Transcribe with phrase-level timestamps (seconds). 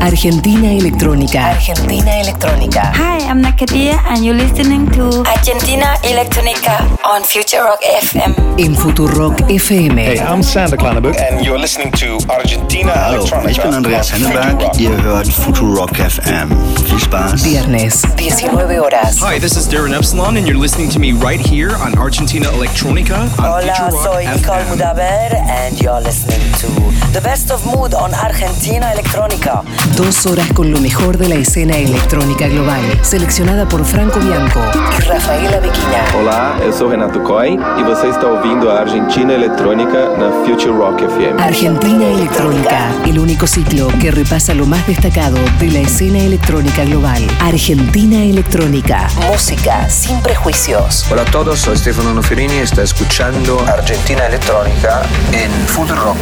[0.00, 1.40] Argentina Electrónica.
[1.54, 2.92] Argentina Electrónica.
[2.94, 8.34] Hi, I'm Nakadia and you're listening to Argentina Electronica on Future Rock FM.
[8.58, 9.96] En Futurock FM.
[9.98, 11.16] Hey, I'm Sander Klanenburg.
[11.18, 13.50] And you're listening to Argentina Hallo, Electronica.
[13.50, 14.78] ich bin Andreas Henneberg.
[14.80, 16.48] Ihr hört Futurock FM.
[16.86, 17.42] Viel Spaß.
[17.42, 19.20] Viernes, 19 horas.
[19.20, 23.20] Hi, this is Darren Epsilon, and you're listening to me right here on Argentina Electronica
[23.20, 24.76] on Hola, Future Rock soy Nicole FM.
[24.76, 26.68] Mudaber and you're listening to
[27.12, 29.64] The Best of Mood on Argentina Electronica.
[29.96, 32.80] Dos horas con lo mejor de la escena electrónica global.
[33.02, 36.04] Seleccionada por Franco Bianco y Rafaela Bequina.
[36.18, 41.04] Olá, eu sou Renato Coy e você está ouvindo a Argentina Eletrônica na Future Rock
[41.04, 41.42] FM.
[41.42, 47.22] Argentina Electrónica, el único ciclo que repasa lo más destacado de la escena electrónica global.
[47.40, 51.06] Argentina Electrónica, música sin prejuicios.
[51.10, 55.02] Hola a todos, soy Stefano Noferini y está escuchando Argentina Electrónica
[55.32, 56.16] en Future Rock.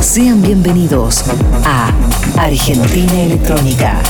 [0.00, 1.24] Sean bienvenidos
[1.64, 1.90] a
[2.38, 4.02] Argentina Electrónica.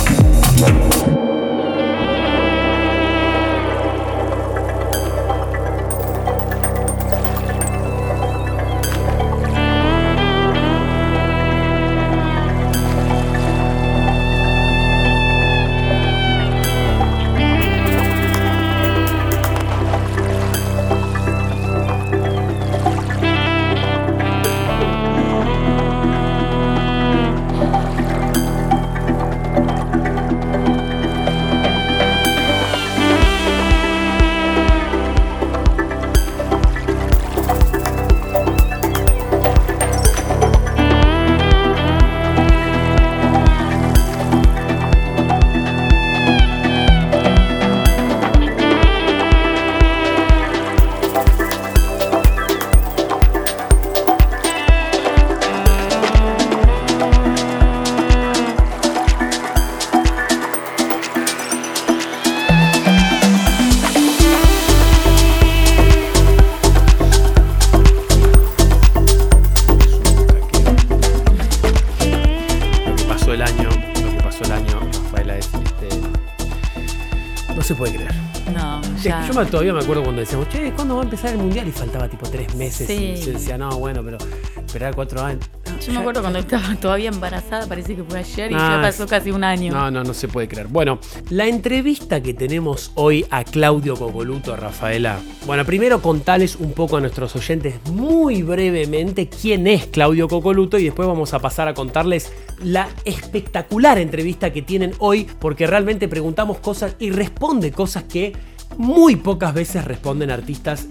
[79.44, 81.68] Todavía me acuerdo cuando decíamos, che, ¿cuándo va a empezar el mundial?
[81.68, 82.86] Y faltaba tipo tres meses.
[82.86, 83.12] Sí.
[83.16, 84.16] Y se decía, no, bueno, pero
[84.56, 85.44] esperar cuatro años.
[85.66, 88.82] No, Yo me acuerdo cuando estaba todavía embarazada, parece que fue ayer y Ah, ya
[88.82, 89.72] pasó casi un año.
[89.72, 90.68] No, no, no se puede creer.
[90.68, 90.98] Bueno,
[91.28, 95.18] la entrevista que tenemos hoy a Claudio Cocoluto, Rafaela.
[95.44, 100.84] Bueno, primero contales un poco a nuestros oyentes muy brevemente quién es Claudio Cocoluto y
[100.84, 102.32] después vamos a pasar a contarles
[102.64, 108.32] la espectacular entrevista que tienen hoy porque realmente preguntamos cosas y responde cosas que
[108.76, 110.86] muy pocas veces responden artistas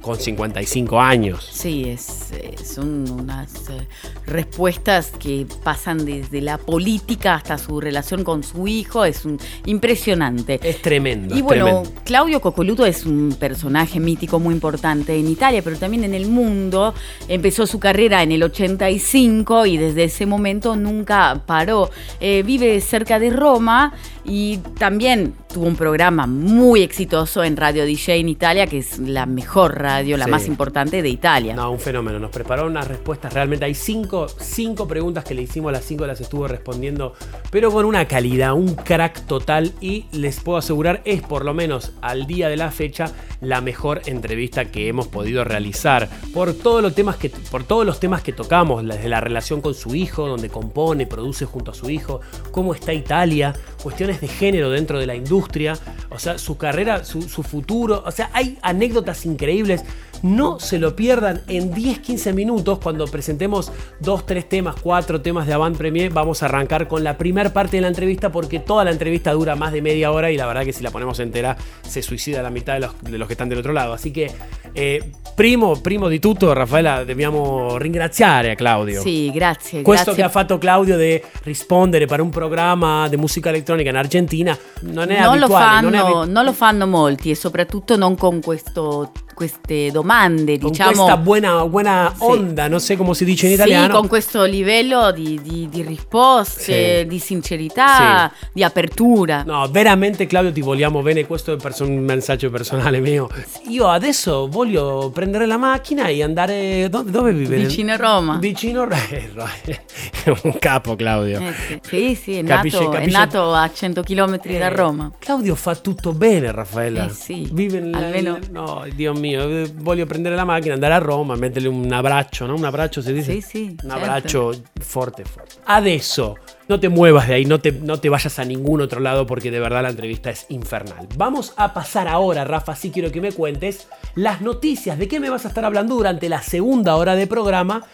[0.00, 1.48] con 55 años.
[1.52, 3.86] Sí, es, eh, son unas eh,
[4.26, 10.60] respuestas que pasan desde la política hasta su relación con su hijo, es un, impresionante.
[10.62, 11.34] Es tremendo.
[11.34, 11.92] Y es bueno, tremendo.
[12.04, 16.94] Claudio Cocoluto es un personaje mítico muy importante en Italia, pero también en el mundo.
[17.28, 21.90] Empezó su carrera en el 85 y desde ese momento nunca paró.
[22.20, 23.92] Eh, vive cerca de Roma
[24.24, 29.26] y también tuvo un programa muy exitoso en Radio DJ en Italia, que es la
[29.26, 30.30] mejor radio, la Sí.
[30.30, 31.56] más importante de Italia.
[31.56, 32.20] No, un fenómeno.
[32.20, 33.32] Nos prepararon unas respuestas.
[33.32, 37.14] Realmente hay cinco, cinco preguntas que le hicimos, las cinco las estuvo respondiendo,
[37.50, 39.72] pero con una calidad, un crack total.
[39.80, 43.10] Y les puedo asegurar, es por lo menos al día de la fecha
[43.40, 46.08] la mejor entrevista que hemos podido realizar.
[46.32, 49.74] Por todos los temas que, por todos los temas que tocamos, desde la relación con
[49.74, 52.20] su hijo, donde compone, produce junto a su hijo,
[52.52, 55.78] cómo está Italia, cuestiones de género dentro de la industria,
[56.10, 58.02] o sea, su carrera, su, su futuro.
[58.04, 59.84] O sea, hay anécdotas increíbles.
[60.22, 65.54] No se lo pierdan en 10-15 minutos cuando presentemos dos, tres temas, cuatro temas de
[65.54, 66.12] Avant Premier.
[66.12, 69.56] Vamos a arrancar con la primera parte de la entrevista porque toda la entrevista dura
[69.56, 72.50] más de media hora y la verdad que si la ponemos entera se suicida la
[72.50, 73.92] mitad de los, de los que están del otro lado.
[73.92, 74.30] Así que,
[74.74, 79.00] eh, primo, primo di tutto, Raffaella, dobbiamo ringraziare a Claudio.
[79.00, 79.82] Sì, grazie.
[79.82, 80.22] Questo grazie.
[80.22, 85.10] che ha fatto Claudio di rispondere per un programma di musica elettronica in Argentina non
[85.10, 85.80] è non, lo abituale.
[85.80, 90.72] non è fanno, non lo fanno molti e soprattutto non con questo, queste domande, con
[90.72, 90.90] diciamo.
[90.90, 92.24] questa buona, buona Sì.
[92.24, 93.94] onda, non so come si dice in Sì, italiano.
[93.96, 97.06] con questo livello di, di- di risposte, Sì.
[97.06, 99.44] di sincerità, di apertura.
[99.46, 103.28] No, veramente Claudio ti vogliamo bene, questo è perso- un messaggio personale mio.
[103.68, 106.88] Io adesso voglio prendere la macchina e andare...
[106.88, 107.58] Dove, dove vive?
[107.58, 108.38] Vicino a Roma.
[108.38, 109.50] Vicino a Roma.
[109.64, 111.38] È un capo Claudio.
[111.38, 111.78] Eh sì.
[111.82, 115.12] Sì, sì, è, Capisce- nato, è capisce- nato a 100 km da Eh, Roma.
[115.16, 117.06] Claudio fa tutto bene, Raffaella.
[117.06, 120.98] Eh sì, Vive nel, almeno- No, Dio mio, eh, voglio prendere la macchina, andare a
[120.98, 122.54] Roma, mettergli un abbraccio, no?
[122.54, 123.32] Un abbraccio si dice?
[123.32, 123.94] Sì, sì, Un certo.
[123.94, 125.56] abbraccio forte, forte.
[125.64, 126.36] Adesso,
[126.68, 129.50] no te muevas de ahí, no te, no te vayas a ningún otro lado porque
[129.50, 131.08] de verdad la entrevista es infernal.
[131.16, 135.30] Vamos a pasar ahora, Rafa, sí quiero que me cuentes las noticias de qué me
[135.30, 137.84] vas a estar hablando durante la segunda hora de programa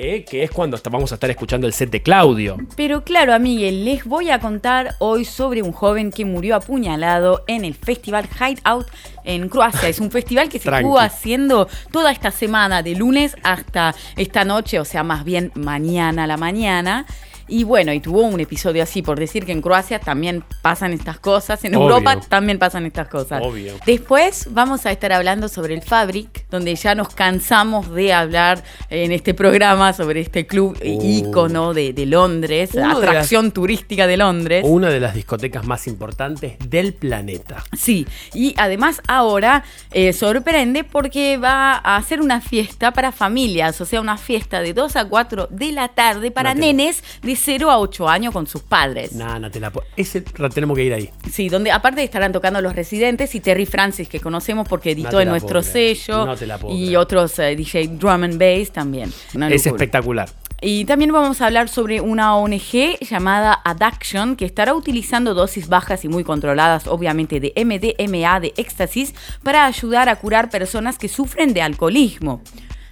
[0.00, 2.56] eh, que es cuando vamos a estar escuchando el set de Claudio.
[2.76, 7.64] Pero claro, Miguel, les voy a contar hoy sobre un joven que murió apuñalado en
[7.64, 8.86] el festival Hideout
[9.24, 9.88] en Croacia.
[9.88, 14.78] Es un festival que se estuvo haciendo toda esta semana, de lunes hasta esta noche,
[14.78, 17.04] o sea, más bien mañana a la mañana.
[17.48, 21.18] Y bueno, y tuvo un episodio así, por decir que en Croacia también pasan estas
[21.18, 23.42] cosas, en Europa también pasan estas cosas.
[23.42, 23.74] Obvio.
[23.86, 29.12] Después vamos a estar hablando sobre el Fabric, donde ya nos cansamos de hablar en
[29.12, 31.02] este programa sobre este club uh.
[31.02, 34.64] ícono de, Londres, atracción turística de Londres.
[34.66, 37.64] Una de las discotecas más importantes del planeta.
[37.76, 43.84] Sí, y además ahora eh, sorprende porque va a hacer una fiesta para familias, o
[43.84, 47.78] sea, una fiesta de 2 a 4 de la tarde para nenes de 0 a
[47.78, 49.12] 8 años con sus padres.
[49.12, 51.10] No, no te la Ese tenemos que ir ahí.
[51.30, 55.28] Sí, donde aparte estarán tocando los residentes y Terry Francis, que conocemos porque editó en
[55.28, 56.26] nuestro sello.
[56.26, 59.12] No te la y otros eh, DJ Drum and Bass también.
[59.50, 60.28] es espectacular.
[60.60, 66.04] Y también vamos a hablar sobre una ONG llamada Addiction que estará utilizando dosis bajas
[66.04, 69.14] y muy controladas, obviamente, de MDMA, de éxtasis,
[69.44, 72.42] para ayudar a curar personas que sufren de alcoholismo.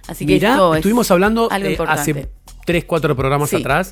[0.07, 2.29] Así que estuvimos hablando eh, hace
[2.65, 3.91] 3, 4 programas atrás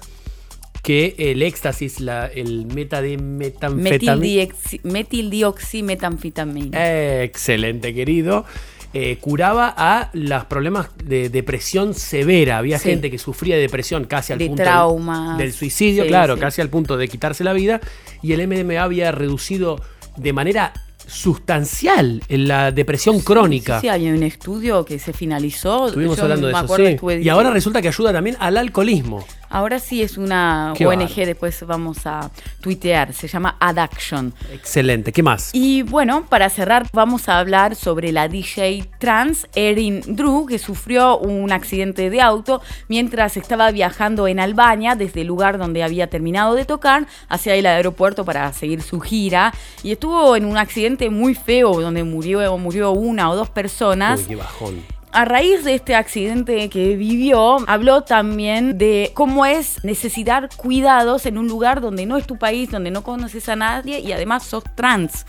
[0.85, 4.53] que el éxtasis, la, el meta de metanfetamina.
[4.83, 7.23] Metildioximetanfetamina.
[7.23, 8.45] excelente, querido.
[8.93, 12.59] Eh, curaba a los problemas de depresión severa.
[12.59, 15.01] Había gente que sufría de depresión casi al punto
[15.39, 17.81] del, suicidio, claro, casi al punto de quitarse la vida.
[18.21, 19.81] Y el MDMA había reducido
[20.17, 20.71] de manera
[21.07, 23.81] sustancial en la depresión crónica.
[23.81, 25.87] Sí, hay un estudio que se finalizó.
[25.87, 26.97] Estuvimos hablando de eso, sí.
[27.23, 29.25] Y ahora resulta que ayuda también al alcoholismo.
[29.55, 32.29] Ahora sí es una ONG, después vamos a
[32.59, 34.33] tuitear, se llama Addiction.
[34.51, 35.51] Excelente, ¿qué más?
[35.53, 41.17] Y bueno, para cerrar vamos a hablar sobre la DJ trans Erin Drew, que sufrió
[41.19, 46.53] un accidente de auto mientras estaba viajando en Albania desde el lugar donde había terminado
[46.53, 49.53] de tocar hacia el aeropuerto para seguir su gira.
[49.83, 54.19] Y estuvo en un accidente muy feo donde murió, murió una o dos personas.
[54.19, 59.81] Uy, qué bajón a raíz de este accidente que vivió, habló también de cómo es
[59.85, 63.99] necesitar cuidados en un lugar donde no es tu país, donde no conoces a nadie
[63.99, 65.25] y además sos trans.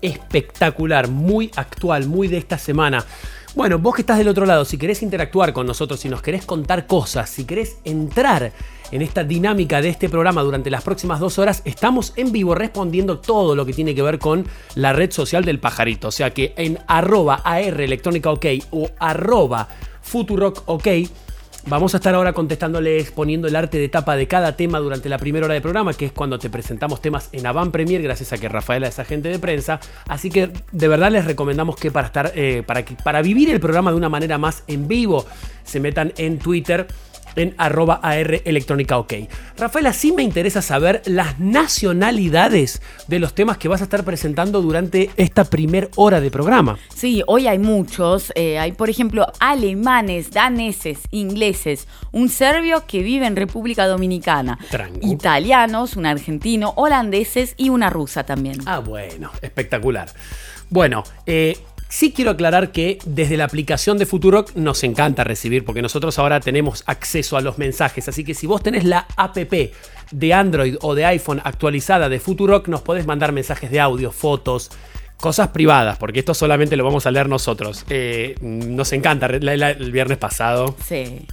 [0.00, 3.04] Espectacular, muy actual, muy de esta semana.
[3.54, 6.44] Bueno, vos que estás del otro lado, si querés interactuar con nosotros, si nos querés
[6.44, 8.50] contar cosas, si querés entrar
[8.90, 13.20] en esta dinámica de este programa durante las próximas dos horas, estamos en vivo respondiendo
[13.20, 16.08] todo lo que tiene que ver con la red social del pajarito.
[16.08, 19.68] O sea que en arroba AR electrónica ok o arroba
[20.02, 20.88] futurock ok.
[21.66, 25.16] Vamos a estar ahora contestándoles, poniendo el arte de tapa de cada tema durante la
[25.16, 28.38] primera hora de programa, que es cuando te presentamos temas en Avant Premier, gracias a
[28.38, 29.80] que Rafaela es agente de prensa.
[30.06, 33.60] Así que de verdad les recomendamos que para estar, eh, para, que, para vivir el
[33.60, 35.24] programa de una manera más en vivo,
[35.64, 36.86] se metan en Twitter
[37.36, 39.14] en arroba AR electrónica OK.
[39.56, 44.62] Rafaela, sí me interesa saber las nacionalidades de los temas que vas a estar presentando
[44.62, 46.78] durante esta primer hora de programa.
[46.94, 48.32] Sí, hoy hay muchos.
[48.34, 54.58] Eh, hay, por ejemplo, alemanes, daneses, ingleses, un serbio que vive en República Dominicana,
[55.02, 58.58] italianos, un argentino, holandeses y una rusa también.
[58.66, 60.08] Ah, bueno, espectacular.
[60.70, 61.56] Bueno, eh,
[61.94, 66.40] Sí quiero aclarar que desde la aplicación de Futurock nos encanta recibir, porque nosotros ahora
[66.40, 68.08] tenemos acceso a los mensajes.
[68.08, 72.66] Así que si vos tenés la app de Android o de iPhone actualizada de Futurock,
[72.66, 74.72] nos podés mandar mensajes de audio, fotos,
[75.18, 77.84] cosas privadas, porque esto solamente lo vamos a leer nosotros.
[77.88, 80.74] Eh, nos encanta, el viernes pasado.
[80.84, 81.24] Sí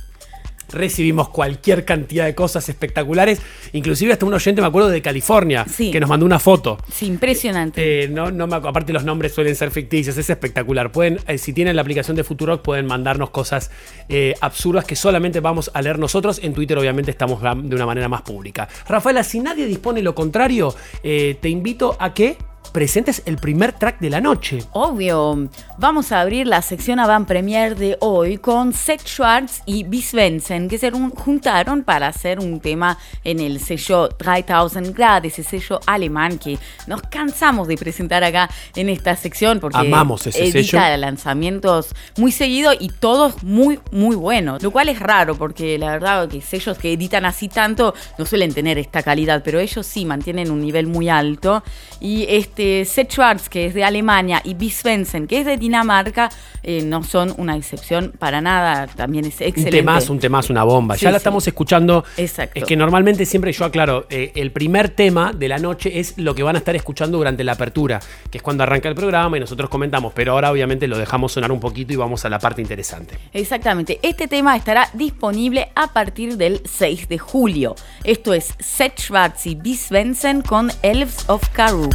[0.73, 3.41] recibimos cualquier cantidad de cosas espectaculares,
[3.73, 6.77] inclusive hasta un oyente, me acuerdo, de California, que nos mandó una foto.
[6.91, 8.03] Sí, impresionante.
[8.03, 10.91] Eh, no, no me, aparte los nombres suelen ser ficticios, es espectacular.
[10.91, 13.71] Pueden, eh, si tienen la aplicación de Futurock, pueden mandarnos cosas
[14.09, 16.39] eh, absurdas que solamente vamos a leer nosotros.
[16.43, 18.67] En Twitter, obviamente, estamos de una manera más pública.
[18.87, 22.37] Rafaela, si nadie dispone lo contrario, te invito a que
[22.71, 24.63] presentes el primer track de la noche.
[24.71, 25.49] Obvio.
[25.77, 30.69] Vamos a abrir la sección Avant Premier de hoy con Seth Schwartz y Bis Benson,
[30.69, 36.37] que se juntaron para hacer un tema en el sello 3000 Grad, ese sello alemán
[36.37, 42.31] que nos cansamos de presentar acá en esta sección porque Amamos ese edita lanzamientos muy
[42.31, 44.61] seguidos y todos muy, muy buenos.
[44.61, 48.53] Lo cual es raro porque la verdad que sellos que editan así tanto no suelen
[48.53, 51.63] tener esta calidad, pero ellos sí mantienen un nivel muy alto
[51.99, 55.55] y este este, Seth Schwartz, que es de Alemania, y Bis Svensson, que es de
[55.55, 56.29] Dinamarca,
[56.63, 58.87] eh, no son una excepción para nada.
[58.87, 59.77] También es excelente.
[59.77, 60.95] Un temazo, un temazo, una bomba.
[60.95, 61.21] Sí, ya la sí.
[61.21, 62.03] estamos escuchando.
[62.17, 62.59] Exacto.
[62.59, 66.35] Es que normalmente siempre yo aclaro, eh, el primer tema de la noche es lo
[66.35, 69.39] que van a estar escuchando durante la apertura, que es cuando arranca el programa y
[69.39, 72.61] nosotros comentamos, pero ahora obviamente lo dejamos sonar un poquito y vamos a la parte
[72.61, 73.17] interesante.
[73.31, 73.99] Exactamente.
[74.01, 77.75] Este tema estará disponible a partir del 6 de julio.
[78.03, 81.89] Esto es Seth Schwartz y Bis Svensson con Elves of Karoo.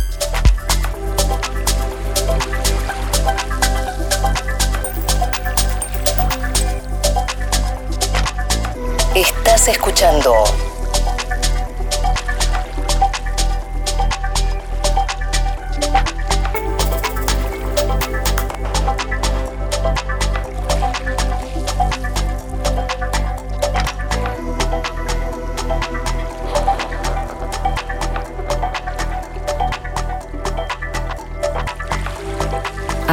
[9.14, 10.35] Estás escuchando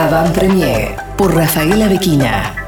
[0.04, 2.63] Avant Premier por Rafaela Bequina.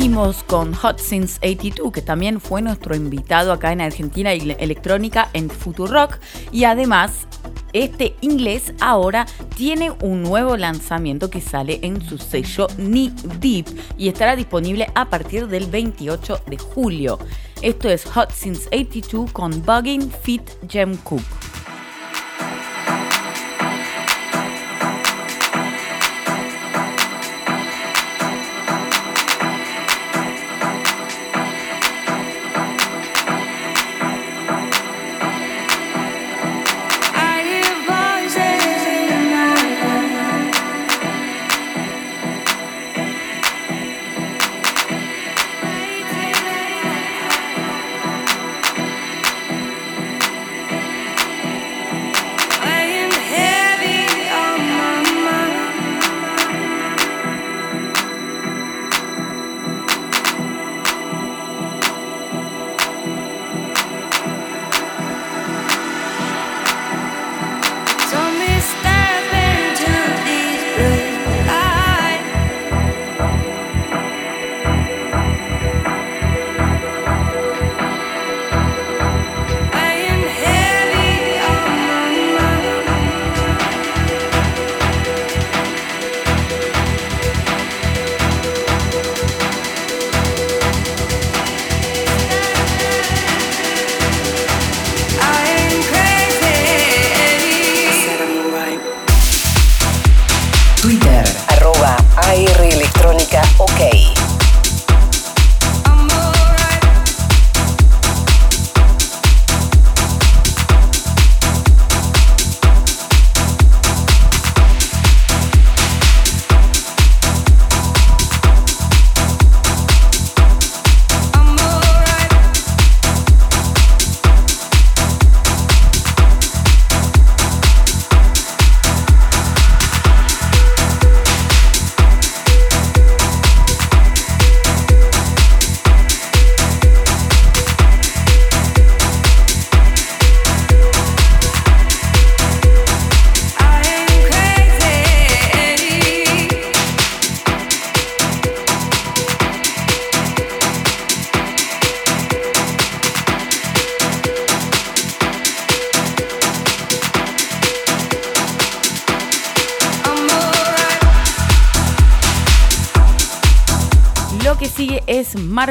[0.00, 5.50] Seguimos con Hot Since 82, que también fue nuestro invitado acá en Argentina Electrónica en
[5.50, 6.18] Futurock.
[6.50, 7.26] Y además,
[7.74, 13.66] este inglés ahora tiene un nuevo lanzamiento que sale en su sello Knee Deep
[13.98, 17.18] y estará disponible a partir del 28 de julio.
[17.60, 21.20] Esto es Hot Since 82 con Bugging Fit Gem Cook.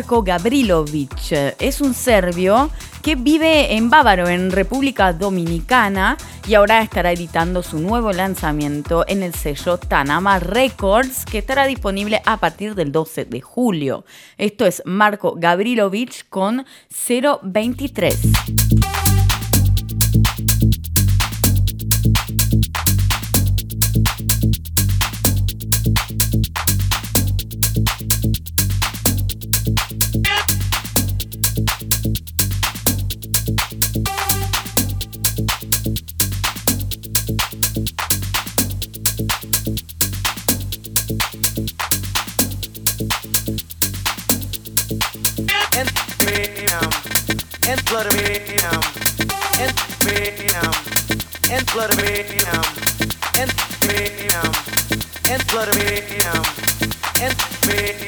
[0.10, 1.32] Marko Gavrilovic.
[1.60, 2.72] Es un serbio
[3.04, 9.22] que vive en Bávaro, en República Dominicana, y ahora estará editando su nuevo lanzamiento en
[9.22, 14.04] el sello Tanama Records, que estará disponible a partir del 12 de julio.
[14.40, 16.66] Esto es Marco Gavrilovic con
[17.44, 18.59] 023.
[48.00, 48.64] Flutterbeam,
[49.60, 50.48] and beam,
[51.52, 52.32] and Flutterbeam,
[53.38, 54.32] and beam,
[55.28, 56.24] and Flutterbeam,
[57.20, 57.36] and
[57.68, 58.00] beam,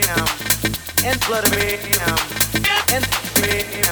[1.03, 1.99] and Flutterbeam,
[2.93, 3.83] and beam,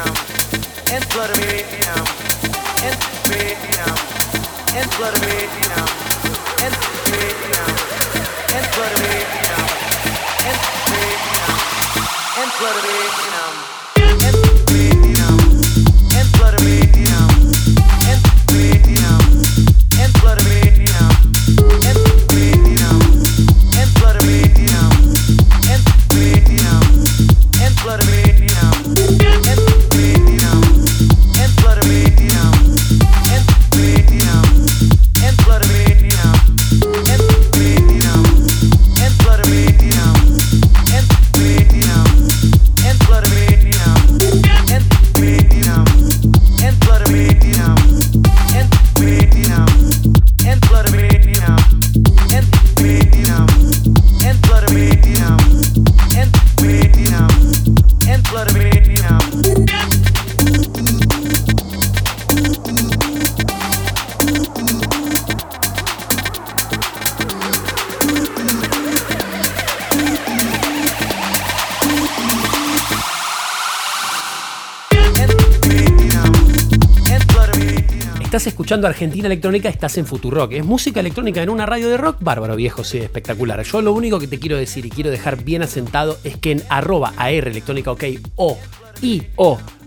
[0.94, 1.68] and Flutterbeam,
[2.86, 3.60] and beam,
[4.78, 5.29] and Flutterbeam.
[78.70, 80.52] Escuchando Argentina Electrónica, estás en Futurock.
[80.52, 82.18] Es música electrónica en una radio de rock.
[82.20, 83.64] Bárbaro, viejo, sí, espectacular.
[83.64, 86.62] Yo lo único que te quiero decir y quiero dejar bien asentado es que en
[86.70, 88.04] arroba AR Electrónica OK
[88.36, 88.60] o
[89.02, 89.24] y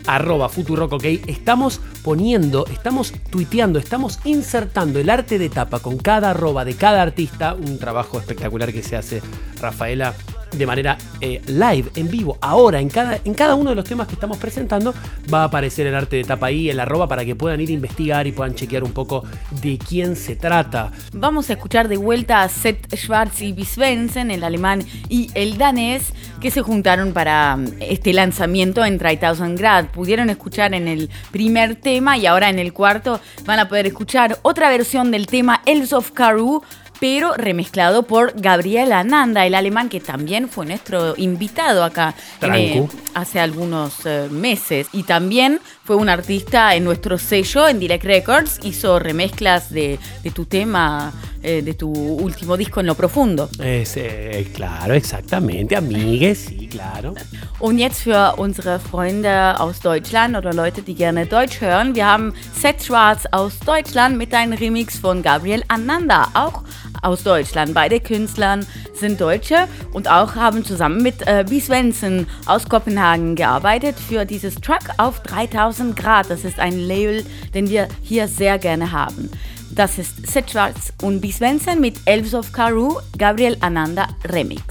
[0.04, 6.30] arroba Futurock OK estamos poniendo, estamos tuiteando, estamos insertando el arte de tapa con cada
[6.30, 7.54] arroba de cada artista.
[7.54, 9.22] Un trabajo espectacular que se hace
[9.60, 10.12] Rafaela
[10.52, 14.06] de manera eh, live, en vivo, ahora, en cada, en cada uno de los temas
[14.06, 14.94] que estamos presentando,
[15.32, 17.72] va a aparecer el arte de tapa ahí, el arroba, para que puedan ir a
[17.72, 19.24] investigar y puedan chequear un poco
[19.62, 20.92] de quién se trata.
[21.12, 26.12] Vamos a escuchar de vuelta a Seth Schwartz y Bisvensen, el alemán y el danés,
[26.40, 29.86] que se juntaron para mm, este lanzamiento en 3000 Grad.
[29.86, 34.38] Pudieron escuchar en el primer tema y ahora en el cuarto van a poder escuchar
[34.42, 36.62] otra versión del tema Elves of Karoo
[37.02, 43.40] pero remezclado por Gabriel Ananda, el alemán que también fue nuestro invitado acá eh, hace
[43.40, 44.86] algunos eh, meses.
[44.92, 50.30] Y también fue un artista en nuestro sello, en Direct Records, hizo remezclas de, de
[50.30, 51.12] tu tema,
[51.42, 53.48] eh, de tu último disco en lo profundo.
[53.58, 57.14] Es, eh, claro, exactamente, amigues, sí, claro.
[57.58, 62.32] Und jetzt für unsere Freunde aus Deutschland oder Leute, die gerne Deutsch hören, wir haben
[62.54, 66.62] Seth Schwarz aus Deutschland mit einem Remix von Gabriel Ananda, auch
[67.02, 67.74] aus Deutschland.
[67.74, 71.60] Beide Künstlern sind Deutsche und auch haben zusammen mit äh, B.
[71.60, 76.30] Svensson aus Kopenhagen gearbeitet für dieses Track auf 3000 Grad.
[76.30, 79.30] Das ist ein Label, den wir hier sehr gerne haben.
[79.70, 81.30] Das ist Seth Schwarz und B.
[81.30, 84.62] Svensson mit Elves of Karoo, Gabriel Ananda Remix.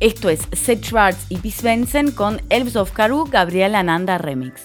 [0.00, 1.50] Esto es Seth Schwarz y B.
[1.50, 4.62] Svensson con Elves of Karoo, Gabriel Ananda Remix.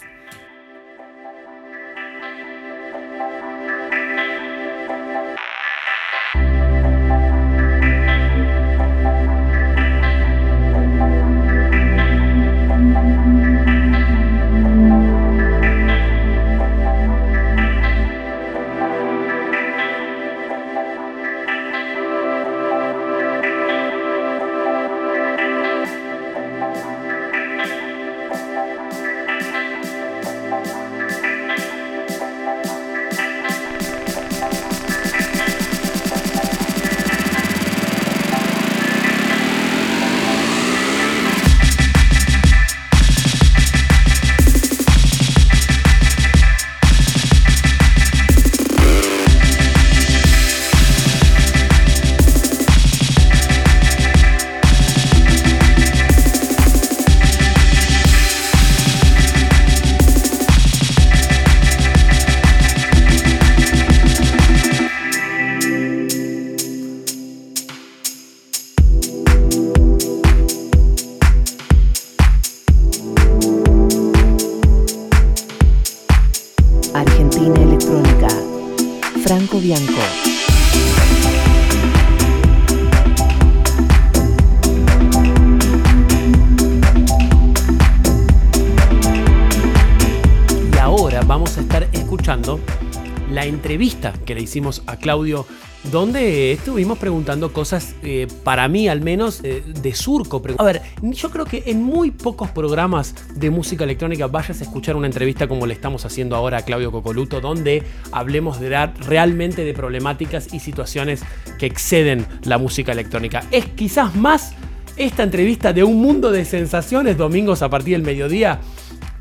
[94.35, 95.45] Le hicimos a Claudio,
[95.91, 100.41] donde estuvimos preguntando cosas, eh, para mí al menos, eh, de surco.
[100.57, 104.95] A ver, yo creo que en muy pocos programas de música electrónica vayas a escuchar
[104.95, 109.63] una entrevista como le estamos haciendo ahora a Claudio Cocoluto, donde hablemos de dar realmente
[109.63, 111.23] de problemáticas y situaciones
[111.57, 113.43] que exceden la música electrónica.
[113.51, 114.53] Es quizás más
[114.97, 118.59] esta entrevista de un mundo de sensaciones domingos a partir del mediodía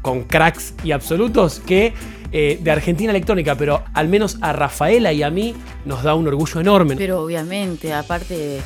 [0.03, 1.95] con cracks y absolutos que
[2.37, 6.27] eh, de Argentina Electrónica, pero al menos a Rafaela y a mí nos da un
[6.27, 6.97] orgullo enorme.
[6.97, 8.61] Pero obviamente, aparte,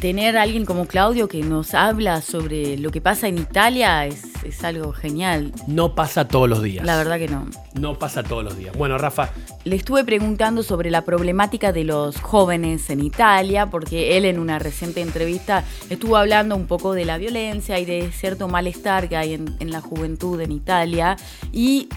[0.00, 4.24] tener a alguien como Claudio que nos habla sobre lo que pasa en Italia es,
[4.42, 5.52] es algo genial.
[5.68, 6.84] No pasa todos los días.
[6.84, 7.46] La verdad que no.
[7.74, 8.76] No pasa todos los días.
[8.76, 9.30] Bueno, Rafa.
[9.62, 14.58] Le estuve preguntando sobre la problemática de los jóvenes en Italia, porque él en una
[14.58, 19.34] reciente entrevista estuvo hablando un poco de la violencia y de cierto malestar que hay
[19.34, 21.16] en, en la juventud en Italia.
[21.52, 21.88] Y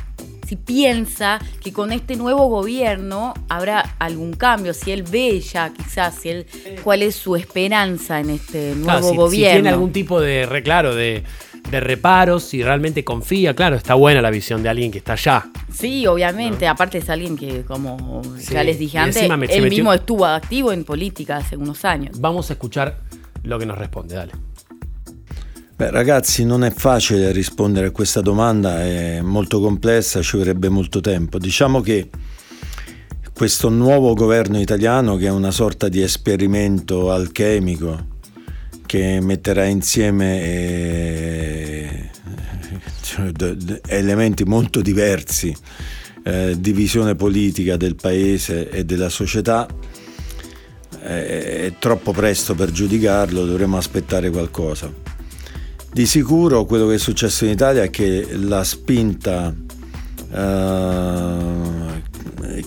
[0.45, 6.15] si piensa que con este nuevo gobierno habrá algún cambio, si él ve ya quizás,
[6.15, 6.45] si él,
[6.84, 9.47] cuál es su esperanza en este nuevo claro, si, gobierno.
[9.49, 11.23] Si tiene algún tipo de reclaro, de,
[11.71, 15.45] de reparos, si realmente confía, claro, está buena la visión de alguien que está allá.
[15.73, 19.69] Sí, obviamente, aparte es alguien que, como Sí, ya les dije antes, me- él metió-
[19.69, 22.19] mismo estuvo activo en política hace unos años.
[22.21, 22.99] Vamos a escuchar
[23.43, 24.31] lo que nos responde, dale.
[25.77, 31.01] Beh, ragazzi, non è facile rispondere a questa domanda, è molto complessa, ci vorrebbe molto
[31.01, 31.38] tempo.
[31.38, 32.09] Diciamo che
[33.33, 38.07] questo nuovo governo italiano, che è una sorta di esperimento alchemico,
[38.85, 42.09] che metterà insieme eh,
[43.01, 43.31] cioè,
[43.88, 45.53] elementi molto diversi,
[46.23, 49.67] eh, divisione politica del paese e della società,
[51.01, 55.14] eh, è troppo presto per giudicarlo, dovremmo aspettare qualcosa.
[55.95, 59.55] Di sicuro quello che è successo in Italia è che la spinta
[60.29, 61.38] eh,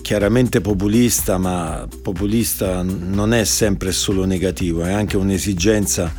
[0.01, 6.11] chiaramente populista, ma populista non è sempre solo negativo, è anche un'esigenza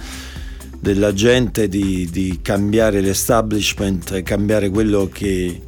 [0.79, 5.63] della gente di, di cambiare l'establishment, cambiare quello che,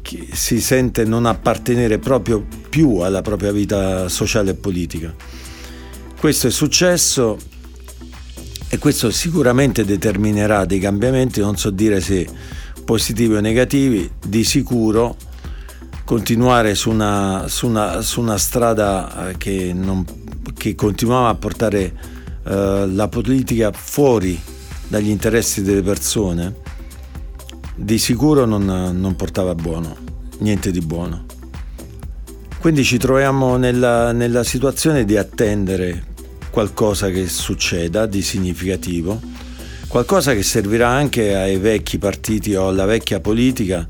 [0.00, 5.14] che si sente non appartenere proprio più alla propria vita sociale e politica.
[6.18, 7.36] Questo è successo
[8.74, 12.26] e questo sicuramente determinerà dei cambiamenti, non so dire se
[12.86, 15.14] positivi o negativi, di sicuro
[16.06, 20.06] continuare su una, su una, su una strada eh, che, non,
[20.56, 21.92] che continuava a portare
[22.44, 24.40] eh, la politica fuori
[24.88, 26.54] dagli interessi delle persone,
[27.74, 29.94] di sicuro non, non portava buono,
[30.38, 31.26] niente di buono.
[32.58, 36.11] Quindi ci troviamo nella, nella situazione di attendere
[36.52, 39.18] qualcosa che succeda di significativo,
[39.88, 43.88] qualcosa che servirà anche ai vecchi partiti o alla vecchia politica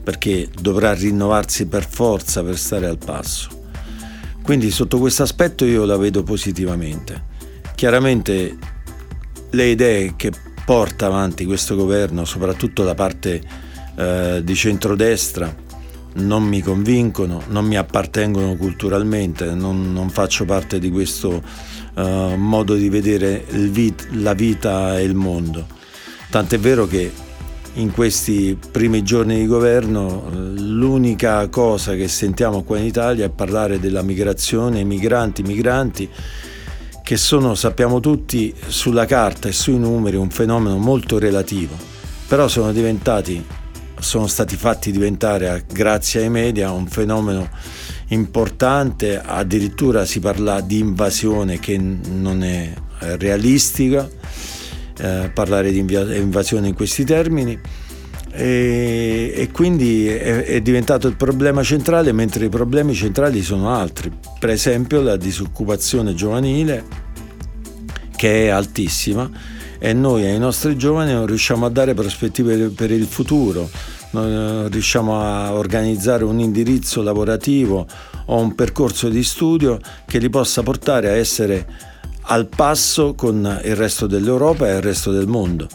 [0.00, 3.48] perché dovrà rinnovarsi per forza per stare al passo.
[4.42, 7.32] Quindi sotto questo aspetto io la vedo positivamente.
[7.74, 8.56] Chiaramente
[9.50, 10.30] le idee che
[10.64, 13.42] porta avanti questo governo, soprattutto la parte
[13.96, 15.52] eh, di centrodestra,
[16.16, 21.42] non mi convincono, non mi appartengono culturalmente, non, non faccio parte di questo
[21.94, 25.66] eh, modo di vedere vit- la vita e il mondo.
[26.30, 27.12] Tant'è vero che
[27.74, 33.30] in questi primi giorni di governo eh, l'unica cosa che sentiamo qua in Italia è
[33.30, 36.08] parlare della migrazione, migranti, migranti,
[37.02, 41.76] che sono, sappiamo tutti, sulla carta e sui numeri un fenomeno molto relativo,
[42.26, 43.44] però sono diventati,
[43.98, 47.48] sono stati fatti diventare, grazie ai media, un fenomeno
[48.08, 54.08] importante, addirittura si parla di invasione che non è eh, realistica,
[54.98, 57.58] eh, parlare di invasione in questi termini.
[58.36, 64.10] E, e quindi è, è diventato il problema centrale mentre i problemi centrali sono altri
[64.40, 66.84] per esempio la disoccupazione giovanile
[68.16, 69.30] che è altissima
[69.78, 73.70] e noi ai nostri giovani non riusciamo a dare prospettive per il futuro
[74.20, 77.86] non riusciamo a organizzare un indirizzo lavorativo
[78.26, 81.66] o un percorso di studio che li possa portare a essere
[82.26, 85.68] al passo con il resto dell'Europa e il resto del mondo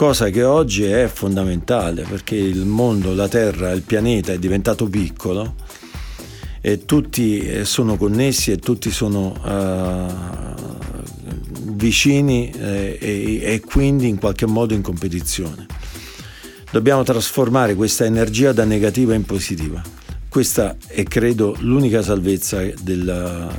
[0.00, 5.56] cosa che oggi è fondamentale perché il mondo, la Terra, il pianeta è diventato piccolo
[6.62, 10.54] e tutti eh, sono connessi e tutti sono uh,
[11.74, 15.66] vicini eh, e, e quindi in qualche modo in competizione.
[16.70, 19.82] Dobbiamo trasformare questa energia da negativa in positiva
[20.30, 23.52] questa è credo l'unica salvezza della,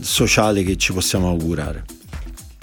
[0.00, 1.84] sociale che ci possiamo augurare.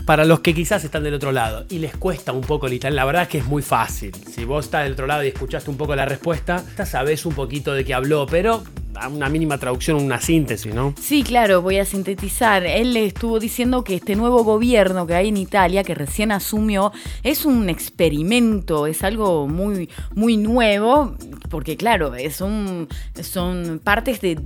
[0.08, 2.96] Para los que quizás están del otro lado y les cuesta un poco el italiano,
[2.96, 4.16] la verdad es que es muy fácil.
[4.16, 7.34] Si vos estás del otro lado y escuchaste un poco la respuesta, ya sabés un
[7.34, 8.64] poquito de qué habló, pero
[9.06, 10.94] una mínima traducción, una síntesis, ¿no?
[11.00, 12.66] Sí, claro, voy a sintetizar.
[12.66, 16.92] Él le estuvo diciendo que este nuevo gobierno que hay en Italia, que recién asumió,
[17.24, 21.16] es un experimento, es algo muy, muy nuevo,
[21.50, 22.88] porque claro, es un,
[23.22, 24.40] son partes de,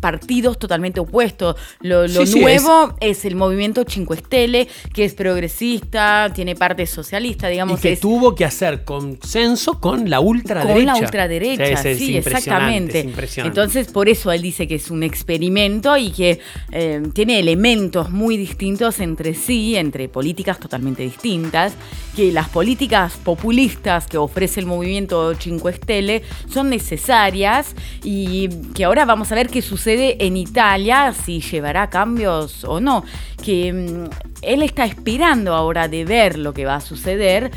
[0.00, 1.56] partidos totalmente opuestos.
[1.80, 3.24] Lo, nuevo es.
[3.24, 7.80] el movimiento Cinque Stelle, que es progresista, tiene parte socialista, digamos.
[7.80, 10.74] Y que tuvo que hacer consenso con la ultraderecha.
[10.74, 13.12] Con la ultraderecha, sí, exactamente.
[13.36, 16.40] Entonces, por eso él dice que es un experimento y que
[16.72, 21.74] eh, tiene elementos muy distintos entre sí, entre políticas totalmente distintas,
[22.14, 29.04] que las políticas populistas que ofrece el movimiento Cinque Stelle son necesarias y que ahora
[29.04, 33.04] vamos a ver qué sucede en Italia, si llevará cambios o no,
[33.42, 34.10] que mm,
[34.42, 37.50] él está esperando ahora de ver lo que va a suceder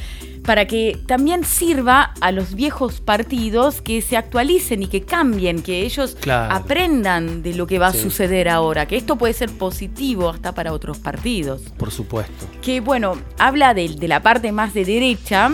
[0.44, 5.82] para que también sirva a los viejos partidos que se actualicen y que cambien, que
[5.84, 10.54] ellos aprendan de lo que va a suceder ahora, que esto puede ser positivo hasta
[10.54, 11.62] para otros partidos.
[11.78, 12.48] Por supuesto.
[12.62, 15.54] Que bueno, habla de, de la parte más de derecha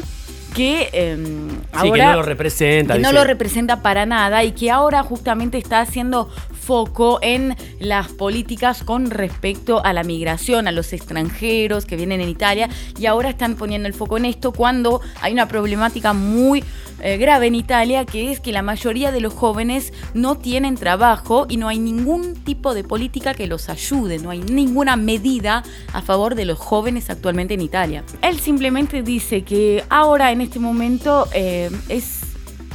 [0.55, 5.03] que em, ahora que no lo representa, no lo representa para nada y que ahora
[5.03, 6.29] justamente está haciendo
[6.67, 12.27] foco en las políticas con respecto a la migración, a los extranjeros que vienen en
[12.27, 16.63] Italia y ahora están poniendo el foco en esto cuando hay una problemática muy
[16.99, 21.45] eh, grave en Italia que es que la mayoría de los jóvenes no tienen trabajo
[21.47, 26.01] y no hay ningún tipo de política que los ayude, no hay ninguna medida a
[26.01, 28.03] favor de los jóvenes actualmente en Italia.
[28.21, 32.21] Él simplemente dice que ahora en este momento eh, es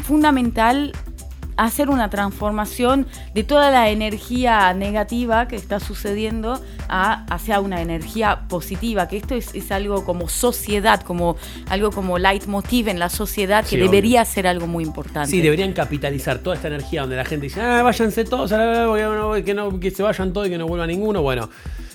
[0.05, 0.92] fundamental
[1.57, 8.49] hacer una transformación de toda la energía negativa que está sucediendo a, hacia una energía
[8.49, 11.37] positiva, que esto es, algo como sociedad, como
[11.69, 15.31] algo como leitmotiv en la sociedad, que debería ser algo muy importante.
[15.31, 18.51] Sí, deberían capitalizar toda esta energía donde la gente dice, ah, váyanse todos,
[19.45, 21.23] que, no, que se vayan todos y que no vuelva ninguno.
[21.23, 21.49] Bueno,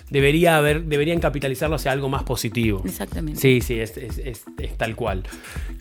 [0.10, 2.82] debería haber, deberían capitalizarlo hacia algo más positivo.
[2.86, 3.40] Exactamente.
[3.40, 4.44] Sí, sí, es, es
[4.78, 5.24] tal cual.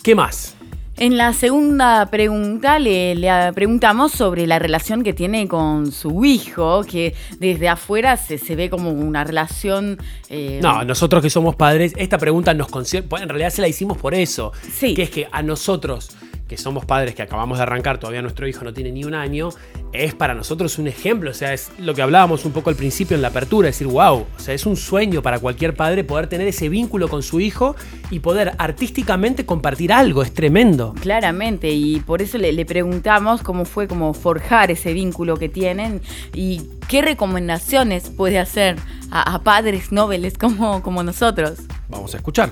[0.02, 0.56] ¿Qué más?
[0.98, 7.14] En la segunda pregunta le, preguntamos sobre la relación que tiene con su hijo, que
[7.38, 9.98] desde afuera se, se ve como una relación...
[10.30, 13.98] Eh, no, nosotros que somos padres, esta pregunta nos concierne, en realidad se la hicimos
[13.98, 14.94] por eso, sí.
[14.94, 16.16] que es que a nosotros
[16.48, 19.50] que somos padres que acabamos de arrancar, todavía nuestro hijo no tiene ni un año,
[19.92, 21.30] es para nosotros un ejemplo.
[21.30, 24.26] O sea, es lo que hablábamos un poco al principio en la apertura, decir, wow,
[24.36, 27.74] o sea, es un sueño para cualquier padre poder tener ese vínculo con su hijo
[28.10, 30.94] y poder artísticamente compartir algo, es tremendo.
[31.00, 36.00] Claramente, y por eso le, preguntamos cómo fue como forjar ese vínculo que tienen
[36.32, 38.76] y qué recomendaciones puede hacer
[39.10, 41.60] a, padres nobles como, como nosotros.
[41.88, 42.50] Vamos a escuchar.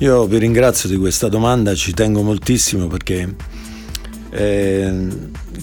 [0.00, 3.34] Io vi ringrazio di questa domanda, ci tengo moltissimo perché
[4.30, 5.08] eh,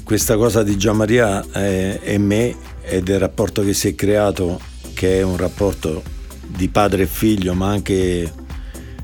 [0.04, 4.60] questa cosa di Gian Maria è, è me e del rapporto che si è creato,
[4.94, 6.04] che è un rapporto
[6.48, 8.30] di padre e figlio, ma anche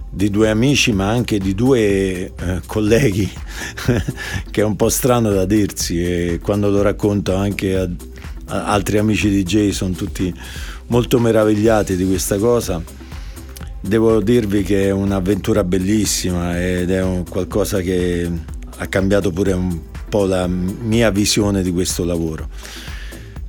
[0.09, 2.33] di due amici, ma anche di due eh,
[2.65, 3.31] colleghi,
[4.51, 7.89] che è un po' strano da dirsi e quando lo racconto anche a,
[8.47, 10.33] a altri amici di Jay sono tutti
[10.87, 12.99] molto meravigliati di questa cosa
[13.83, 18.29] Devo dirvi che è un'avventura bellissima ed è qualcosa che
[18.77, 22.47] ha cambiato pure un po' la mia visione di questo lavoro.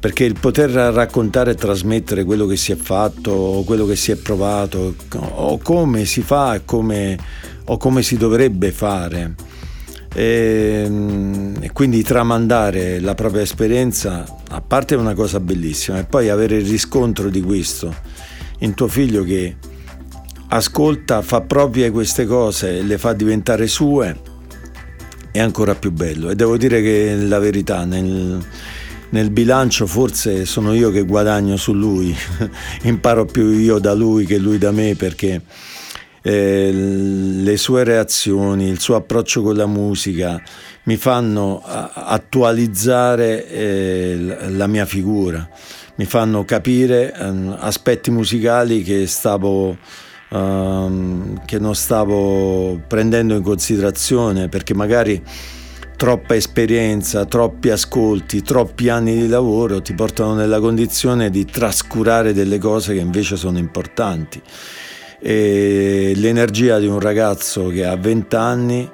[0.01, 4.11] Perché il poter raccontare e trasmettere quello che si è fatto, o quello che si
[4.11, 7.17] è provato, o come si fa come,
[7.65, 9.35] o come si dovrebbe fare,
[10.15, 10.91] e,
[11.61, 16.57] e, quindi tramandare la propria esperienza, a parte è una cosa bellissima, e poi avere
[16.57, 17.95] il riscontro di questo
[18.59, 19.57] in tuo figlio che
[20.55, 24.21] ascolta, fa proprie queste cose e le fa diventare sue,
[25.31, 26.31] è ancora più bello.
[26.31, 28.39] E devo dire che la verità, nel,
[29.11, 32.15] nel bilancio forse sono io che guadagno su lui,
[32.85, 35.41] imparo più io da lui che lui da me perché
[36.21, 40.41] eh, le sue reazioni, il suo approccio con la musica
[40.85, 45.49] mi fanno attualizzare eh, la mia figura,
[45.95, 49.79] mi fanno capire eh, aspetti musicali che stavo
[50.33, 55.23] um, che non stavo prendendo in considerazione perché magari
[55.97, 62.59] troppa esperienza, troppi ascolti, troppi anni di lavoro ti portano nella condizione di trascurare delle
[62.59, 64.43] cose che invece sono importanti.
[65.21, 68.91] E l'energia di un ragazzo che ha 20 anni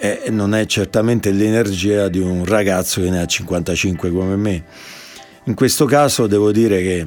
[0.00, 4.64] eh, non è certamente l'energia di un ragazzo che ne ha 55 come me.
[5.44, 7.06] In questo caso devo dire che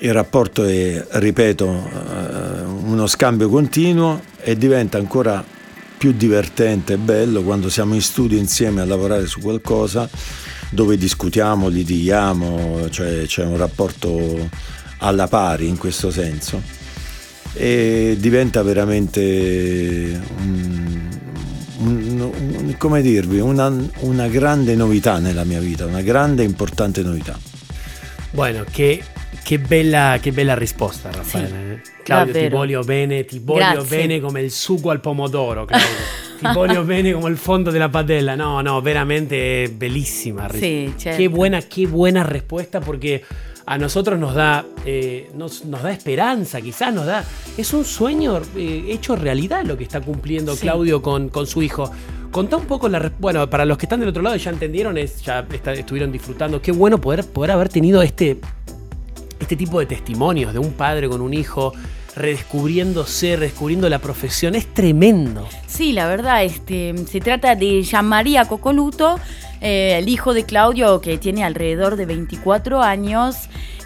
[0.00, 5.44] il rapporto è, ripeto, eh, uno scambio continuo e diventa ancora
[5.96, 10.08] più divertente e bello quando siamo in studio insieme a lavorare su qualcosa
[10.70, 14.48] dove discutiamo, litighiamo, cioè c'è un rapporto
[14.98, 16.62] alla pari in questo senso
[17.54, 21.08] e diventa veramente un,
[21.78, 27.02] un, un, come dirvi, una, una grande novità nella mia vita, una grande e importante
[27.02, 27.36] novità.
[28.30, 29.02] Bueno, che
[29.42, 31.80] che bella, che bella risposta, Raffaele.
[31.82, 32.48] Sì, Claudio, davvero.
[32.48, 33.96] ti voglio bene, ti voglio Grazie.
[33.96, 35.88] bene come il sugo al pomodoro, Claudio.
[36.38, 38.34] ti voglio bene come il fondo della padella.
[38.34, 40.48] No, no, veramente bellissima.
[40.50, 41.18] Sí, certo.
[41.18, 43.22] Qué buena, qué buena respuesta porque
[43.66, 47.22] a nosotros nos da, eh, nos, nos, da esperanza, quizás nos da.
[47.58, 50.62] Es un sueño eh, hecho realidad lo que está cumpliendo sí.
[50.62, 51.90] Claudio con, con, su hijo.
[52.30, 53.12] Contá un poco la.
[53.18, 56.62] Bueno, para los que están del otro lado ya entendieron, es, ya está, estuvieron disfrutando.
[56.62, 58.38] Qué bueno poder, poder haber tenido este
[59.38, 61.72] este tipo de testimonios de un padre con un hijo
[62.16, 65.48] redescubriéndose, redescubriendo la profesión, es tremendo.
[65.66, 69.18] Sí, la verdad, este, se trata de Jean María Cocoluto,
[69.60, 73.36] eh, el hijo de Claudio que tiene alrededor de 24 años,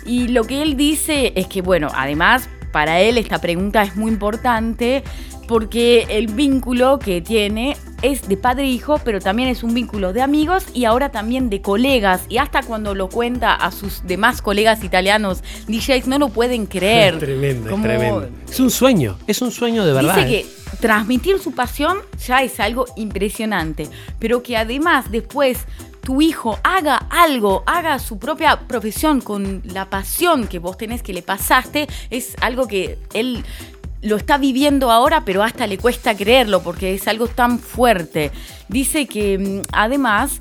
[0.06, 4.10] y lo que él dice es que, bueno, además para él esta pregunta es muy
[4.10, 5.04] importante
[5.52, 10.14] porque el vínculo que tiene es de padre e hijo, pero también es un vínculo
[10.14, 12.22] de amigos y ahora también de colegas.
[12.30, 17.12] Y hasta cuando lo cuenta a sus demás colegas italianos, DJs no lo pueden creer.
[17.12, 18.28] Es tremendo, es tremendo.
[18.50, 20.14] Es un sueño, es un sueño de verdad.
[20.14, 20.46] Dice que ¿eh?
[20.80, 25.66] transmitir su pasión ya es algo impresionante, pero que además después
[26.02, 31.12] tu hijo haga algo, haga su propia profesión con la pasión que vos tenés que
[31.12, 33.44] le pasaste, es algo que él
[34.02, 38.30] lo está viviendo ahora, pero hasta le cuesta creerlo porque es algo tan fuerte.
[38.68, 40.40] Dice que mm, además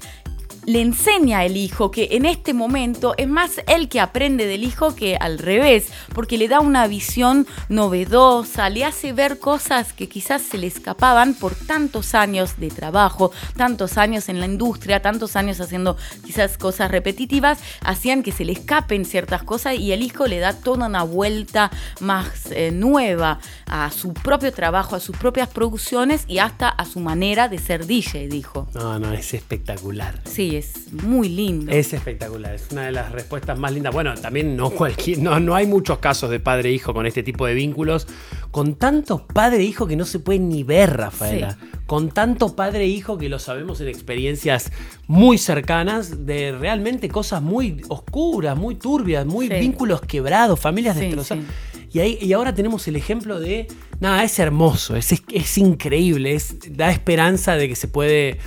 [0.65, 4.95] le enseña al hijo que en este momento es más él que aprende del hijo
[4.95, 10.41] que al revés, porque le da una visión novedosa, le hace ver cosas que quizás
[10.41, 15.60] se le escapaban por tantos años de trabajo, tantos años en la industria, tantos años
[15.60, 20.39] haciendo quizás cosas repetitivas, hacían que se le escapen ciertas cosas y el hijo le
[20.39, 26.26] da toda una vuelta más eh, nueva a su propio trabajo, a sus propias producciones
[26.28, 28.67] y hasta a su manera de ser DJ, dijo.
[28.74, 30.21] No, no, es espectacular.
[30.26, 31.71] Sí, es muy lindo.
[31.71, 33.93] Es espectacular, es una de las respuestas más lindas.
[33.93, 37.23] Bueno, también no cualquier, no, no hay muchos casos de padre e hijo con este
[37.23, 38.07] tipo de vínculos.
[38.51, 41.57] Con tantos padre e hijo que no se pueden ni ver, Rafaela.
[41.86, 44.71] Con tanto padre e hijo que lo sabemos en experiencias
[45.07, 51.45] muy cercanas de realmente cosas muy oscuras, muy turbias, muy vínculos quebrados, familias destrozadas.
[51.93, 53.67] Y, ahí, y ahora tenemos el ejemplo de,
[53.99, 58.38] nada, es hermoso, es, es, es increíble, es, da esperanza de que se puede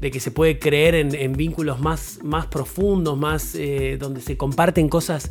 [0.00, 4.88] de que se puede creer en, vínculos más, más profundos, más eh, donde se comparten
[4.88, 5.30] cosas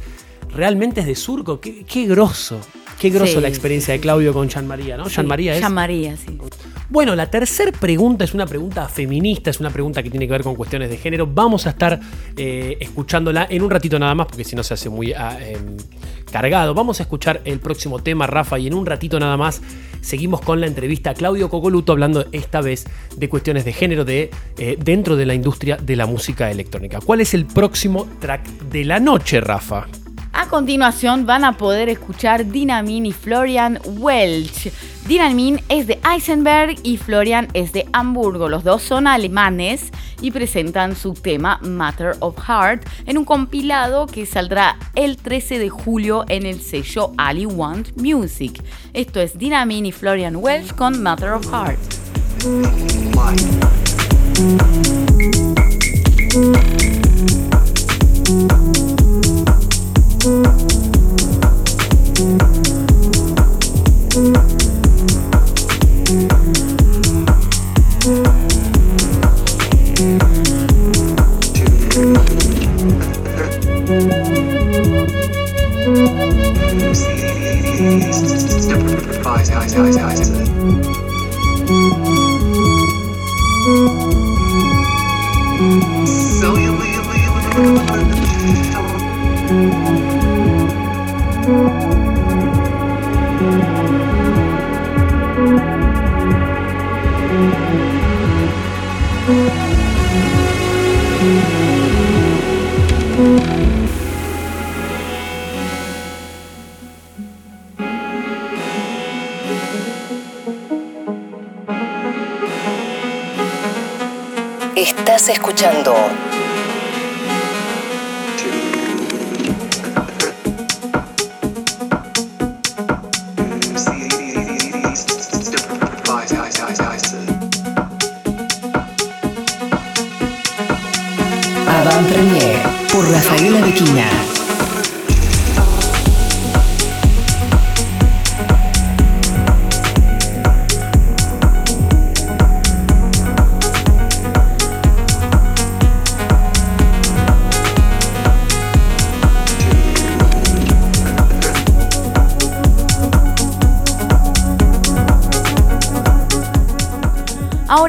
[0.53, 1.59] realmente de surco.
[1.59, 2.59] Qué, qué grosso,
[2.99, 5.07] qué grosso la experiencia de Claudio con Jean María, ¿no?
[5.07, 5.61] Jean María es.
[5.61, 6.37] Jean María, sí.
[6.89, 10.43] Bueno, la tercera pregunta es una pregunta feminista, es una pregunta que tiene que ver
[10.43, 11.27] con cuestiones de género.
[11.27, 11.99] Vamos a estar
[12.37, 15.75] eh, escuchándola en un ratito nada más, porque si no se hace muy ah, em,
[16.31, 16.73] cargado.
[16.73, 19.61] Vamos a escuchar el próximo tema, Rafa, y en un ratito nada más
[20.01, 24.29] seguimos con la entrevista a Claudio Cocoluto, hablando esta vez de cuestiones de género de,
[24.57, 26.99] eh, dentro de la industria de la música electrónica.
[27.03, 29.87] ¿Cuál es el próximo track de la noche, Rafa?
[30.37, 34.71] A continuación van a poder escuchar Dinamin y Florian Welch.
[35.07, 38.47] Dinamin es de Eisenberg y Florian es de Hamburgo.
[38.47, 44.27] Los dos son alemanes y presentan su tema Matter of Heart en un compilado que
[44.27, 48.61] saldrá el 13 de julio en el sello Ali Want Music.
[48.93, 51.79] Esto es Dinamin y Florian Welch con Matter of Heart.
[79.23, 80.76] Guys, guys, guys, guys.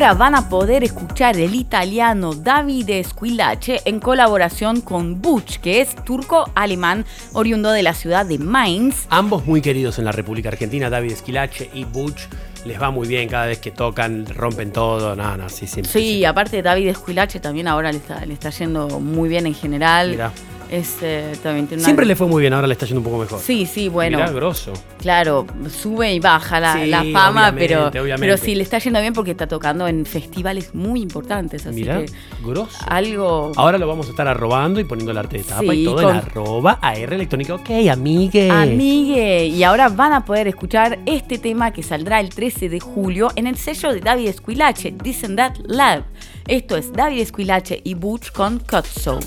[0.08, 5.94] Ahora van a poder escuchar el italiano Davide Squillace en colaboración con Butch, que es
[6.02, 7.04] turco-alemán
[7.34, 9.06] oriundo de la ciudad de Mainz.
[9.10, 12.22] Ambos muy queridos en la República Argentina, David Esquilache y Butch.
[12.64, 15.92] Les va muy bien cada vez que tocan, rompen todo, nada, no, sí, siempre.
[15.92, 20.12] Sí, aparte David Esquilache también ahora le está, le está yendo muy bien en general.
[20.12, 20.32] Mirá.
[20.70, 20.96] Es,
[21.42, 23.40] también tiene una- Siempre le fue muy bien, ahora le está yendo un poco mejor.
[23.40, 24.18] Sí, sí, bueno.
[24.18, 24.72] Mirá, grosso.
[25.00, 28.18] Claro, sube y baja la, Sí, la fama, obviamente, pero, obviamente.
[28.20, 31.66] pero sí le está yendo bien porque está tocando en festivales muy importantes.
[31.66, 32.12] Así Mirá, que
[32.44, 32.76] grosso.
[32.86, 33.52] algo.
[33.56, 35.94] Ahora lo vamos a estar arrobando y poniendo el arte de tapa Sí, y todo
[36.02, 37.54] con- en arroba AR electrónica.
[37.54, 38.50] Ok, amigue.
[38.50, 43.30] Amigue, y ahora van a poder escuchar este tema que saldrá el 13 de julio
[43.36, 46.04] en el sello de David Esquilache, This and That Love.
[46.46, 49.18] Esto es David Esquilache y Butch con Cutso.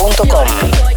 [0.00, 0.87] aelectronica.com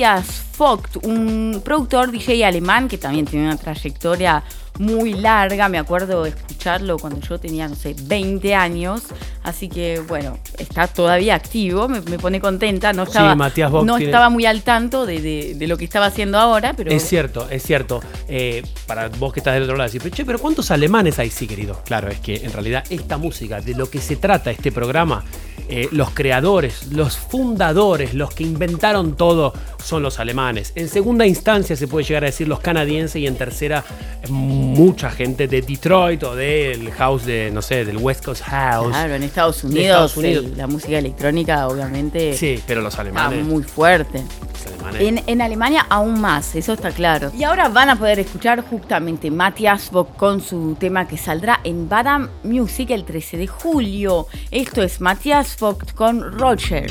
[0.00, 4.42] Matías Vogt, un productor DJ alemán que también tiene una trayectoria
[4.78, 5.70] muy larga.
[5.70, 9.04] Me acuerdo escucharlo cuando yo tenía, no sé, 20 años.
[9.42, 12.92] Así que, bueno, está todavía activo, me, me pone contenta.
[12.92, 15.78] No Sí, estaba, Matías Vogt no tiene- estaba muy al tanto de, de- de lo
[15.78, 16.90] que estaba haciendo ahora, pero.
[16.90, 18.00] Es cierto, es cierto.
[18.28, 21.30] Eh, para vos que estás del otro lado, decir, che, pero ¿cuántos alemanes hay?
[21.30, 21.80] Sí, querido.
[21.86, 25.24] Claro, es que en realidad esta música, de lo que se trata este programa,
[25.68, 29.52] eh, los creadores, los fundadores, los que inventaron todo,
[29.86, 30.72] son los alemanes.
[30.74, 33.84] En segunda instancia se puede llegar a decir los canadienses y en tercera
[34.28, 38.88] mucha gente de Detroit o del house de, no sé, del West Coast House.
[38.88, 40.44] Claro, en Estados Unidos, Estados Unidos.
[40.46, 43.44] el- la música electrónica obviamente Sí, pero los está alemanes.
[43.44, 44.22] muy fuerte.
[44.52, 45.00] los alemanes.
[45.02, 47.30] En, en Alemania aún más, eso está claro.
[47.38, 51.88] Y ahora van a poder escuchar justamente Matthias Bock con su tema que saldrá en
[51.88, 54.26] Badam Music el 13 de julio.
[54.50, 56.86] Esto es Matthias Vogt con Roger.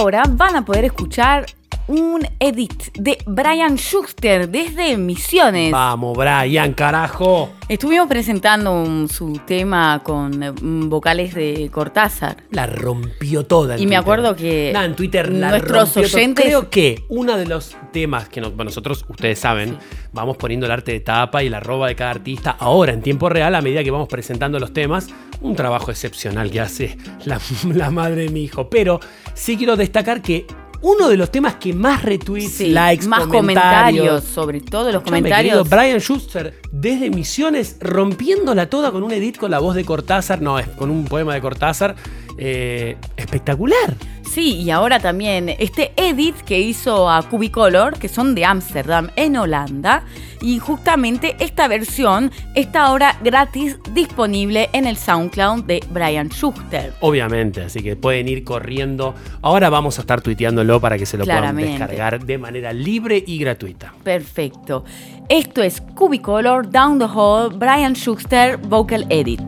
[0.00, 1.44] Ahora van a poder escuchar
[1.90, 5.72] un edit de Brian Schuster desde Misiones.
[5.72, 7.50] Vamos, Brian, carajo.
[7.68, 12.44] Estuvimos presentando su tema con mm, vocales de Cortázar.
[12.52, 13.76] La rompió toda.
[13.76, 16.44] y me acuerdo que en Twitter nuestros oyentes.
[16.44, 19.76] Creo que uno de los temas que nosotros, ustedes saben,
[20.12, 23.28] vamos poniendo el arte de tapa y la roba de cada artista ahora en tiempo
[23.28, 25.08] real a medida que vamos presentando los temas.
[25.40, 27.40] Un trabajo excepcional que hace la,
[27.74, 28.70] la madre de mi hijo.
[28.70, 29.00] Pero
[29.34, 30.46] sí quiero destacar que
[30.82, 35.68] uno de los temas que más retweets, likes, más comentarios, sobre todo los comentarios.
[35.68, 40.58] Brian Schuster desde Misiones rompiéndola toda con un edit con la voz de Cortázar, no,
[40.58, 41.96] es con un poema de Cortázar
[42.40, 43.94] eh, espectacular.
[44.22, 49.36] Sí, y ahora también este edit que hizo a Cubicolor, que son de Ámsterdam en
[49.36, 50.04] Holanda,
[50.40, 56.94] y justamente esta versión está ahora gratis disponible en el SoundCloud de Brian Schuster.
[57.00, 59.14] Obviamente, así que pueden ir corriendo.
[59.42, 63.36] Ahora vamos a estar tuiteándolo para que se lo puedan descargar de manera libre y
[63.36, 63.92] gratuita.
[64.02, 64.84] Perfecto.
[65.28, 69.42] Esto es Cubicolor Down the Hall Brian Schuster Vocal Edit.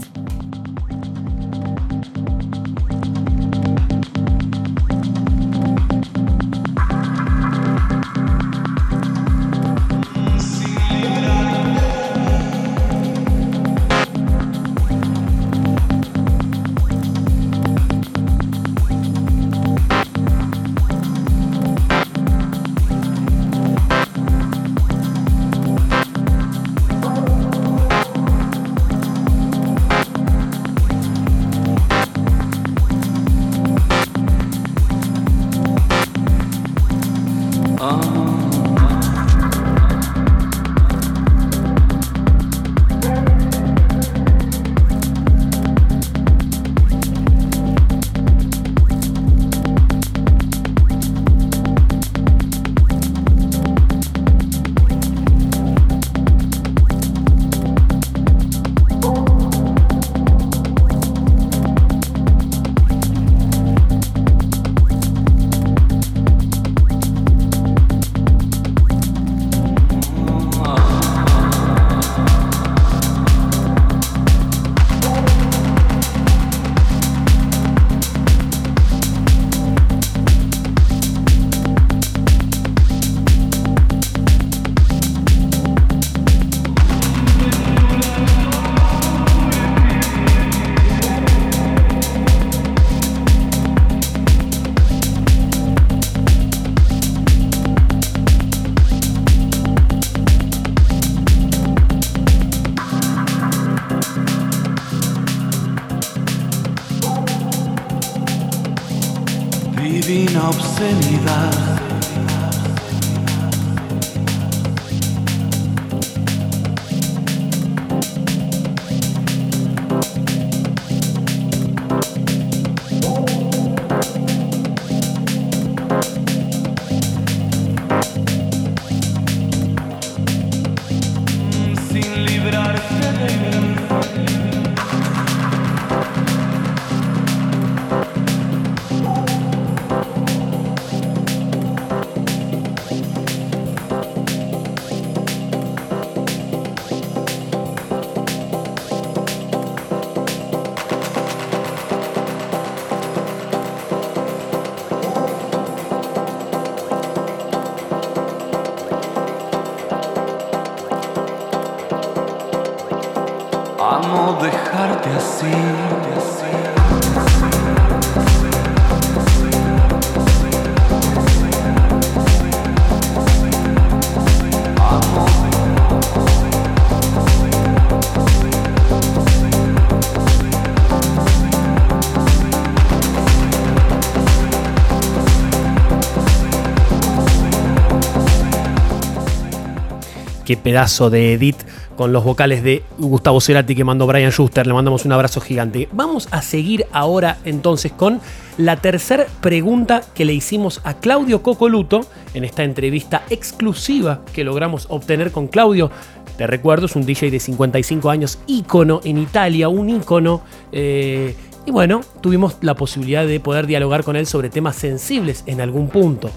[190.57, 191.57] Pedazo de edit
[191.96, 194.66] con los vocales de Gustavo Cerati que mandó Brian Schuster.
[194.66, 195.88] Le mandamos un abrazo gigante.
[195.92, 198.20] Vamos a seguir ahora entonces con
[198.59, 202.00] la tercera pregunta que le hicimos a Claudio Cocoluto
[202.34, 205.90] en esta entrevista exclusiva que logramos obtener con Claudio.
[206.36, 210.42] Te recuerdo, es un DJ de 55 años, ícono en Italia, un ícono.
[210.72, 211.34] Eh,
[211.64, 215.88] y bueno, tuvimos la posibilidad de poder dialogar con él sobre temas sensibles en algún
[215.88, 216.30] punto.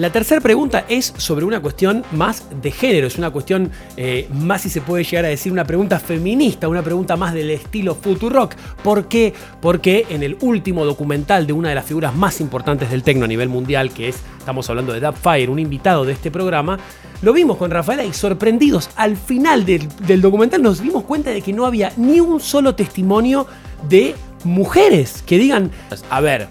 [0.00, 4.62] La tercera pregunta es sobre una cuestión más de género, es una cuestión eh, más,
[4.62, 8.54] si se puede llegar a decir, una pregunta feminista, una pregunta más del estilo Futurock.
[8.82, 9.34] ¿Por qué?
[9.60, 13.28] Porque en el último documental de una de las figuras más importantes del tecno a
[13.28, 16.78] nivel mundial, que es, estamos hablando de Fire, un invitado de este programa,
[17.20, 21.52] lo vimos con Rafaela y sorprendidos, al final del documental nos dimos cuenta de que
[21.52, 23.46] no había ni un solo testimonio
[23.86, 25.70] de mujeres que digan,
[26.08, 26.48] a ver,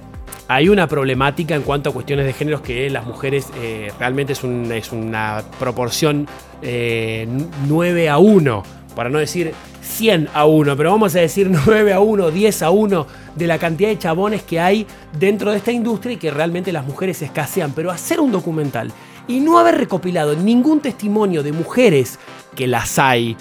[0.50, 4.44] hay una problemática en cuanto a cuestiones de géneros que las mujeres eh, realmente es,
[4.44, 6.28] es, una proporción
[6.64, 8.64] 9 eh, a 1,
[8.96, 12.72] para no decir 100 a 1, pero vamos a decir 9 a 1, 10 a
[12.72, 14.88] 1 de la cantidad de chabones que hay
[15.20, 17.72] dentro de esta industria y que realmente las mujeres escasean.
[17.76, 18.92] Pero hacer un documental
[19.28, 22.18] y no haber recopilado ningún testimonio de mujeres
[22.56, 23.38] que las hay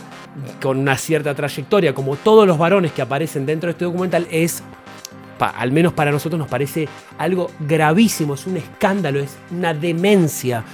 [0.60, 4.62] con una cierta trayectoria, como todos los varones que aparecen dentro de este documental, es
[5.38, 10.64] al menos para nosotros nos parece algo gravísimo, es un escándalo, es una demencia.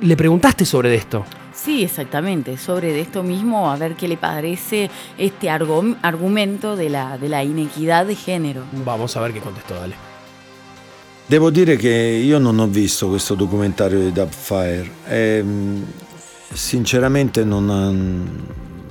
[0.00, 1.24] ¿Le preguntaste sobre esto?
[1.54, 7.28] Sí, exactamente, sobre esto mismo, a ver qué le parece este argumento de la, de
[7.28, 8.62] la inequidad de género.
[8.84, 9.94] Vamos a ver qué contestó, dale.
[11.26, 15.44] Devo dire che io non ho visto questo documentario di Dubfire e
[16.52, 18.46] sinceramente non,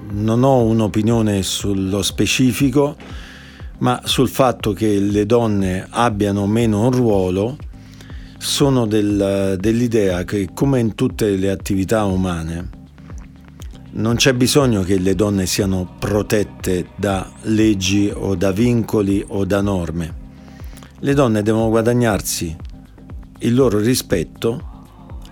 [0.10, 2.98] non ho un'opinione sullo specifico
[3.80, 7.58] ma sul fatto che le donne abbiano meno un ruolo
[8.38, 12.76] sono del, dell'idea che come in tutte le attività umane
[13.96, 19.62] non c'è bisogno che le donne siano protette da leggi o da vincoli o da
[19.62, 20.24] norme.
[21.00, 22.56] Le donne devono guadagnarsi
[23.40, 24.74] il loro rispetto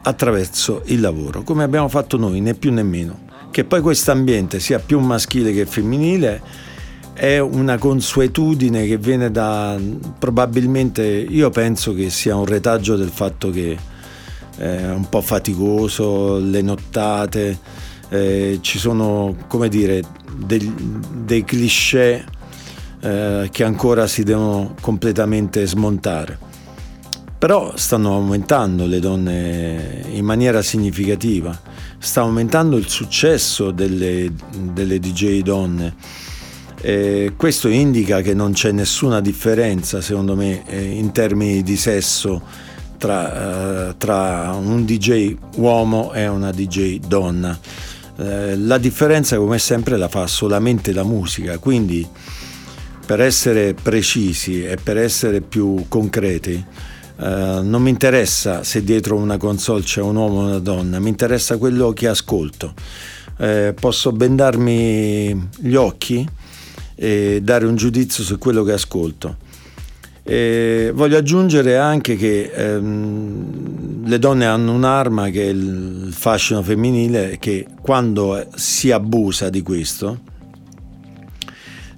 [0.03, 3.25] attraverso il lavoro, come abbiamo fatto noi, né più né meno.
[3.51, 6.41] Che poi questo ambiente sia più maschile che femminile
[7.13, 9.79] è una consuetudine che viene da
[10.17, 13.77] probabilmente io penso che sia un retaggio del fatto che
[14.57, 17.57] è un po' faticoso, le nottate,
[18.09, 20.01] eh, ci sono come dire
[20.35, 20.73] dei,
[21.11, 22.23] dei cliché
[23.01, 26.51] eh, che ancora si devono completamente smontare.
[27.37, 31.59] Però stanno aumentando le donne in maniera significativa,
[31.97, 34.31] sta aumentando il successo delle,
[34.71, 35.95] delle DJ donne
[36.85, 42.41] eh, questo indica che non c'è nessuna differenza, secondo me, eh, in termini di sesso
[42.97, 47.57] tra, eh, tra, un DJ uomo e una DJ donna.
[48.17, 52.05] Eh, la differenza, come sempre, la fa solamente la musica, quindi
[53.05, 59.37] per essere precisi e per essere più concreti, Uh, non mi interessa se dietro una
[59.37, 62.73] console c'è un uomo o una donna, mi interessa quello che ascolto.
[63.37, 66.27] Uh, posso bendarmi gli occhi
[66.95, 69.37] e dare un giudizio su quello che ascolto.
[70.23, 77.37] E voglio aggiungere anche che ehm, le donne hanno un'arma che è il fascino femminile
[77.39, 80.19] che quando si abusa di questo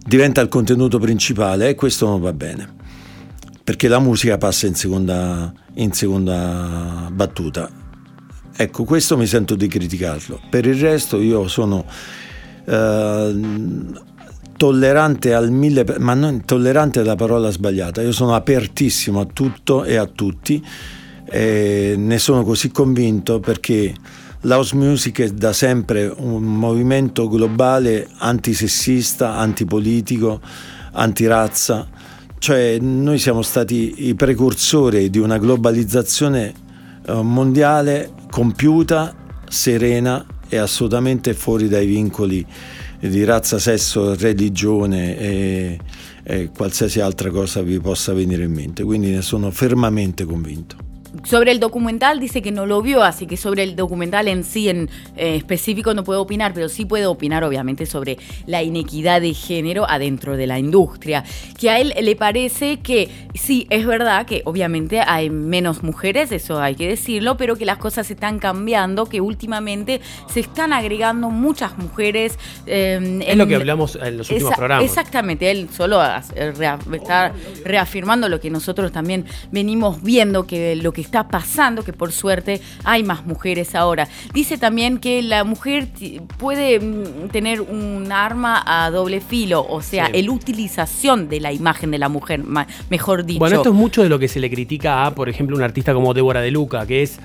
[0.04, 2.76] diventa il contenuto principale e questo non va bene
[3.66, 7.68] perché la musica passa in seconda, in seconda battuta.
[8.56, 10.40] Ecco, questo mi sento di criticarlo.
[10.52, 11.84] Per il resto io sono
[12.64, 13.36] eh,
[14.58, 19.84] tollerante al mille, ma non tollerante è la parola sbagliata, io sono apertissimo a tutto
[19.84, 20.64] e a tutti,
[21.26, 23.94] e ne sono così convinto perché
[24.42, 30.40] l'house music è da sempre un movimento globale antisessista, antipolitico,
[30.94, 31.88] antirazza,
[32.38, 36.54] cioè noi siamo stati i precursori di una globalizzazione
[37.06, 39.14] eh, mondiale compiuta,
[39.50, 42.46] serena e assolutamente fuori dai vincoli
[43.10, 45.80] di razza, sesso, religione e,
[46.24, 48.84] e qualsiasi altra cosa vi possa venire in mente.
[48.84, 50.85] Quindi ne sono fermamente convinto.
[51.24, 54.70] Sobre el documental dice que no lo vio, así que sobre el documental en sí
[54.70, 59.34] en eh, específico no puedo opinar, pero sí puedo opinar obviamente sobre la inequidad de
[59.34, 61.24] género adentro de la industria.
[61.58, 66.60] Que a él le parece que sí, es verdad que obviamente hay menos mujeres, eso
[66.60, 71.78] hay que decirlo, pero que las cosas están cambiando, que últimamente se están agregando muchas
[71.78, 72.38] mujeres.
[72.66, 74.86] Eh, es lo que hablamos en los últimos programas.
[74.86, 76.02] Exactamente, él solo
[76.36, 82.12] está reafirmando lo que nosotros también venimos viendo, que lo que está pasando, que por
[82.12, 84.08] suerte hay más mujeres ahora.
[84.34, 85.88] Dice también que la mujer
[86.38, 91.92] puede mm, tener un arma a doble filo, o sea, el utilización de la imagen
[91.92, 92.42] de la mujer,
[92.90, 93.40] mejor dicho.
[93.40, 95.94] Bueno, esto es mucho de lo que se le critica a, por ejemplo, un artista
[95.94, 97.20] como Débora de Luca, que es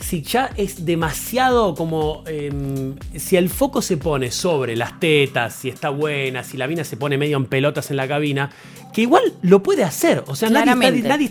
[0.00, 2.22] si ya es demasiado como.
[2.26, 6.84] Em, si el foco se pone sobre las tetas, si está buena, si la mina
[6.84, 8.50] se pone medio en pelotas en la cabina,
[8.92, 10.22] que igual lo puede hacer.
[10.26, 11.24] O sea, nadie está, nadie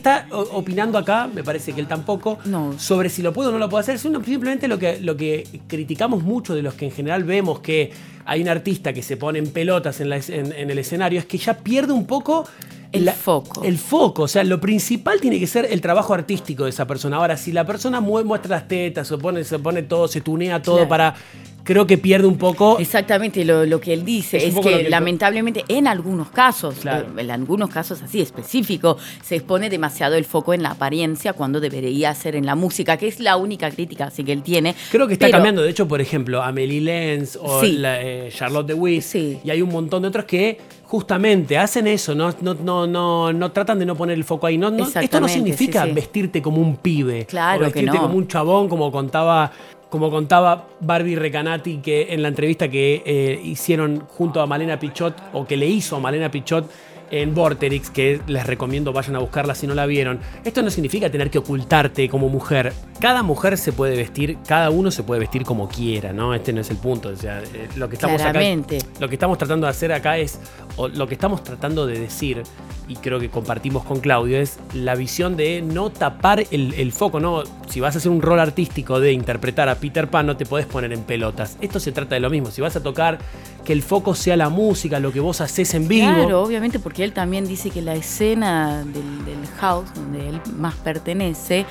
[0.54, 2.38] opinando acá, me parece que él tampoco,
[2.80, 4.00] sobre si lo puede o no lo puede hacer.
[4.00, 7.92] Sino simplemente lo que, lo que criticamos mucho de los que en general vemos que
[8.26, 11.20] hay un artista que se pone en pelotas en, la es- en- en el escenario,
[11.20, 12.48] es que ya pierde un poco
[12.98, 13.64] El la- foco.
[13.64, 17.18] El foco, o sea, lo principal tiene que ser el trabajo artístico de esa persona.
[17.18, 20.62] Ahora, si la persona mue- muestra las tetas, se pone, se pone todo, se tunea
[20.62, 20.90] todo Claro.
[20.90, 21.16] para.
[21.66, 22.78] Creo que pierde un poco.
[22.80, 27.08] Exactamente, lo, lo que él dice Es que, lamentablemente en algunos casos, Claro.
[27.18, 31.60] eh, en algunos casos así específicos, se expone demasiado el foco en la apariencia cuando
[31.60, 34.76] debería ser en la música, que es la única crítica así que él tiene.
[34.92, 37.74] Creo que está Pero- cambiando, de hecho, por ejemplo, Amelie Lenz o Sí.
[37.74, 42.32] la, eh, Charlotte DeWitt, y hay un montón de otros que justamente hacen eso, no,
[42.42, 44.58] no, no, no, no tratan de no poner el foco ahí.
[44.58, 45.96] No, no- esto no significa sí, sí.
[45.96, 49.52] vestirte como un pibe, Claro o vestirte como un chabón, como contaba,
[49.96, 55.16] como contaba Barbie Recanati que en la entrevista que eh, hicieron junto a Malena Pichot,
[55.32, 56.70] o que le hizo a Malena Pichot
[57.12, 60.20] en Vorterix, que les recomiendo vayan a buscarla si no la vieron.
[60.44, 62.74] Esto no significa tener que ocultarte como mujer.
[63.00, 66.34] Cada mujer se puede vestir, cada uno se puede vestir como quiera, ¿no?
[66.34, 67.08] Este no es el punto.
[67.08, 68.80] O sea, eh, lo que estamos Claramente.
[68.80, 68.88] acá.
[69.00, 70.42] Lo que estamos tratando de hacer acá es.
[70.76, 72.44] O lo que estamos tratando de decir,
[72.88, 77.20] y creo que compartimos con Claudio, es la visión de no tapar el, el foco,
[77.20, 77.44] ¿no?
[77.70, 80.66] Si vas a hacer un rol artístico de interpretar a Peter Pan, no te podés
[80.66, 81.58] poner en pelotas.
[81.62, 82.52] Esto se trata de lo mismo.
[82.52, 83.20] Si vas a tocar,
[83.64, 86.08] que el foco sea la música, lo que vos haces en vivo.
[86.08, 90.76] Claro, obviamente, porque él también dice que la escena del, del house, donde él más
[90.76, 91.66] pertenece,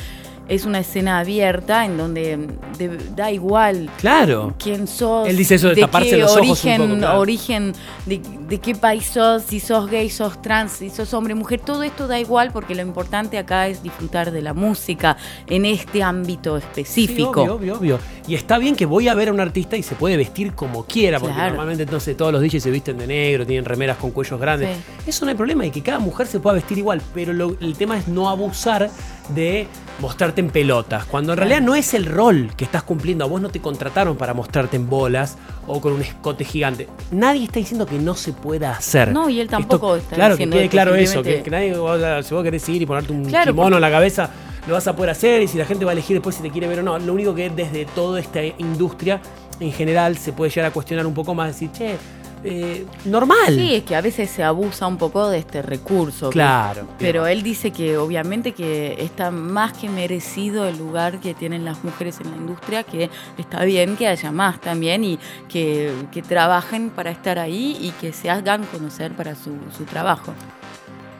[0.49, 4.55] es una escena abierta en donde de- da igual Claro.
[4.59, 7.19] quién sos, Él dice eso de taparse qué los ojos un origen, poco, claro.
[7.21, 7.73] origen
[8.07, 11.83] de, de qué país sos, si sos gay, sos trans, si sos hombre, mujer, todo
[11.83, 15.17] esto da igual porque lo importante acá es disfrutar de la música
[15.47, 17.43] en este ámbito específico.
[17.45, 17.99] Sí, obvio, obvio, obvio.
[18.27, 20.85] Y está bien que voy a ver a un artista y se puede vestir como
[20.85, 21.51] quiera, porque Claro.
[21.51, 24.77] normalmente entonces todos los DJs se visten de negro, tienen remeras con cuellos grandes.
[24.77, 25.11] Sí.
[25.11, 27.75] Eso no hay problema y que cada mujer se pueda vestir igual, pero lo- el
[27.77, 28.91] tema es no abusar
[29.31, 29.67] de
[30.01, 33.41] mostrarte en pelotas, cuando en realidad no es el rol que estás cumpliendo, a vos
[33.41, 36.89] no te contrataron para mostrarte en bolas o con un escote gigante.
[37.11, 39.13] Nadie está diciendo que no se pueda hacer.
[39.13, 42.23] No, y él tampoco está Claro, que diciendo quede esto, claro eso, que, que nadie,
[42.23, 44.31] si vos querés ir y ponerte un Claro, kimono porque- en la cabeza,
[44.67, 46.51] lo vas a poder hacer y si la gente va a elegir después si te
[46.51, 46.99] quiere ver o no.
[46.99, 49.21] Lo único que desde toda esta industria
[49.61, 51.97] en general se puede llegar a cuestionar un poco más, decir, che,
[52.45, 53.55] eh, normal.
[53.55, 56.29] Sí, es que a veces se abusa un poco de este recurso.
[56.31, 56.87] Claro.
[56.99, 61.83] Pero él dice que obviamente que está más que merecido el lugar que tienen las
[61.83, 65.19] mujeres en la industria, que está bien que haya más también y
[65.49, 70.35] que, que trabajen para estar ahí y que se hagan conocer para su, su trabajo.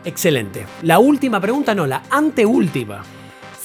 [0.05, 0.67] Excelente.
[0.83, 3.03] La última pregunta, no, la anteúltima.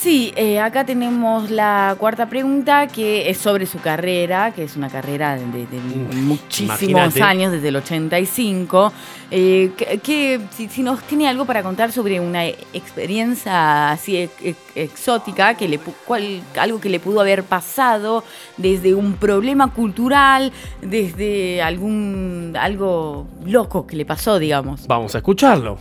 [0.02, 4.88] Sí, eh, acá tenemos la cuarta pregunta que es sobre su carrera, que es una
[4.88, 5.78] carrera de, de
[6.22, 7.22] muchísimos imagínate.
[7.22, 8.93] años, desde el 85.
[9.30, 14.32] Eh, que, que si, si nos tiene algo para contar sobre una experiencia así ex-
[14.41, 18.24] ex- exótica, que le, cual- algo que le pudo haber pasado
[18.56, 24.88] desde un problema cultural, desde algún algo loco que le pasó, digamos.
[24.88, 25.78] Vamos a escucharlo.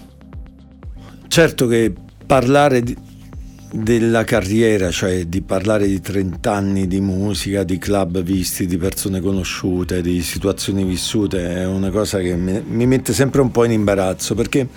[1.30, 1.94] Certo che
[2.26, 2.96] parlare di-
[3.70, 9.20] della carriera, cioè di parlare di 30 anni di musica, di club visti, di persone
[9.20, 14.34] conosciute, di situazioni vissute, è una cosa che mi, mette sempre un po' in imbarazzo
[14.34, 14.68] perché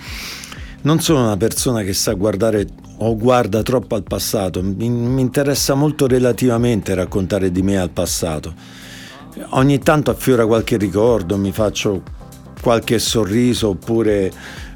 [0.82, 2.66] non sono una persona che sa guardare
[2.98, 8.54] o guarda troppo al passato, mi, mi interessa molto relativamente raccontare di me al passato.
[9.50, 12.02] Ogni tanto affiora qualche ricordo, mi faccio
[12.60, 14.30] qualche sorriso oppure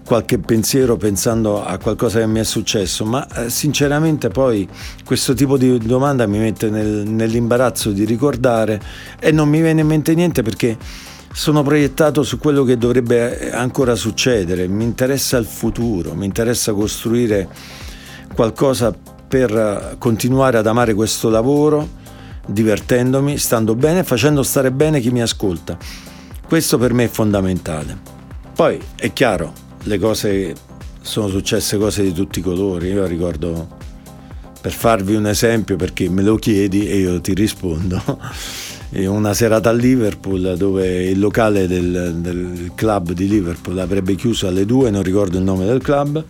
[0.06, 4.66] qualche pensiero pensando a qualcosa che mi è successo, ma eh, sinceramente poi
[5.04, 8.80] questo tipo di domanda mi mette nel- nell'imbarazzo di ricordare
[9.18, 10.78] e non mi viene in mente niente perché
[11.32, 16.72] sono proiettato su quello che dovrebbe eh, ancora succedere, mi interessa il futuro, mi interessa
[16.72, 17.48] costruire
[18.32, 18.94] qualcosa
[19.26, 22.04] per eh, continuare ad amare questo lavoro,
[22.46, 25.76] divertendomi, stando bene, facendo stare bene chi mi ascolta.
[26.46, 28.14] Questo per me è fondamentale.
[28.54, 30.54] Poi è chiaro, le cose
[31.00, 32.88] sono successe cose di tutti i colori.
[32.88, 33.68] Io ricordo,
[34.60, 38.02] per farvi un esempio, perché me lo chiedi e io ti rispondo,
[38.90, 44.66] una serata a Liverpool dove il locale del, del club di Liverpool avrebbe chiuso alle
[44.66, 46.24] due, non ricordo il nome del club,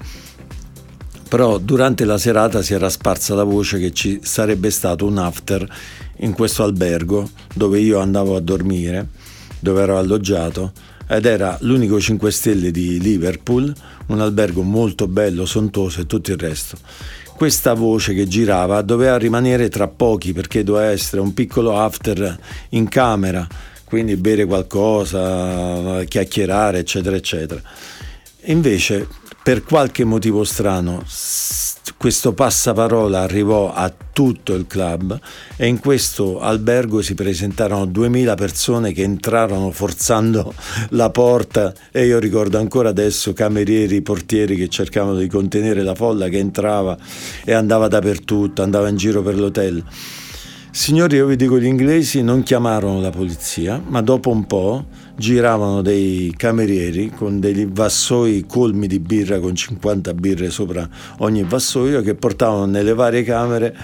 [1.28, 5.66] però durante la serata si era sparsa la voce che ci sarebbe stato un after
[6.18, 9.08] in questo albergo dove io andavo a dormire,
[9.58, 10.72] dove ero alloggiato
[11.08, 13.72] ed era l'unico 5 stelle di Liverpool,
[14.06, 16.76] un albergo molto bello, sontuoso e tutto il resto.
[17.36, 22.38] Questa voce che girava doveva rimanere tra pochi perché doveva essere un piccolo after
[22.70, 23.46] in camera,
[23.84, 27.60] quindi bere qualcosa, chiacchierare, eccetera, eccetera.
[28.44, 29.06] Invece
[29.42, 31.02] per qualche motivo strano
[32.06, 35.18] questo passaparola arrivò a tutto il club
[35.56, 40.54] e in questo albergo si presentarono 2000 persone che entrarono forzando
[40.90, 46.28] la porta e io ricordo ancora adesso camerieri, portieri che cercavano di contenere la folla
[46.28, 46.96] che entrava
[47.44, 49.82] e andava dappertutto, andava in giro per l'hotel.
[50.70, 54.84] Signori, io vi dico, gli inglesi non chiamarono la polizia, ma dopo un po'
[55.16, 60.88] giravano dei camerieri con dei vassoi colmi di birra, con 50 birre sopra
[61.18, 63.76] ogni vassoio, che portavano nelle varie camere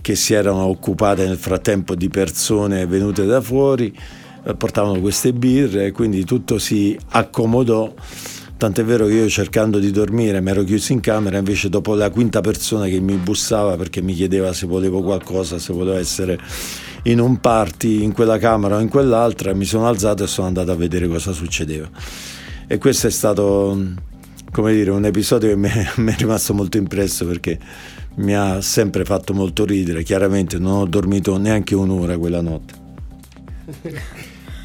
[0.00, 3.96] che si erano occupate nel frattempo di persone venute da fuori,
[4.44, 7.92] eh, portavano queste birre e quindi tutto si accomodò.
[8.56, 12.10] Tant'è vero che io cercando di dormire mi ero chiuso in camera, invece dopo la
[12.10, 16.38] quinta persona che mi bussava perché mi chiedeva se volevo qualcosa, se volevo essere
[17.04, 20.70] in un party in quella camera o in quell'altra, mi sono alzato e sono andato
[20.70, 21.88] a vedere cosa succedeva.
[22.66, 23.78] E questo è stato,
[24.50, 27.58] come dire, un episodio che mi è, mi è rimasto molto impresso perché
[28.16, 30.02] mi ha sempre fatto molto ridere.
[30.02, 32.82] Chiaramente non ho dormito neanche un'ora quella notte.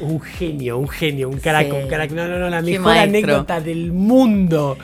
[0.00, 1.74] Un genio, un genio, un crack, sí.
[1.74, 2.10] un crack.
[2.12, 4.78] No, no, no, la mejor anécdota del mundo.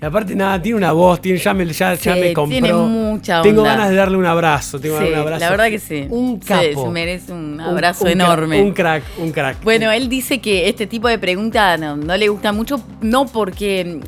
[0.00, 2.52] Y aparte, nada, tiene una voz, tiene, ya, me, ya, sí, ya me compró.
[2.52, 3.42] Tiene mucha onda.
[3.42, 4.78] Tengo ganas de darle un abrazo.
[4.78, 5.40] Tengo sí, un abrazo.
[5.40, 6.06] La verdad que sí.
[6.08, 6.62] Un capo.
[6.62, 8.56] Sí, se merece un abrazo un, un enorme.
[8.58, 9.64] Crack, un crack, un crack.
[9.64, 14.00] Bueno, él dice que este tipo de preguntas no, no le gusta mucho, no porque,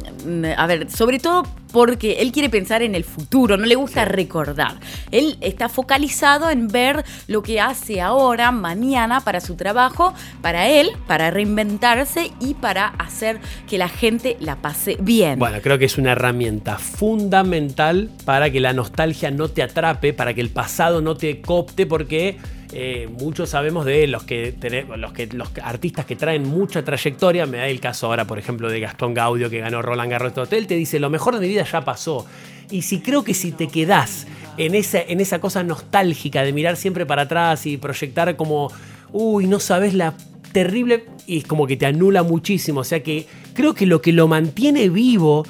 [0.57, 1.43] a ver, sobre todo
[1.73, 4.79] porque él quiere pensar en el futuro, no le gusta recordar.
[5.11, 10.91] Él está focalizado en ver lo que hace ahora, mañana, para su trabajo, para él,
[11.07, 15.39] para reinventarse y para hacer que la gente la pase bien.
[15.39, 20.35] Bueno, creo que es una herramienta fundamental para que la nostalgia no te atrape, para
[20.35, 22.39] que el pasado no te copte, porque
[22.73, 24.55] eh, muchos sabemos de los que,
[24.97, 27.47] los que los artistas que traen mucha trayectoria.
[27.47, 30.67] Me da el caso ahora, por ejemplo, de Gastón Gaudio que ganó Roland Garros Hotel.
[30.67, 32.27] Te dice: Lo mejor de mi vida ya pasó.
[32.71, 36.77] Y si creo que si te quedás en esa, en esa cosa nostálgica de mirar
[36.77, 38.71] siempre para atrás y proyectar como,
[39.13, 40.15] uy, no sabes la
[40.53, 42.81] terrible, y es como que te anula muchísimo.
[42.81, 45.45] O sea que creo que lo que lo mantiene vivo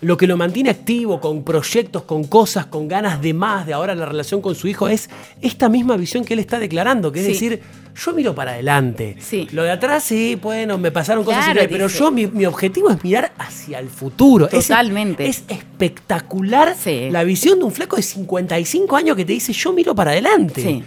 [0.00, 3.94] lo que lo mantiene activo con proyectos, con cosas, con ganas de más, de ahora
[3.94, 5.08] la relación con su hijo, es
[5.40, 7.32] esta misma visión que él está declarando, que es Sí.
[7.32, 7.60] decir,
[7.96, 9.16] yo miro para adelante.
[9.20, 9.48] Sí.
[9.52, 12.90] Lo de atrás, sí, bueno, me pasaron cosas Claro, increíbles, pero yo, mi, mi objetivo
[12.90, 14.46] es mirar hacia el futuro.
[14.50, 15.26] Es- Totalmente.
[15.26, 17.08] Es, espectacular Sí.
[17.10, 20.62] la visión de un flaco de 55 años que te dice, yo miro para adelante.
[20.62, 20.82] Sí.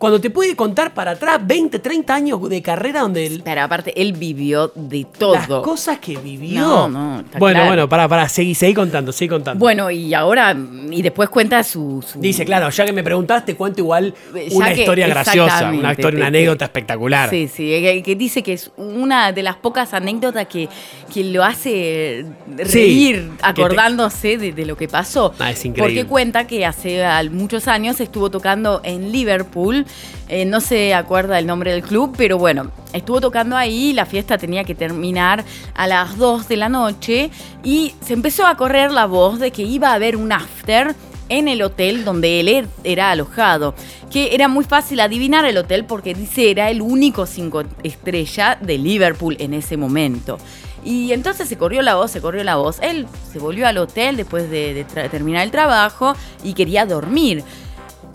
[0.00, 3.92] Cuando te puede contar para atrás 20, 30 años de carrera donde él, Pero aparte,
[4.00, 5.34] él vivió de todo.
[5.34, 6.58] las cosas que vivió.
[6.62, 7.68] No, no, está bueno, claro.
[7.68, 9.58] bueno, pará, pará, seguí, seguí contando, seguí contando.
[9.60, 10.56] Bueno, y ahora,
[10.90, 12.02] y después cuenta su...
[12.02, 15.80] su- Dice, claro, ya que me preguntaste, cuento igual Ya una que- historia graciosa, exactamente,
[15.84, 17.28] una historia, una te- te- anécdota espectacular.
[17.28, 20.70] Sí, sí, que, que dice que es una de las pocas anécdotas que,
[21.12, 22.24] que lo hace
[22.56, 25.34] reír que te- acordándose de, de lo que pasó.
[25.38, 26.00] Ah, es increíble.
[26.02, 29.84] Porque cuenta que hace al- muchos años estuvo tocando en Liverpool,
[30.28, 34.38] eh, no se acuerda el nombre del club, pero bueno, estuvo tocando ahí, la fiesta
[34.38, 37.30] tenía que terminar a las 2 de la noche
[37.64, 40.94] y se empezó a correr la voz de que iba a haber un after
[41.28, 43.74] en el hotel donde él er- era alojado,
[44.10, 48.78] que era muy fácil adivinar el hotel porque dice era el único cinco estrella de
[48.78, 50.38] Liverpool en ese momento.
[50.82, 52.78] Y entonces se corrió la voz, se corrió la voz.
[52.80, 57.44] Él se volvió al hotel después de, terminar el trabajo y quería dormir.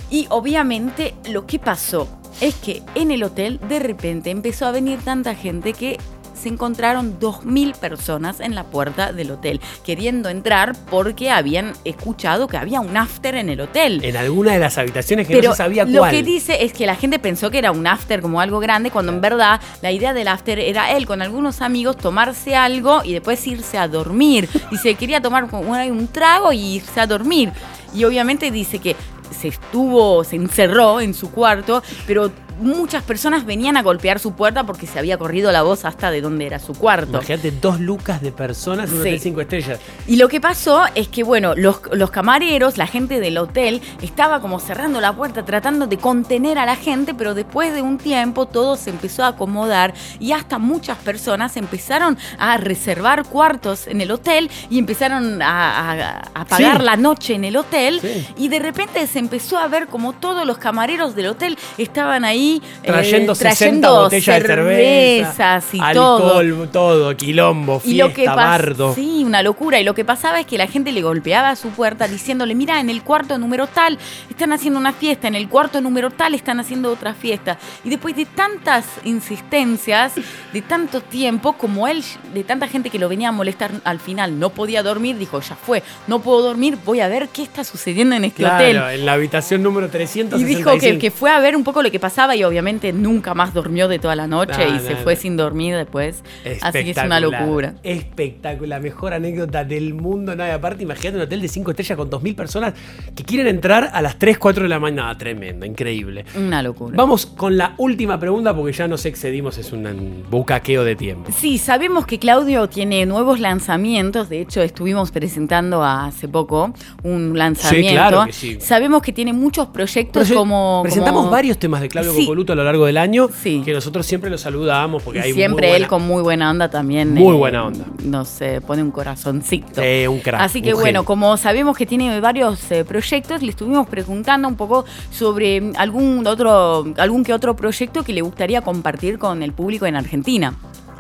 [0.10, 2.08] Y obviamente lo que pasó
[2.41, 5.97] es que en el hotel de repente empezó a venir tanta gente que
[6.36, 12.58] se encontraron 2.000 personas en la puerta del hotel queriendo entrar porque habían escuchado que
[12.58, 14.03] había un after en el hotel.
[14.03, 16.12] En alguna de las habitaciones que Pero no se sabía lo cuál.
[16.12, 19.12] que dice es que la gente pensó que era un after como algo grande, cuando
[19.12, 23.45] en verdad la idea del after era él con algunos amigos tomarse algo y después
[23.47, 24.49] irse a dormir.
[24.70, 27.51] Dice, quería tomar un trago y irse a dormir.
[27.93, 28.95] Y obviamente dice que
[29.32, 34.64] se estuvo, se encerró en su cuarto, pero muchas personas venían a golpear su puerta
[34.64, 37.10] porque se había corrido la voz hasta de dónde era su cuarto.
[37.12, 39.10] Imagínate dos lucas de personas en un Sí.
[39.10, 39.80] hotel cinco estrellas.
[40.08, 44.39] Y lo que pasó es que, bueno, los, los camareros, la gente del hotel, estaba
[44.41, 48.45] como cerrando la puerta, tratando de contener a la gente, pero después de un tiempo
[48.45, 54.12] todo se empezó a acomodar y hasta muchas personas empezaron a reservar cuartos en el
[54.12, 56.84] hotel y empezaron a, a- a pagar Sí.
[56.86, 57.99] la noche en el hotel.
[58.01, 58.28] Sí.
[58.38, 62.45] Y de repente se empezó a ver como todos los camareros del hotel estaban ahí
[62.46, 67.16] ahí eh, trayendo, 60 botellas de cerveza, y alcohol, todo.
[67.18, 68.93] quilombo, fiesta, y lo que bardo.
[68.93, 69.80] Sí, una locura.
[69.80, 72.80] Y lo que pasaba es que la gente le golpeaba a su puerta diciéndole, mira,
[72.80, 73.98] en el cuarto número tal
[74.30, 77.58] están haciendo una fiesta, en el cuarto número tal están haciendo otra fiesta.
[77.84, 80.14] Y después de tantas insistencias,
[80.54, 84.39] de tanto tiempo, como él, de tanta gente que lo venía a molestar al final,
[84.39, 88.16] no podía dormir, dijo, ya fue, no puedo dormir, voy a ver qué está sucediendo
[88.16, 88.78] en este hotel.
[88.78, 90.36] en la habitación número 365.
[90.36, 93.34] Y dijo que, que, fue a ver un poco lo que pasaba y obviamente nunca
[93.34, 96.24] más durmió de toda la noche y se fue sin dormir después.
[96.62, 97.76] Así que es una locura.
[97.84, 100.36] Espectacular, mejor anécdota del mundo.
[100.36, 102.74] Nada, aparte, imagínate un hotel de 5 estrellas con 2.000 personas
[103.16, 105.18] que quieren entrar a las 3, 4 de la mañana.
[105.18, 106.26] tremendo, increíble.
[106.36, 106.96] Una locura.
[106.96, 111.32] Vamos con la última pregunta porque ya nos excedimos, es un bucaqueo de tiempo.
[111.36, 114.30] Sí, sabemos que Claudio tiene nuevos lanzamientos.
[114.30, 116.74] De hecho, estuvimos presentando hace poco
[117.04, 117.90] un lanzamiento.
[117.90, 118.58] Sí, claro que sí.
[118.60, 120.82] Sabemos que tiene muchos proyectos como.
[120.84, 122.25] Presentamos varios temas de Claudio sí.
[122.32, 126.04] A lo largo del año que nosotros siempre lo saludamos porque hay Siempre él con
[126.04, 127.14] muy buena onda también.
[127.14, 127.86] Muy eh, buena onda.
[128.04, 129.82] Nos pone un corazoncito.
[130.10, 130.42] un crack.
[130.42, 134.86] Así que bueno, como sabemos que tiene varios eh, proyectos, le estuvimos preguntando un poco
[135.12, 139.96] sobre algún otro, algún que otro proyecto que le gustaría compartir con el público en
[139.96, 140.54] Argentina.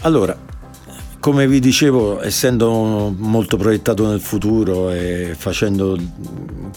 [0.03, 0.37] Allora,
[1.25, 5.97] come vi dicevo, essendo molto proiettato nel futuro e facendo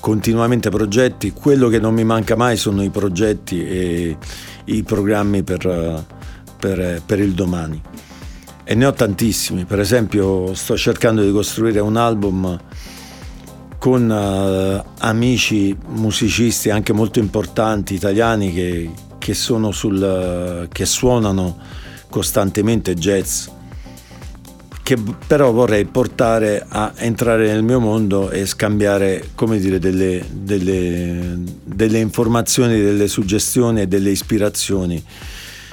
[0.00, 4.16] continuamente progetti, quello che non mi manca mai sono i progetti e
[4.64, 6.02] i programmi per,
[6.58, 7.78] per, per il domani.
[8.64, 12.58] E ne ho tantissimi, per esempio sto cercando di costruire un album
[13.76, 21.58] con uh, amici musicisti anche molto importanti italiani che, che, sul, uh, che suonano
[22.08, 23.48] costantemente jazz
[24.88, 31.42] che però vorrei portare a entrare nel mio mondo e scambiare, come dire, delle, delle,
[31.62, 35.04] delle informazioni, delle suggestioni e delle ispirazioni,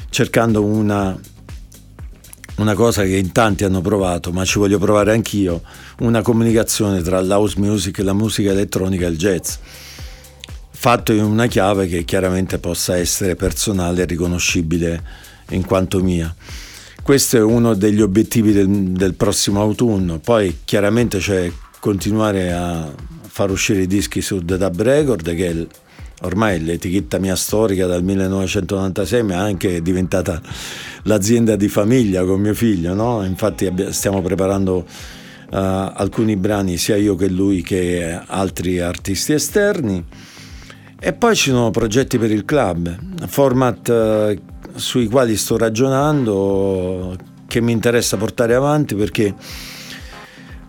[0.10, 1.18] cercando una,
[2.56, 5.62] una cosa che in tanti hanno provato, ma ci voglio provare anch'io,
[6.00, 9.54] una comunicazione tra l'house music, la musica elettronica e il jazz,
[10.72, 15.02] fatto in una chiave che chiaramente possa essere personale e riconoscibile
[15.52, 16.36] in quanto mia
[17.06, 20.18] questo è uno degli obiettivi del, del prossimo autunno.
[20.18, 22.92] Poi chiaramente c'è continuare a
[23.28, 25.68] far uscire i dischi su The Dub Record, che è
[26.24, 30.42] ormai l'etichetta mia storica dal 1996, ma è anche diventata
[31.04, 32.96] l'azienda di famiglia con mio figlio.
[32.96, 33.24] No?
[33.24, 34.86] Infatti stiamo preparando uh,
[35.52, 40.04] alcuni brani, sia io che lui, che altri artisti esterni.
[41.00, 47.16] E poi ci sono progetti per il club, format uh, sui quali sto ragionando,
[47.48, 49.34] che mi interessa portare avanti perché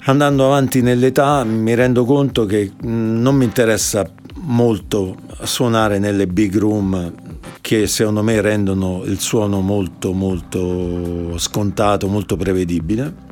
[0.05, 4.09] andando avanti nell'età mi rendo conto che non mi interessa
[4.43, 7.13] molto suonare nelle big room
[7.61, 13.25] che secondo me rendono il suono molto molto scontato, molto prevedibile.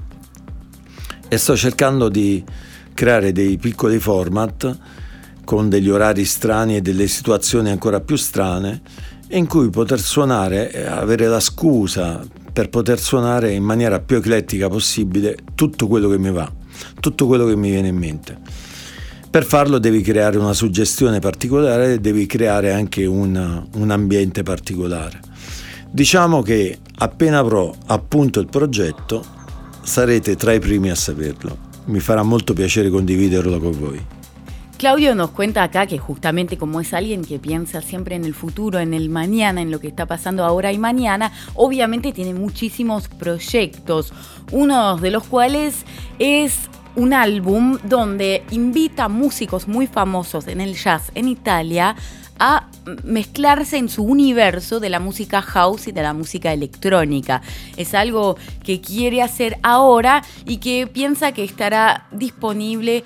[1.28, 2.42] E sto cercando di
[2.92, 4.76] creare dei piccoli format
[5.44, 8.82] con degli orari strani e delle situazioni ancora più strane
[9.34, 14.68] in cui poter suonare, e avere la scusa per poter suonare in maniera più eclettica
[14.68, 16.50] possibile tutto quello che mi va,
[17.00, 18.38] tutto quello che mi viene in mente.
[19.28, 25.20] Per farlo devi creare una suggestione particolare, devi creare anche un, un ambiente particolare.
[25.90, 29.24] Diciamo che appena avrò appunto il progetto
[29.82, 31.58] sarete tra i primi a saperlo.
[31.86, 34.13] Mi farà molto piacere condividerlo con voi.
[34.76, 38.80] Claudio nos cuenta acá que justamente como es alguien que piensa siempre en el futuro,
[38.80, 44.12] en el mañana, en lo que está pasando ahora y mañana, obviamente tiene muchísimos proyectos,
[44.52, 45.84] uno de los cuales
[46.18, 51.96] es un álbum donde invita a músicos muy famosos en el jazz en Italia
[52.38, 52.68] a
[53.04, 57.42] mezclarse en su universo de la música house y de la música electrónica.
[57.76, 63.04] Es algo que quiere hacer ahora y que piensa que estará disponible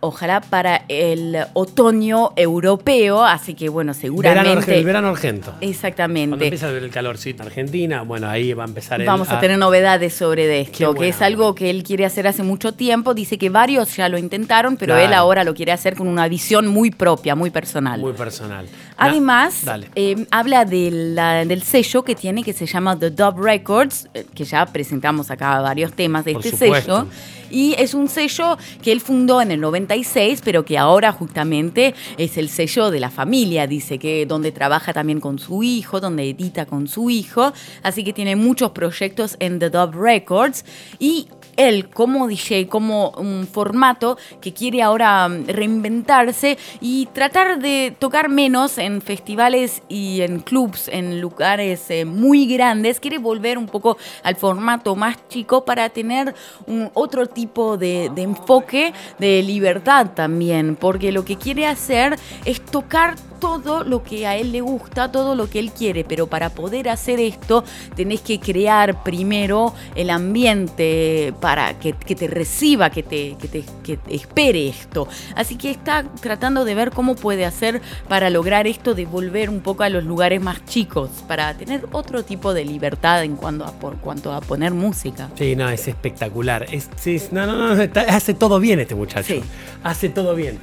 [0.00, 4.78] ojalá para el otoño europeo, así que bueno, seguramente...
[4.78, 5.54] el verano argento.
[5.60, 6.30] Exactamente.
[6.30, 9.04] Cuando empieza a ver el calorcito en Argentina, bueno, ahí va a empezar...
[9.04, 12.72] Vamos a, tener novedades sobre esto, que es algo que él quiere hacer hace mucho
[12.72, 13.14] tiempo.
[13.14, 16.68] Dice que varios ya lo intentaron, pero él ahora lo quiere hacer con una visión
[16.68, 18.00] muy propia, muy personal.
[18.00, 18.66] Muy personal.
[18.96, 24.44] Además, eh, habla del sello que tiene que se llama The Dub Records, eh, que
[24.44, 27.06] ya presentamos acá varios temas de este sello.
[27.50, 32.36] Y es un sello que él fundó en el 96, pero que ahora justamente es
[32.36, 36.66] el sello de la familia, dice que donde trabaja también con su hijo, donde edita
[36.66, 40.64] con su hijo, así que tiene muchos proyectos en The Dub Records.
[40.98, 41.28] Y
[41.58, 48.30] él como DJ, como un formato que quiere ahora mm, reinventarse y tratar de tocar
[48.30, 53.98] menos en festivales y en clubs, en lugares eh, muy grandes, quiere volver un poco
[54.22, 56.34] al formato más chico para tener
[56.66, 62.64] un otro tipo de, de enfoque de libertad también, porque lo que quiere hacer es
[62.64, 66.50] tocar todo lo que a él le gusta, todo lo que él quiere, pero para
[66.50, 67.64] poder hacer esto
[67.94, 74.68] tenés que crear primero el ambiente para que, te reciba, que te, que te, espere
[74.68, 75.08] esto.
[75.34, 79.60] Así que está tratando de ver cómo puede hacer para lograr esto de volver un
[79.60, 83.72] poco a los lugares más chicos, para tener otro tipo de libertad en cuanto a,
[83.72, 85.28] por cuanto a poner música.
[85.36, 86.66] Sí, no, es espectacular.
[86.70, 86.88] Es,
[87.32, 89.34] no, no, no, hace todo bien este muchacho.
[89.34, 89.42] Sí.
[89.82, 90.58] Hace todo bien.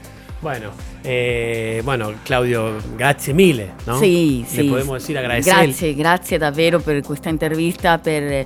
[0.46, 0.70] Bueno,
[1.04, 3.98] eh, bueno, Claudio, grazie mille, no?
[3.98, 5.52] Sì, Le podemos decir agradecer.
[5.52, 8.46] Grazie, grazie davvero per questa intervista, per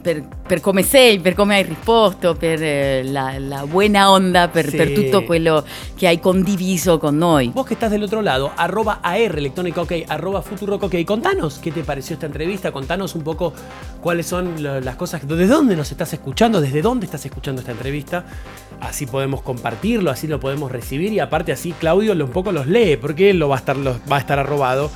[0.00, 4.70] per, per, come sei, per come hai risposto, per eh, la, la, buena onda, per,
[4.70, 4.76] sí.
[4.76, 5.64] per, tutto quello
[5.96, 7.50] che hai condiviso con noi.
[7.54, 11.72] Vos que estás del otro lado, arroba AR electrónica ok, arroba Futurock ok, contanos qué
[11.72, 13.52] te pareció esta entrevista, contanos un poco
[14.00, 18.24] cuáles son las cosas, desde dónde nos estás escuchando, desde dónde estás escuchando esta entrevista,
[18.80, 22.96] así podemos compartirlo, así lo podemos recibir y aparte así Claudio un poco los lee,
[22.96, 24.90] porque él lo va a estar, va a estar arrobado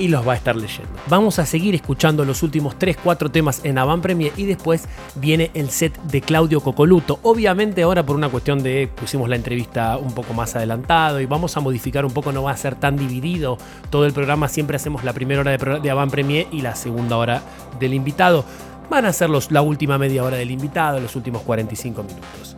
[0.00, 0.90] y los va a estar leyendo.
[1.08, 5.70] Vamos a seguir escuchando los últimos 3-4 temas en Avant Premier y después viene el
[5.70, 7.20] set de Claudio Cocoluto.
[7.22, 11.56] Obviamente ahora por una cuestión de pusimos la entrevista un poco más adelantado y vamos
[11.56, 13.58] a modificar un poco, no va a ser tan dividido
[13.90, 17.18] todo el programa, siempre hacemos la primera hora de, de Avant Premier y la segunda
[17.18, 17.42] hora
[17.78, 18.44] del invitado.
[18.88, 22.56] Van a ser los, la última media hora del invitado, los últimos 45 minutos.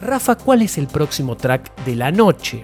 [0.00, 2.62] Rafa, ¿cuál es el próximo track de la noche?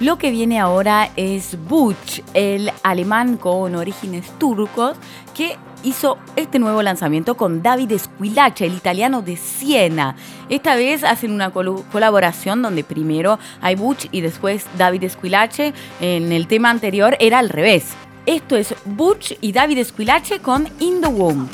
[0.00, 4.96] Lo que viene ahora es Butch, el alemán con orígenes turcos,
[5.34, 10.14] que hizo este nuevo lanzamiento con David Squillace, el italiano de Siena.
[10.48, 15.74] Esta vez hacen una colaboración donde primero hay Butch y después David Squillace.
[16.00, 17.86] En el tema anterior era al revés.
[18.24, 21.48] Esto es Butch y David Squillace con In the Womb.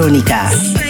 [0.00, 0.80] Argentina Electrónica.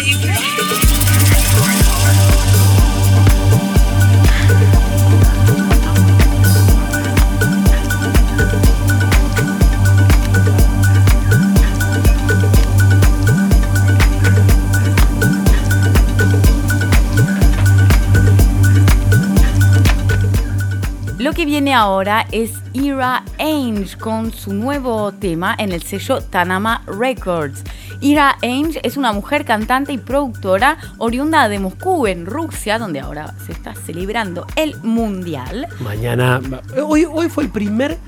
[21.50, 27.64] viene ahora es Ira Ainge con su nuevo tema en el sello Tanama Records.
[28.00, 33.34] Ira Ainge es una mujer cantante y productora oriunda de Moscú, en Rusia, donde ahora
[33.44, 35.68] se está celebrando el Mundial.
[35.80, 36.40] Mañana,
[36.82, 37.98] hoy, hoy fue el primer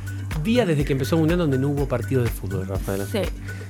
[0.43, 3.02] día desde que empezó el Mundial donde no hubo partido de fútbol, Rafael.
[3.10, 3.20] Sí.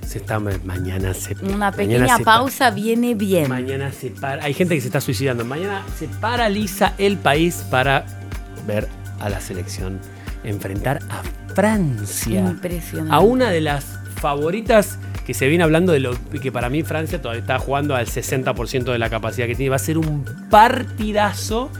[0.06, 3.48] Se está, mañana se Una pequeña pausa viene bien.
[3.48, 4.44] Mañana se para.
[4.44, 5.44] Hay gente que se está suicidando.
[5.44, 8.06] Mañana se paraliza el país para
[8.66, 8.88] ver
[9.20, 9.98] a la selección
[10.44, 11.22] enfrentar a
[11.54, 12.40] Francia.
[12.40, 13.14] Impresionante.
[13.14, 17.20] A una de las favoritas que se viene hablando de lo que para mí Francia
[17.20, 19.70] todavía está jugando al 60% de la capacidad que tiene.
[19.70, 21.70] Va a ser un partidazo.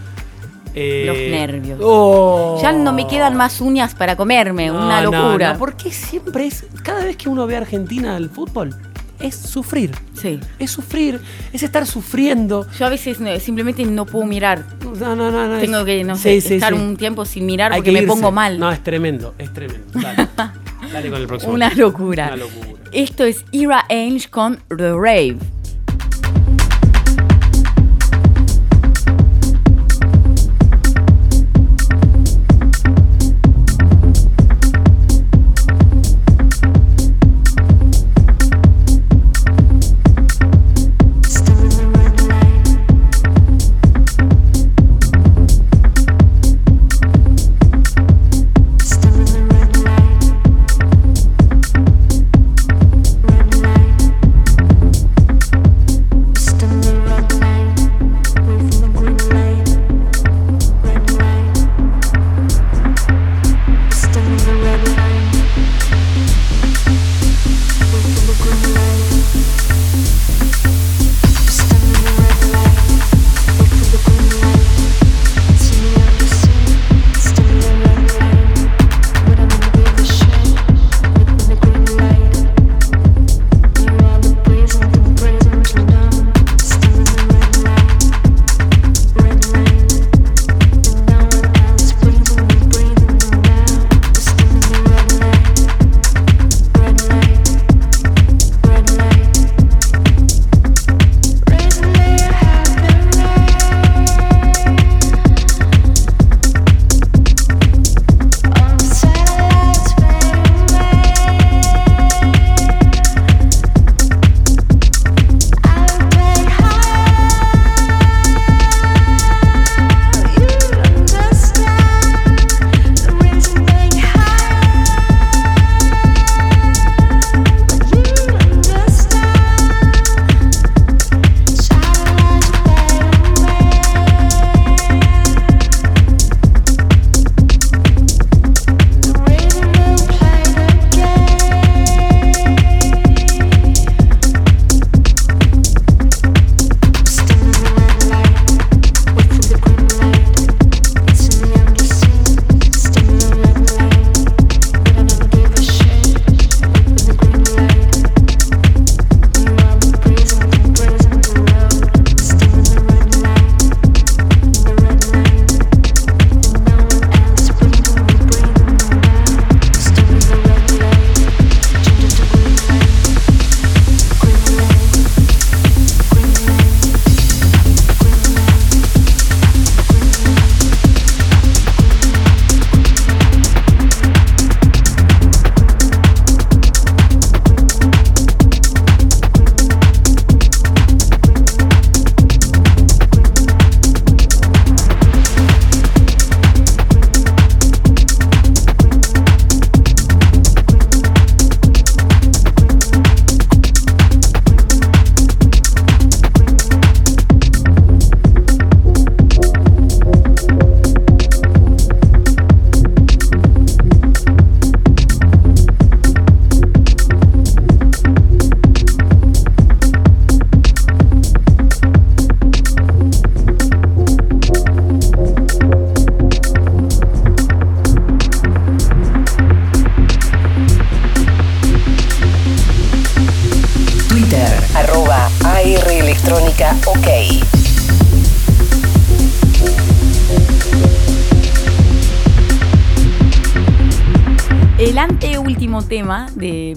[0.74, 1.80] Eh, Los nervios.
[1.82, 2.58] Oh.
[2.62, 5.52] Ya no me quedan más uñas para comerme, una locura.
[5.52, 6.66] No, porque siempre es.
[6.82, 8.74] Cada vez que uno ve a Argentina al fútbol,
[9.22, 9.92] es sufrir.
[10.14, 10.40] Sí.
[10.58, 11.20] Es sufrir,
[11.52, 12.66] es estar sufriendo.
[12.78, 14.64] Yo a veces simplemente no puedo mirar.
[14.98, 15.48] No, no, no.
[15.48, 18.58] no Tengo que, no sé, estar un tiempo sin mirar porque me pongo mal.
[18.58, 19.86] No, es tremendo, es tremendo.
[19.92, 20.28] Dale,
[20.92, 21.52] Dale con el próximo.
[21.52, 22.28] Una locura.
[22.28, 22.71] Una locura.
[22.92, 25.61] Esto es Ira Ainge con The Rave.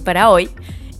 [0.05, 0.49] Para hoy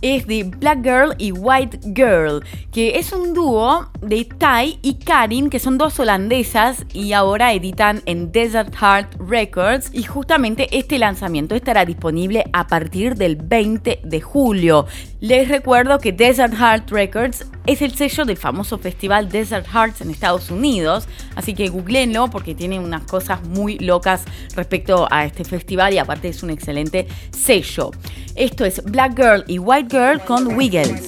[0.02, 5.50] es de Black Girl y White Girl, que es un dúo de Tai y Karin,
[5.50, 9.90] que son dos holandesas y ahora editan en Desert Heart Records.
[9.92, 14.86] Y justamente este lanzamiento estará disponible a partir del 20 de julio.
[15.20, 20.10] Les recuerdo que Desert Heart Records es el sello del famoso festival Desert Hearts en
[20.10, 24.24] Estados Unidos, así que googleenlo porque tiene unas cosas muy locas
[24.54, 27.90] respecto a este festival y aparte es un excelente sello.
[28.36, 31.06] Esto es Black Girl y White Girl con Wiggles.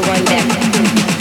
[0.00, 1.17] the one that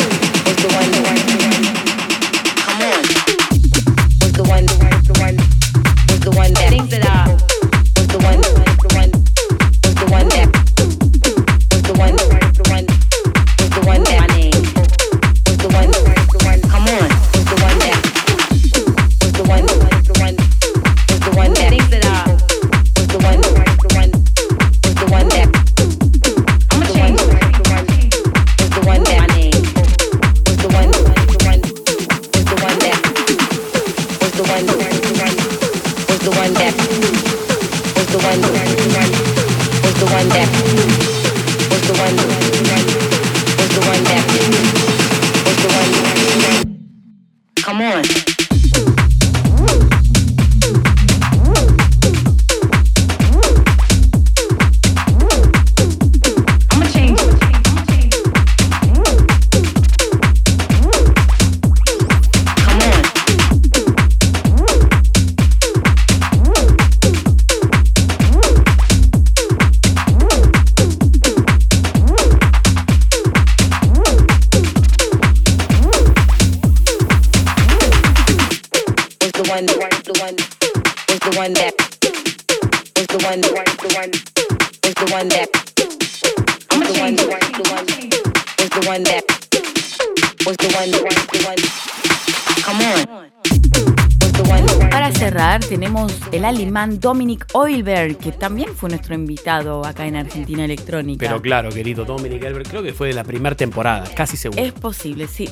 [38.27, 40.96] one was the one that
[96.77, 101.25] alemán Dominic Oilberg, que también fue nuestro invitado acá en Argentina Electrónica.
[101.25, 104.61] Pero claro, querido Dominic Oilberg, creo que fue de la primera temporada, casi seguro.
[104.61, 105.49] Es posible, sí.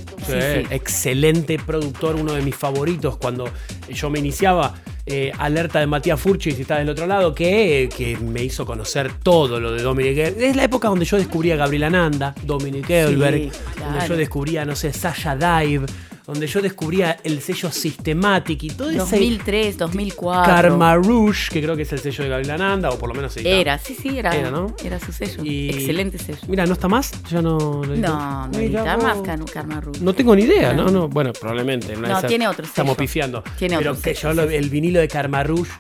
[0.69, 3.49] Excelente productor, uno de mis favoritos cuando
[3.89, 4.75] yo me iniciaba.
[5.07, 9.11] Eh, alerta de Matías Furchi, si está del otro lado, que, que, me hizo conocer
[9.21, 10.43] todo lo de Dominic Oilberg.
[10.43, 14.75] Es la época donde yo descubría a Gabriela Nanda, Dominic Oilberg, donde yo descubría, no
[14.75, 15.85] sé, Sasha Dive
[16.25, 20.53] donde yo descubría el sello Systematic y todo 2003, 2004.
[20.53, 23.37] Karma Rouge, que creo que es el sello de Gabriela Nanda, o por lo menos
[23.37, 24.35] Era, sí, sí, era.
[24.35, 24.75] Era, ¿no?
[24.83, 25.43] Era su sello.
[25.45, 26.39] Excelente sello.
[26.47, 27.11] Mira, ¿no está más?
[27.29, 27.83] Ya no.
[27.83, 29.19] No, no está más
[29.51, 30.01] Karma Rouge.
[30.01, 30.89] No tengo ni idea, ¿no?
[30.89, 31.95] no, bueno, probablemente.
[31.95, 32.71] No, tiene otro sello.
[32.71, 33.43] Estamos pifiando.
[33.57, 35.71] Tiene Pero que yo el vinilo de Karma Rouge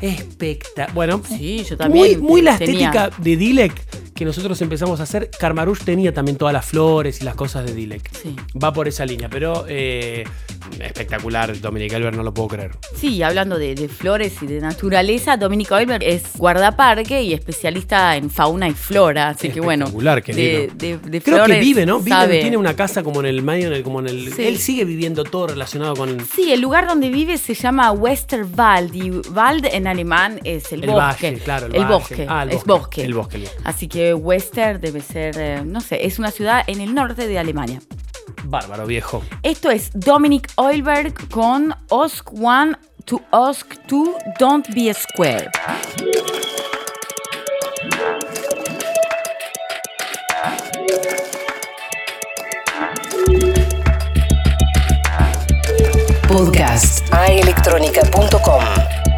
[0.00, 0.94] espectacular.
[0.94, 2.20] Bueno, sí, yo también.
[2.20, 6.52] Muy, muy la estética de Dilek que nosotros empezamos a hacer, Karmarush tenía también todas
[6.52, 8.08] las flores y las cosas de Dilek.
[8.14, 8.36] Sí.
[8.62, 10.22] Va por esa línea, pero eh,
[10.80, 12.72] espectacular, Dominic Elber, no lo puedo creer.
[12.94, 18.68] Sí, hablando de, flores y de naturaleza, Dominic Elber es guardaparque y especialista en fauna
[18.68, 19.86] y flora, así que bueno.
[19.90, 22.00] De, de, Creo que vive, ¿no?
[22.00, 24.32] Vive, tiene una casa como en el medio, en el, como en el.
[24.38, 26.24] Él sigue viviendo todo relacionado con.
[26.26, 31.34] Sí, el lugar donde vive se llama Westerwald y Wald en alemán es el, bosque.
[31.44, 32.26] claro, el, bosque.
[32.28, 33.04] Ah, es bosque.
[33.04, 33.48] El bosque.
[33.64, 37.38] Así que Wester debe ser, eh, no sé, es una ciudad en el norte de
[37.38, 37.80] Alemania.
[38.44, 39.22] Bárbaro, viejo.
[39.42, 45.50] Esto es Dominic Oilberg con Ask One to Ask Two, Don't Be a Square.
[56.28, 59.11] Podcast aelectronica.com sí,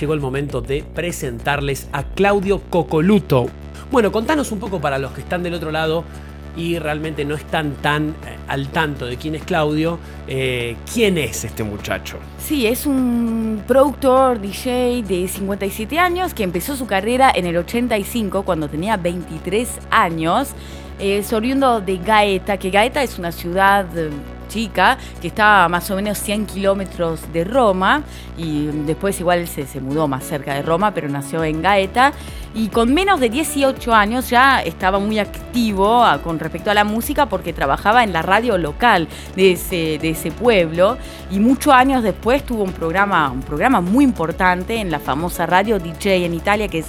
[0.00, 3.46] llegó el momento de presentarles a Claudio Cocoluto.
[3.90, 6.04] Bueno, contanos un poco para los que están del otro lado
[6.56, 11.44] y realmente no están tan eh, al tanto de quién es Claudio, eh, ¿quién es
[11.44, 12.18] este muchacho?
[12.38, 18.42] Sí, es un productor, DJ de 57 años que empezó su carrera en el 85
[18.42, 20.48] cuando tenía 23 años.
[20.98, 24.10] Es oriundo de Gaeta, que Gaeta es una ciudad eh,
[24.50, 28.02] chica que está a más o menos 100 kilómetros de Roma
[28.36, 32.12] y después igual se, se mudó más cerca de Roma, pero nació en Gaeta.
[32.52, 36.82] Y con menos de 18 años ya estaba muy activo ah, con respecto a la
[36.82, 40.96] música porque trabajaba en la radio local de ese, de ese pueblo.
[41.30, 45.78] Y muchos años después tuvo un programa, un programa muy importante en la famosa radio
[45.78, 46.86] DJ en Italia que es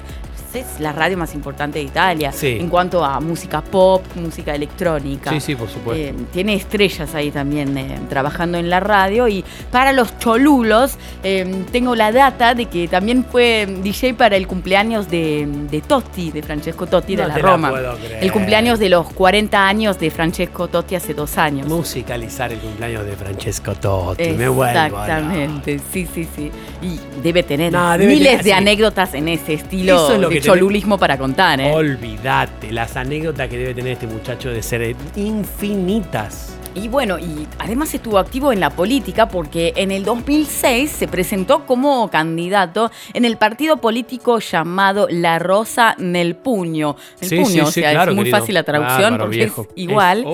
[0.56, 5.32] es la radio más importante de Italia en cuanto a música pop, música electrónica.
[5.32, 6.02] Sí, sí, por supuesto.
[6.02, 9.28] Eh, tiene estrellas ahí también eh, trabajando en la radio.
[9.28, 14.48] Y para los cholulos, eh, tengo la data de que también fue DJ para el
[14.48, 17.74] cumpleaños de, Totti, de Francesco Totti de la Roma.
[18.20, 21.68] el cumpleaños de los 40 años de Francesco Totti hace dos años.
[21.68, 24.72] Musicalizar el cumpleaños de Francesco Totti, me vuelvo.
[24.72, 26.52] Exactamente, sí, sí, sí.
[26.82, 29.96] Y debe tener miles de anécdotas en ese estilo.
[29.96, 31.72] Eso es lo que cholulismo para contar, ¿eh?
[31.74, 36.58] Olvídate, las anécdotas que debe tener este muchacho de ser infinitas.
[36.74, 41.66] Y bueno, y además estuvo activo en la política porque en el 2006 se presentó
[41.66, 46.96] como candidato en el partido político llamado La Rosa Nel Puño.
[47.20, 50.26] El puño, o sea, es muy fácil la traducción porque es igual.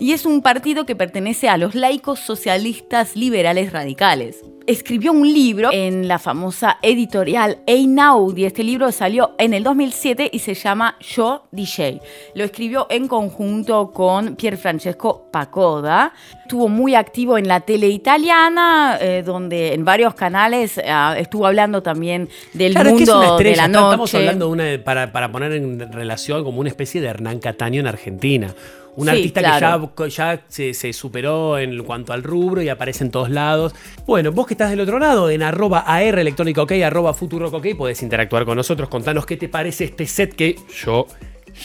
[0.00, 5.70] y es un partido que pertenece a los laicos socialistas liberales radicales escribió un libro
[5.72, 8.44] en la famosa editorial Einaudi.
[8.44, 12.00] Este libro salió en el 2007 y se llama Yo DJ.
[12.34, 16.12] Lo escribió en conjunto con Pier Francesco Pacoda.
[16.42, 21.82] Estuvo muy activo en la tele italiana, eh, donde en varios canales ah, estuvo hablando
[21.82, 23.84] también del mundo de la noche.
[23.84, 27.80] Estamos hablando de una, para, para poner en relación como una especie de Hernán Cataño
[27.80, 28.54] en Argentina.
[28.96, 33.74] Un artista que ya, se, superó en cuanto al rubro y aparece en todos lados.
[34.06, 37.66] Bueno, vos que estás del otro lado, en arroba AR electrónica OK, arroba futuro OK,
[37.76, 41.06] podés interactuar con nosotros, contanos qué te parece este set que yo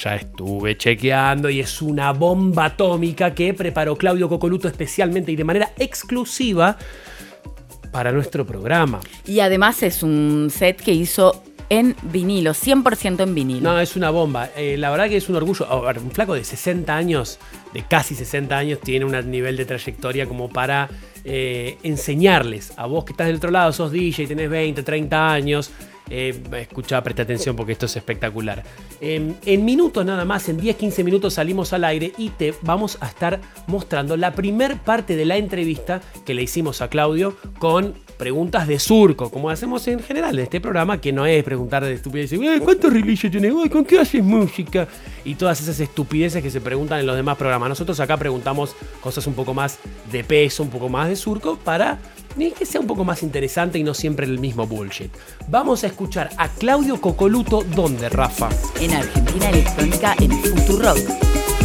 [0.04, 5.44] ya estuve chequeando y es una bomba atómica que preparó Claudio Cocoluto especialmente y de
[5.44, 6.78] manera exclusiva
[7.92, 9.00] para nuestro programa.
[9.26, 13.72] Y además es un set que hizo en vinilo, 100% en vinilo.
[13.72, 14.50] No, es una bomba.
[14.56, 15.68] Eh, la verdad que es un orgullo.
[15.70, 17.40] un flaco de 60 años,
[17.74, 20.90] de casi 60 años, tiene un nivel de trayectoria como para
[21.24, 25.72] eh, enseñarles a vos que estás del otro lado, sos DJ, tenés 20, 30 años,
[26.10, 28.64] eh, escucha, presta atención porque esto es espectacular.
[29.00, 33.08] Em, en minutos nada más, en 10-15 minutos salimos al aire y te vamos a
[33.08, 38.68] estar mostrando la primer parte de la entrevista que le hicimos a Claudio con preguntas
[38.68, 42.38] de surco, como hacemos en general en este programa, que no es preguntar de estupideces,
[42.62, 43.54] ¿cuántos releases tienes?
[43.72, 44.90] ¿Con qué haces música?
[45.24, 47.70] Y todas esas estupideces que se preguntan en los demás programas.
[47.70, 49.80] Nosotros acá preguntamos cosas un poco más
[50.12, 51.98] de peso, un poco más de surco, para
[52.58, 55.12] que sea un poco más interesante y no siempre el mismo bullshit.
[55.48, 58.50] Vamos a escuchar a Claudio Cocoluto, ¿dónde, Rafa?
[58.82, 61.59] En Argentina Electrónica en Futurock.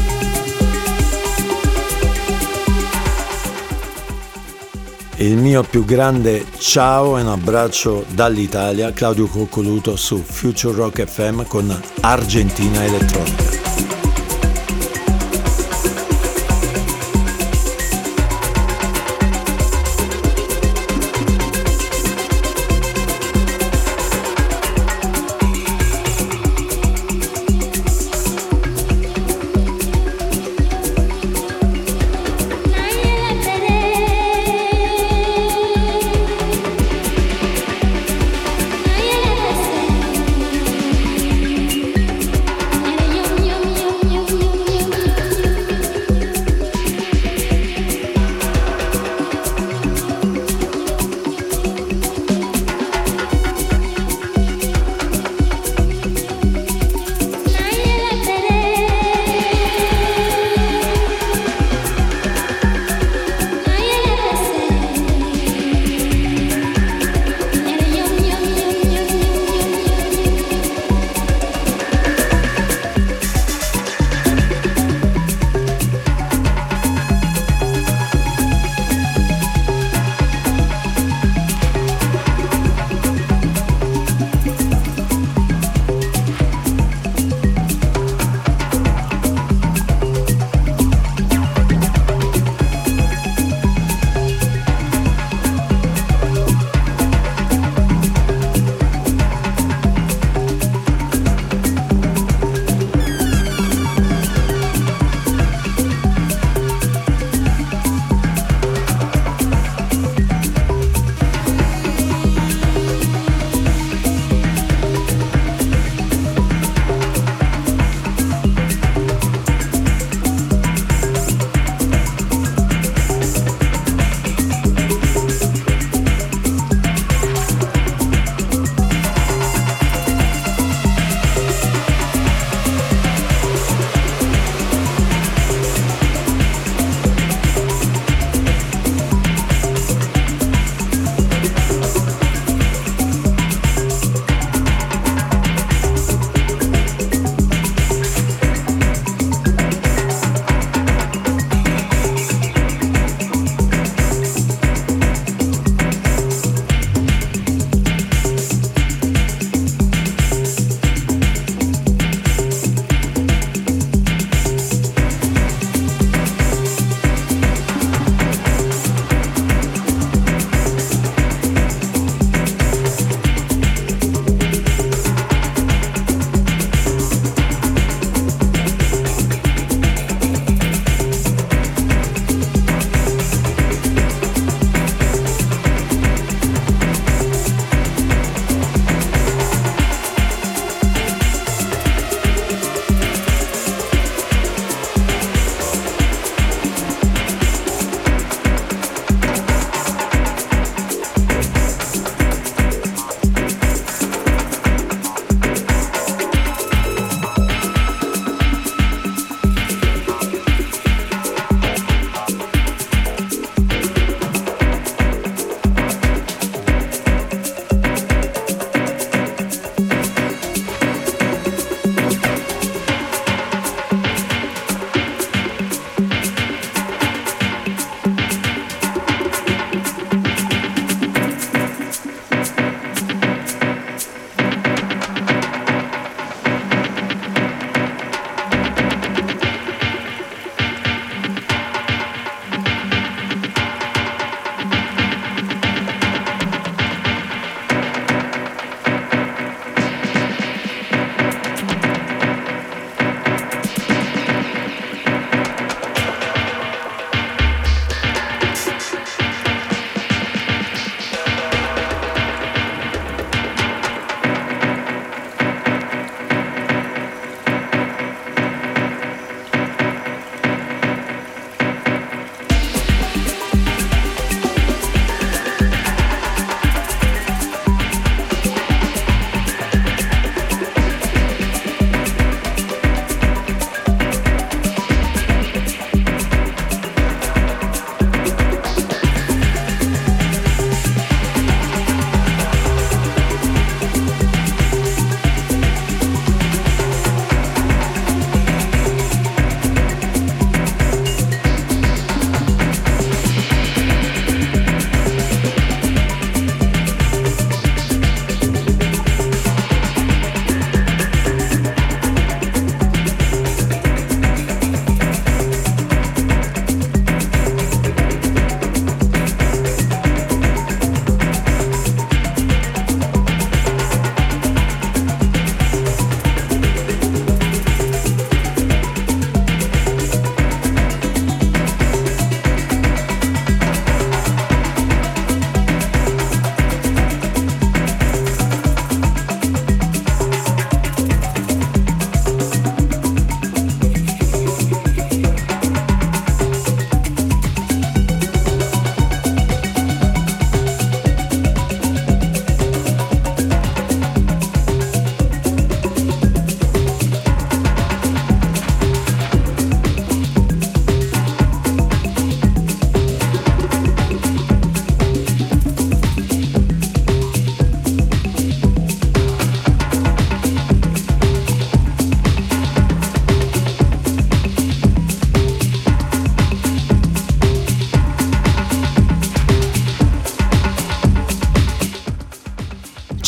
[5.16, 11.44] Il mio più grande ciao e un abbraccio dall'Italia, Claudio Coccoluto su Future Rock FM
[11.44, 14.03] con Argentina Elettronica.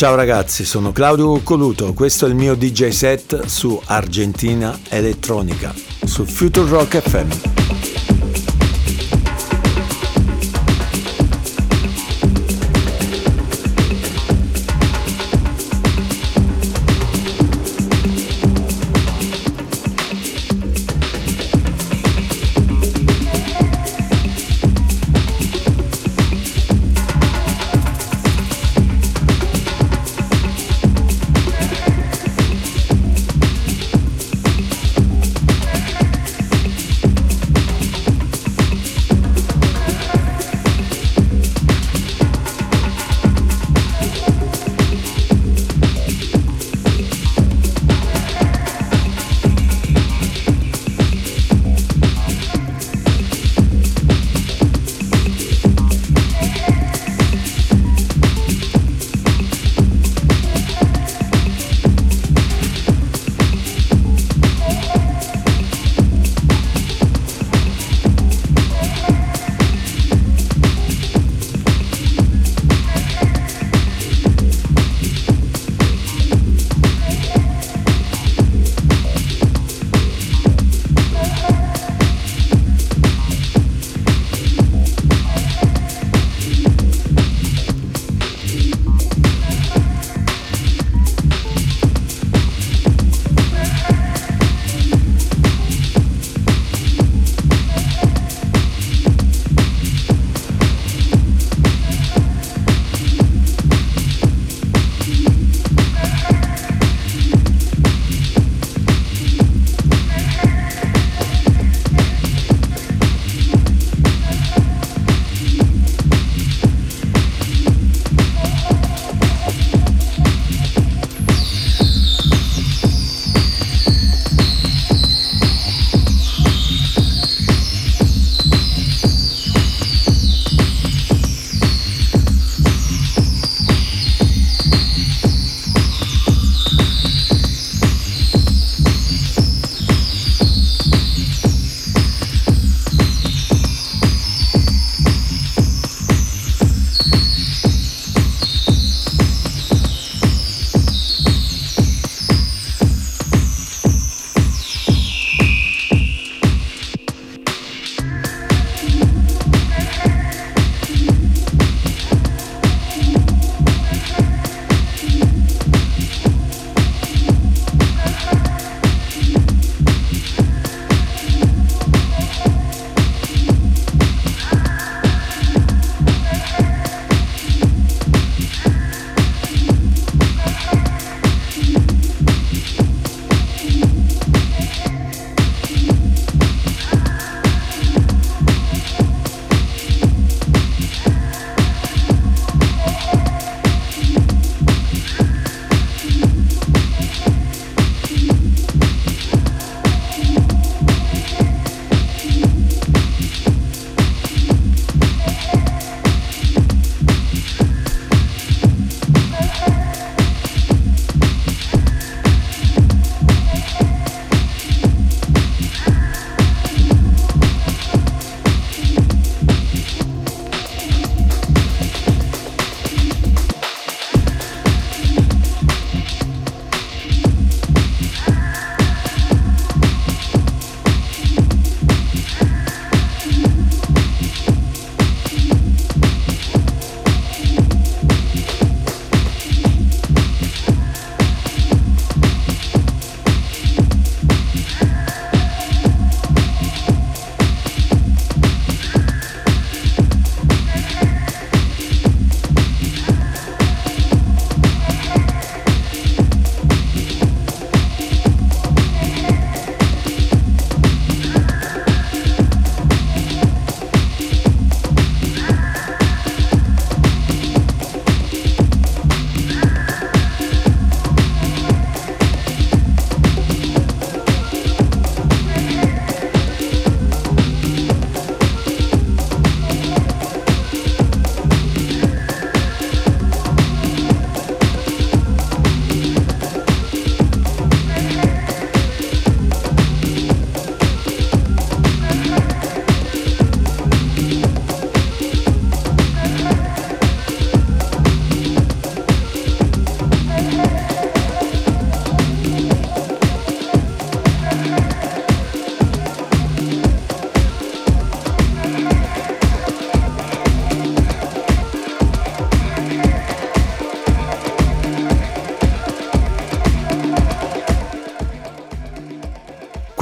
[0.06, 5.74] Ciao ragazzi, sono Claudio Coluto, questo è il mio DJ set su Argentina Elettronica,
[6.04, 7.55] su Future Rock FM.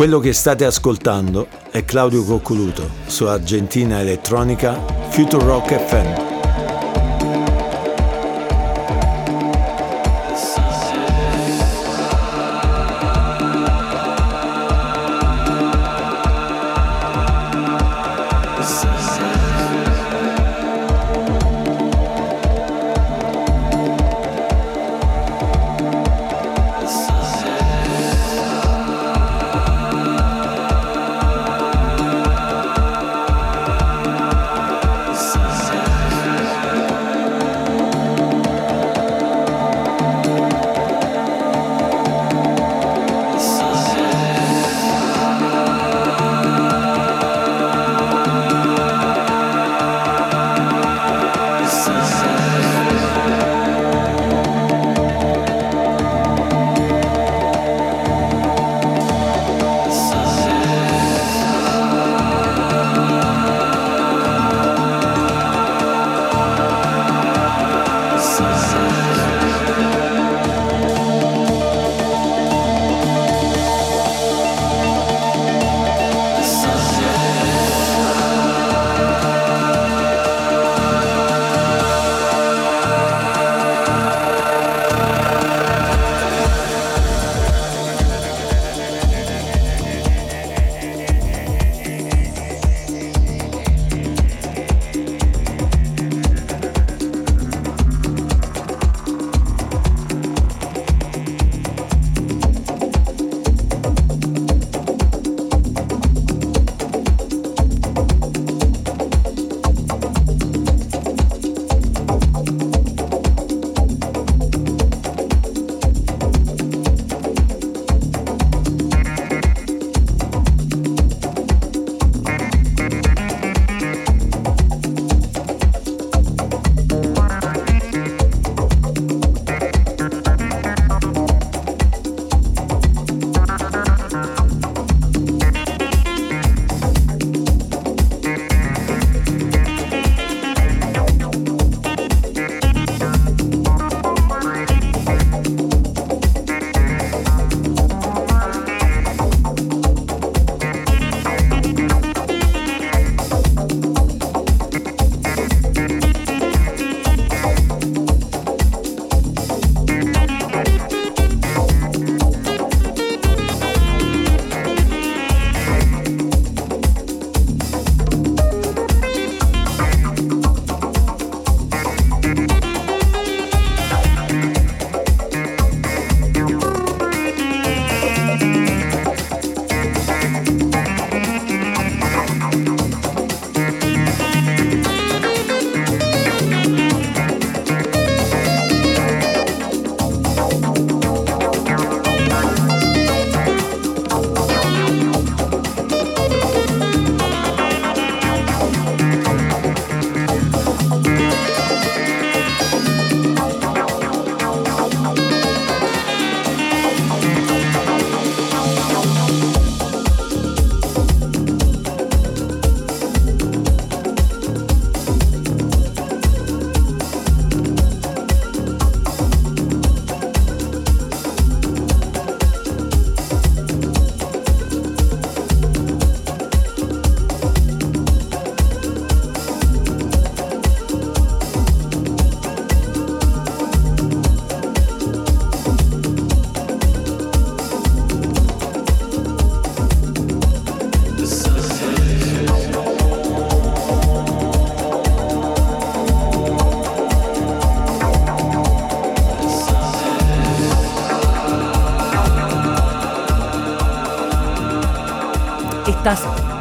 [0.05, 4.79] Quello che state ascoltando è Claudio Coccoluto su Argentina Elettronica
[5.09, 6.24] Future Rock FM.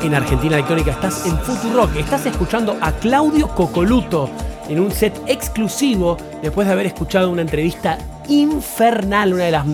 [0.03, 4.29] En Argentina Electrónica, estás en Futurock, estás escuchando a Claudio Cocoluto
[4.67, 7.97] en un set exclusivo después de haber escuchado una entrevista
[8.27, 9.65] infernal, una de las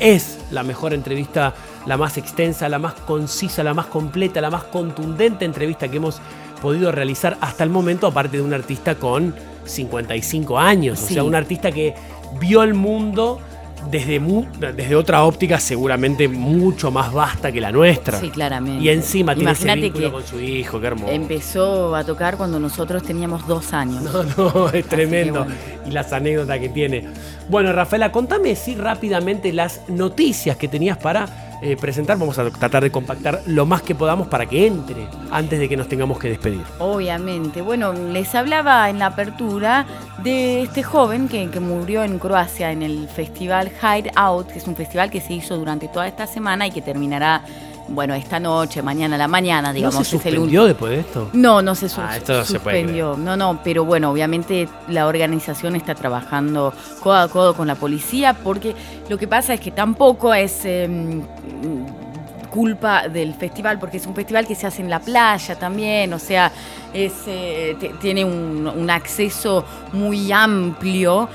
[0.00, 1.54] es la mejor entrevista,
[1.86, 6.20] la más extensa, la más concisa, la más completa, la más contundente entrevista que hemos
[6.60, 9.34] podido realizar hasta el momento, aparte de un artista con
[9.64, 11.94] 55 años, o sea, un artista que
[12.40, 13.40] vio el mundo
[13.90, 14.20] desde,
[14.74, 18.20] desde otra óptica seguramente mucho más vasta que la nuestra.
[18.20, 18.82] Sí, claramente.
[18.82, 21.12] Y encima tiene ese vínculo con su hijo, qué hermoso.
[21.12, 24.02] Empezó a tocar cuando nosotros teníamos dos años.
[24.02, 25.46] No, no, es tremendo.
[25.86, 27.08] Y las anécdotas que tiene.
[27.48, 32.82] Bueno, Rafaela, contame sí rápidamente las noticias que tenías para eh, presentar, vamos a tratar
[32.82, 36.28] de compactar lo más que podamos para que entre antes de que nos tengamos que
[36.28, 36.62] despedir.
[36.78, 37.62] Obviamente.
[37.62, 39.86] Bueno, les hablaba en la apertura
[40.22, 44.66] de este joven que, que murió en Croacia en el festival Hide Out, que es
[44.66, 47.42] un festival que se hizo durante toda esta semana y que terminará
[47.88, 49.94] bueno, esta noche, mañana a la mañana, digamos.
[49.94, 51.30] ¿No se suspendió después de esto?
[51.32, 53.14] No, no se ah, esto no suspendió.
[53.14, 57.74] Se no, no, pero bueno, obviamente la organización está trabajando codo a codo con la
[57.74, 58.74] policía porque
[59.08, 60.64] lo que pasa es que tampoco es...
[60.64, 61.22] Em,
[62.56, 66.18] culpa del festival, porque es un festival que se hace en la playa también, o
[66.18, 66.50] sea,
[66.94, 71.28] es, eh, tiene un, un acceso muy amplio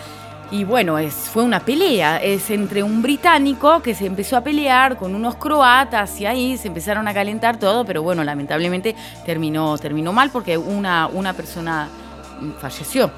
[0.52, 2.18] y bueno, es, fue una pelea.
[2.18, 6.68] Es entre un británico que se empezó a pelear con unos croatas y ahí se
[6.68, 8.96] empezaron a calentar todo, pero bueno, lamentablemente
[9.26, 11.88] terminó, terminó mal porque una, una persona
[12.60, 13.10] falleció.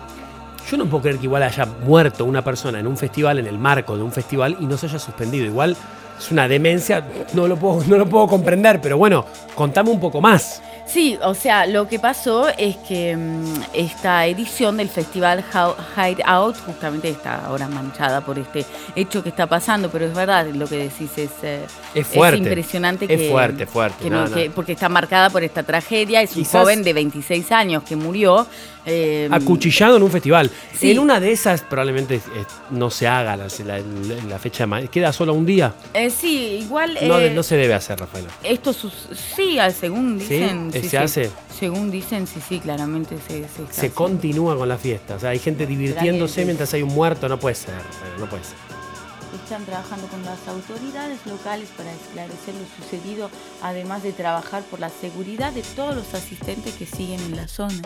[0.70, 3.58] Yo no puedo creer que igual haya muerto una persona en un festival, en el
[3.58, 5.46] marco de un festival, y no se haya suspendido.
[5.46, 5.76] Igual
[6.18, 7.04] es una demencia,
[7.34, 10.62] no lo puedo, no lo puedo comprender, pero bueno, contame un poco más.
[10.86, 15.44] Sí, o sea, lo que pasó es que mm, esta edición del festival
[15.96, 18.66] Hide Out justamente está ahora manchada por este
[18.96, 21.66] hecho que está pasando, pero es verdad, lo que decís es, eh,
[21.96, 23.06] es, fuerte, impresionante.
[23.10, 24.52] Es fuerte, fuerte.
[24.54, 28.46] porque está marcada por esta tragedia, es un joven de 26 años que murió
[28.86, 30.50] eh, Acuchillado en un festival.
[30.82, 32.22] En una de esas probablemente
[32.72, 33.50] no se haga la,
[34.40, 35.74] fecha de ¿Queda solo un día?
[35.94, 36.98] Eh, sí, igual.
[37.04, 38.26] No, no, se debe hacer, Rafael.
[38.44, 40.72] Esto sí, según dicen.
[40.74, 40.90] ¿Sí?
[40.90, 41.32] ¿Se hace?
[41.58, 45.16] Según dicen, sí, sí, claramente se Se, se continúa con la fiesta.
[45.16, 47.30] O sea, hay gente divirtiéndose mientras hay un muerto.
[47.30, 47.74] No puede ser,
[48.20, 48.58] no puede ser
[49.44, 53.30] están trabajando con las autoridades locales para esclarecer lo sucedido,
[53.62, 57.82] además de trabajar por la seguridad de todos los asistentes que siguen en la zona.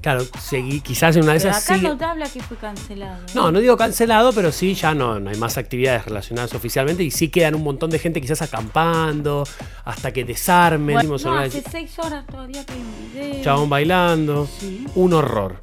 [0.00, 1.64] Claro, seguí, quizás en una de esas.
[1.64, 3.22] Acá no te habla que fue cancelado.
[3.34, 7.10] No, no digo cancelado, pero sí, ya no, no hay más actividades relacionadas oficialmente y
[7.10, 9.44] sí quedan un montón de gente quizás acampando
[9.84, 10.94] hasta que desarmen.
[10.94, 13.44] Bueno, no, hace seis horas todavía que un video.
[13.44, 14.48] Chabón bailando.
[14.94, 15.58] Un horror.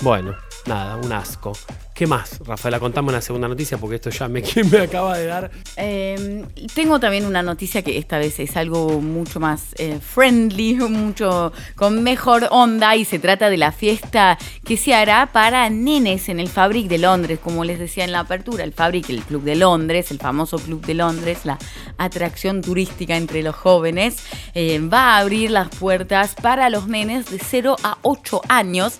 [0.00, 0.34] Bueno,
[0.66, 1.52] nada, un asco.
[1.96, 2.78] ¿Qué más, Rafaela?
[2.78, 5.50] Contame una segunda noticia porque esto ya me, me acaba de dar.
[5.76, 6.44] Em,
[6.74, 12.02] tengo también una noticia que esta vez es algo mucho más eh, friendly, mucho con
[12.02, 16.48] mejor onda y se trata de la fiesta que se hará para nenes en el
[16.48, 20.10] Fabric de Londres, como les decía en la apertura, el Fabric, el Club de Londres,
[20.10, 21.56] el famoso Club de Londres, la
[21.96, 24.18] atracción turística entre los jóvenes,
[24.52, 28.98] eh, va a abrir las puertas para los nenes de 0 a 8 años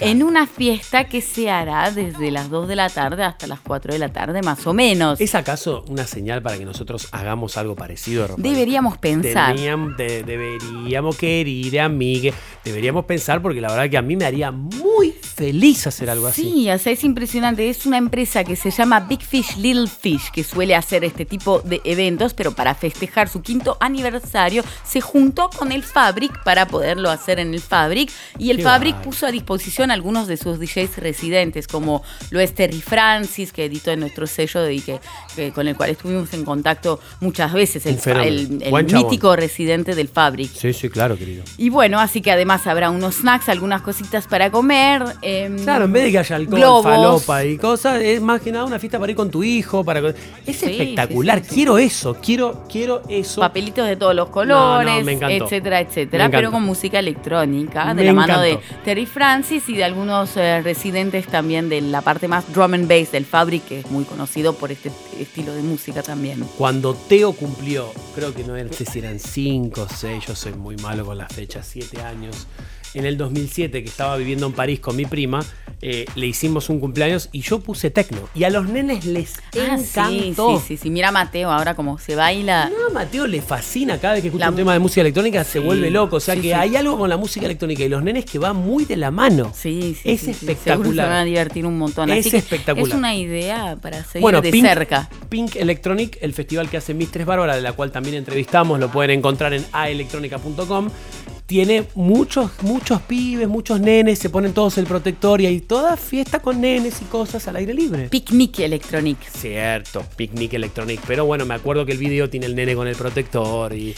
[0.00, 3.94] en una fiesta que se hará desde las 2 de la tarde hasta las 4
[3.94, 5.20] de la tarde, más o menos.
[5.20, 9.56] ¿Es acaso una señal para que nosotros hagamos algo parecido, Deberíamos pensar.
[9.56, 12.34] deberíamos querer, amigue.
[12.64, 16.42] Deberíamos pensar porque la verdad que a mí me haría muy feliz hacer algo así.
[16.42, 17.68] Sí, o sea, es impresionante.
[17.68, 21.60] Es una empresa que se llama Big Fish Little Fish, que suele hacer este tipo
[21.60, 27.10] de eventos, pero para festejar su quinto aniversario se juntó con el Fabric para poderlo
[27.10, 28.10] hacer en el Fabric.
[28.38, 32.80] Y el Fabric puso a disposición algunos de sus DJs residentes, como lo es Terry
[32.80, 35.00] Francis, que editó en nuestro sello y que,
[35.52, 38.48] con el cual estuvimos en contacto muchas veces, el,
[38.92, 40.50] mítico residente del Fabric.
[40.52, 41.44] Sí, sí, claro, querido.
[41.58, 45.02] Y bueno, así que además habrá unos snacks, algunas cositas para comer.
[45.22, 48.64] Em, claro, en vez de que haya alcohol, falopa y cosas, es más que nada
[48.64, 49.84] una fiesta para ir con tu hijo.
[49.84, 50.00] para
[50.46, 53.40] Es espectacular, quiero eso, quiero, quiero eso.
[53.40, 58.58] Papelitos de todos los colores, etcétera, etcétera, pero con música electrónica, de la mano de
[58.84, 63.12] Terry Francis y de algunos eh, residentes también de la parte más drum and bass
[63.12, 66.44] del Fabric, que es muy conocido por este estilo de música también.
[66.56, 70.76] Cuando Teo cumplió, creo que no sé si eran 5 o 6, yo soy muy
[70.76, 72.46] malo con las fechas, 7 años
[72.94, 75.44] en el 2007, que estaba viviendo en París con mi prima,
[75.82, 78.28] eh, le hicimos un cumpleaños y yo puse tecno.
[78.34, 80.58] Y a los nenes les ah, encantó.
[80.60, 82.70] Sí, sí, sí, Mira a Mateo ahora como se baila.
[82.70, 85.58] No, a Mateo le fascina cada vez que escucha un tema de música electrónica, se
[85.58, 86.16] vuelve loco.
[86.16, 88.84] O sea que hay algo con la música electrónica y los nenes que va muy
[88.84, 89.52] de la mano.
[89.54, 90.10] Sí, sí.
[90.10, 91.06] Es espectacular.
[91.06, 92.10] se van a divertir un montón.
[92.10, 92.88] Es espectacular.
[92.88, 95.10] Es una idea para seguir de cerca.
[95.28, 99.18] Pink Electronic, el festival que hace Mistress Bárbara, de la cual también entrevistamos, lo pueden
[99.18, 100.88] encontrar en aelectronica.com
[101.46, 106.40] tiene muchos, muchos pibes, muchos nenes, se ponen todos el protector y hay toda fiesta
[106.40, 108.08] con nenes y cosas al aire libre.
[108.08, 109.18] Picnic Electronic.
[109.30, 111.00] Cierto, Picnic Electronic.
[111.06, 113.94] Pero bueno, me acuerdo que el video tiene el nene con el protector y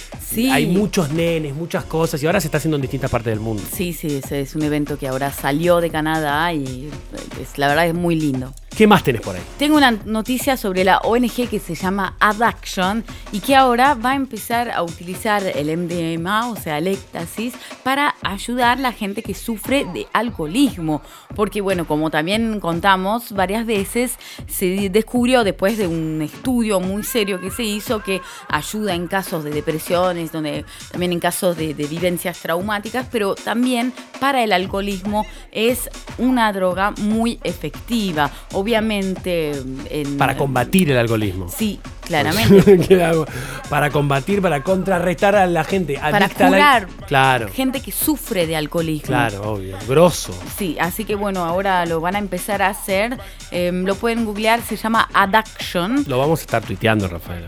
[0.51, 3.62] hay muchos nenes, muchas cosas y ahora se está haciendo en distintas partes del mundo.
[3.73, 6.90] Sí, sí, ese es un evento que ahora salió de Canadá y
[7.56, 8.52] la verdad es muy lindo.
[8.76, 9.40] ¿Qué más tenés por ahí?
[9.58, 14.16] Tengo una noticia sobre la ONG que se llama Addiction y que ahora va a
[14.16, 19.32] empezar a utilizar el MDMA, o sea, el éxtasis, para ayudar a la gente que
[19.32, 21.00] sufre de alcoholismo.
[21.34, 27.40] Porque, bueno, como también contamos varias veces, se descubrió después de un estudio muy serio
[27.40, 31.86] que se hizo que ayuda en casos de depresiones, donde, también en casos de, de
[31.86, 35.88] vivencias traumáticas, pero también para el alcoholismo es
[36.18, 38.30] una droga muy efectiva
[38.66, 39.52] obviamente...
[39.90, 41.48] En, para combatir el alcoholismo.
[41.48, 42.98] Sí, claramente.
[43.70, 45.97] para combatir, para contrarrestar a la gente.
[45.98, 47.48] Para curar claro.
[47.48, 49.06] gente que sufre de alcoholismo.
[49.06, 49.78] Claro, obvio.
[49.86, 50.36] Grosso.
[50.59, 53.16] Sí, así que bueno, ahora lo van a empezar a hacer.
[53.52, 56.05] Em, lo pueden googlear, se llama Addiction.
[56.09, 57.44] Lo vamos a estar tuiteando, Rafael.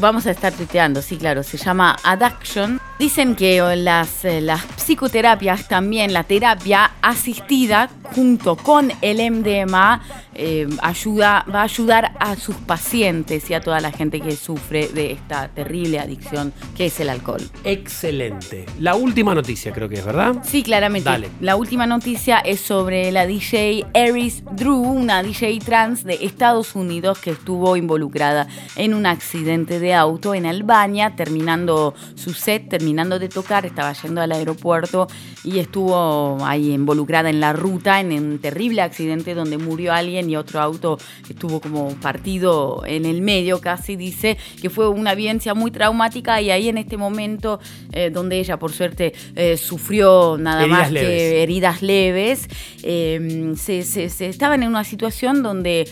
[0.00, 2.80] Vamos a estar tuiteando, sí, claro, se llama Addiction.
[2.98, 10.00] Dicen que las, eh, las psicoterapias, también la terapia asistida junto con el MDMA,
[10.34, 14.88] eh, ayuda, va a ayudar a sus pacientes y a toda la gente que sufre
[14.88, 17.42] de esta terrible adicción que es el alcohol.
[17.64, 18.66] Excelente.
[18.80, 20.36] La última noticia creo que es, ¿verdad?
[20.44, 21.08] Sí, claramente.
[21.08, 21.28] Dale.
[21.40, 27.18] La última noticia es sobre la DJ Eris Drew, una DJ trans de Estados Unidos
[27.18, 28.46] que estuvo involucrada
[28.76, 34.20] en un accidente de auto en Albania, terminando su set, terminando de tocar, estaba yendo
[34.20, 35.08] al aeropuerto
[35.44, 40.36] y estuvo ahí involucrada en la ruta, en un terrible accidente donde murió alguien y
[40.36, 40.98] otro auto
[41.28, 46.50] estuvo como partido en el medio casi, dice que fue una vivencia muy traumática y
[46.50, 47.60] ahí en este momento
[47.92, 51.08] eh, donde ella por suerte eh, sufrió nada heridas más leves.
[51.08, 52.48] que heridas leves,
[52.82, 55.86] eh, se, se, se estaban en una situación donde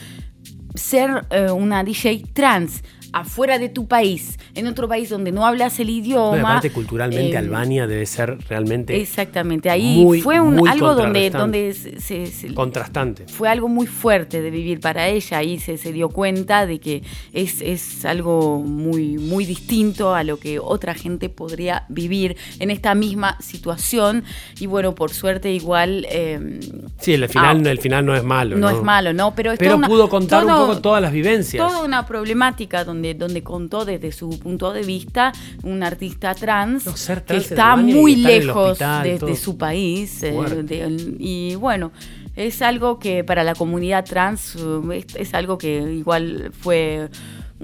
[0.75, 2.83] ser eh, una DJ trans
[3.15, 6.37] afuera de tu país, en otro país donde no hablas el idioma.
[6.39, 9.01] No, aparte, culturalmente, eh, Albania debe ser realmente.
[9.01, 13.27] Exactamente, ahí muy, fue un, muy algo donde, donde se, Contrastante.
[13.29, 15.39] fue algo muy fuerte de vivir para ella.
[15.39, 20.39] Ahí se, se dio cuenta de que es, es algo muy, muy distinto a lo
[20.39, 24.25] que otra gente podría vivir en esta misma situación.
[24.59, 26.07] Y bueno, por suerte igual...
[26.11, 26.61] eh,
[27.01, 28.57] Sí, el final, Ah, el final no es malo.
[28.57, 29.35] no, es malo, ¿no?
[29.35, 31.65] Pero, es Pero una- pudo contar un poco todas las vivencias.
[31.65, 35.33] Toda una problemática donde, donde contó desde su punto de vista
[35.63, 39.37] un artista trans que trans está muy lejos hospital, de, todo.
[39.37, 40.23] su país.
[40.23, 40.33] eh,
[40.63, 41.93] de- y bueno,
[42.37, 44.57] es algo que para la comunidad trans
[44.93, 47.11] es, es algo que igual fue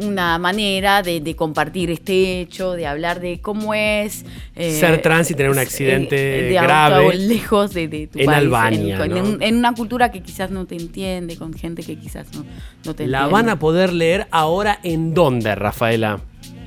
[0.01, 4.24] una manera de, de compartir este hecho, de hablar de cómo es
[4.56, 8.18] eh, Ser trans y tener un eh, accidente de grave auto lejos de, de tu
[8.18, 9.16] en país, Albania, en, ¿no?
[9.16, 12.44] en- en una cultura que quizás no te entiende, con gente que quizás no,
[12.85, 13.32] no te La entiende.
[13.32, 16.20] van a poder leer ahora en dónde, Rafaela.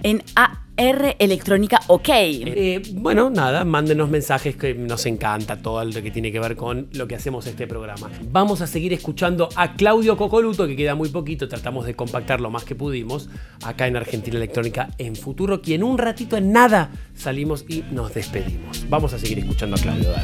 [0.03, 0.21] En
[0.77, 2.09] AR Electrónica OK.
[2.09, 6.87] Eh, bueno, nada, mándenos mensajes que nos encanta todo lo que tiene que ver con
[6.93, 8.09] lo que hacemos este programa.
[8.31, 12.49] Vamos a seguir escuchando a Claudio Cocoluto, que queda muy poquito, tratamos de compactar lo
[12.49, 13.29] más que pudimos,
[13.63, 18.13] acá en Argentina Electrónica en Futuro, que en un ratito en nada salimos y nos
[18.13, 18.85] despedimos.
[18.89, 20.09] Vamos a seguir escuchando a Claudio.
[20.09, 20.23] Dale.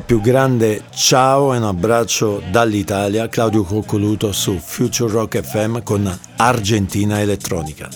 [0.00, 7.20] Più grande ciao e un abbraccio dall'Italia, Claudio Coccoluto su Future Rock FM con Argentina
[7.20, 7.88] Elettronica.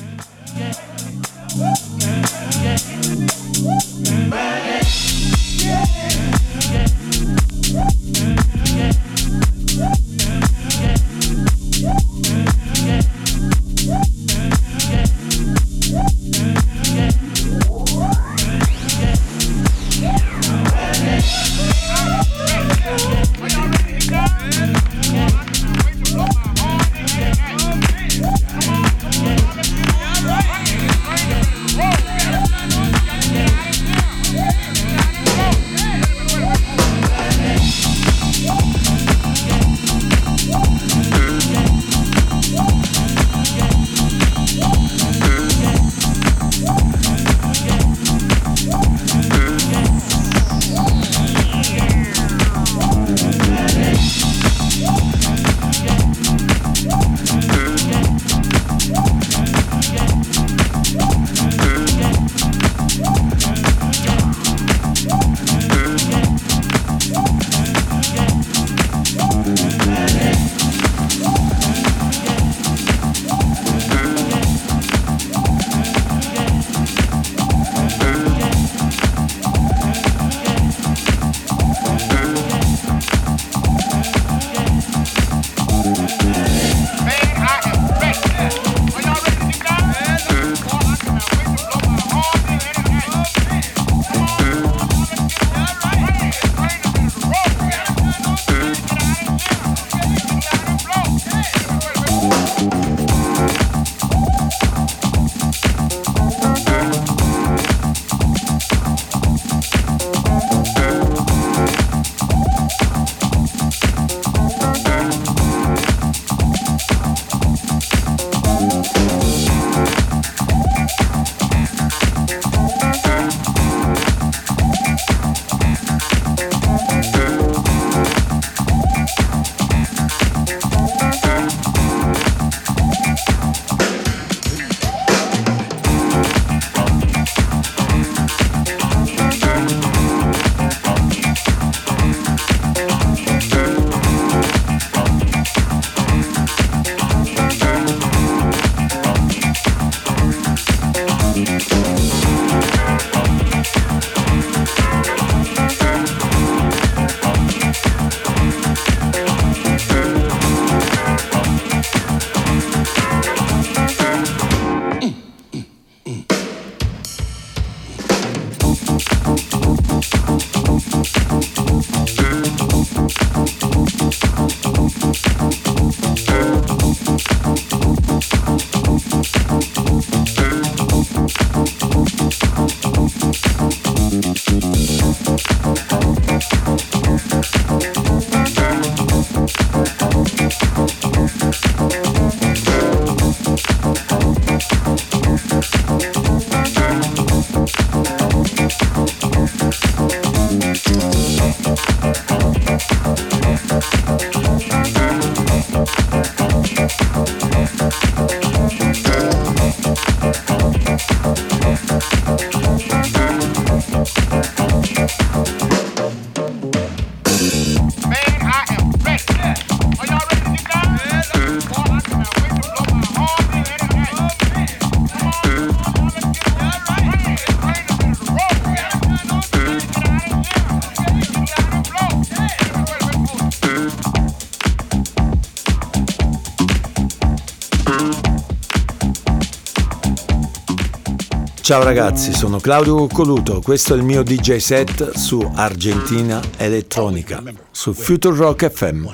[241.65, 247.95] Ciao ragazzi, sono Claudio Coluto, questo è il mio DJ set su Argentina Elettronica, su
[247.95, 249.07] Future Rock FM.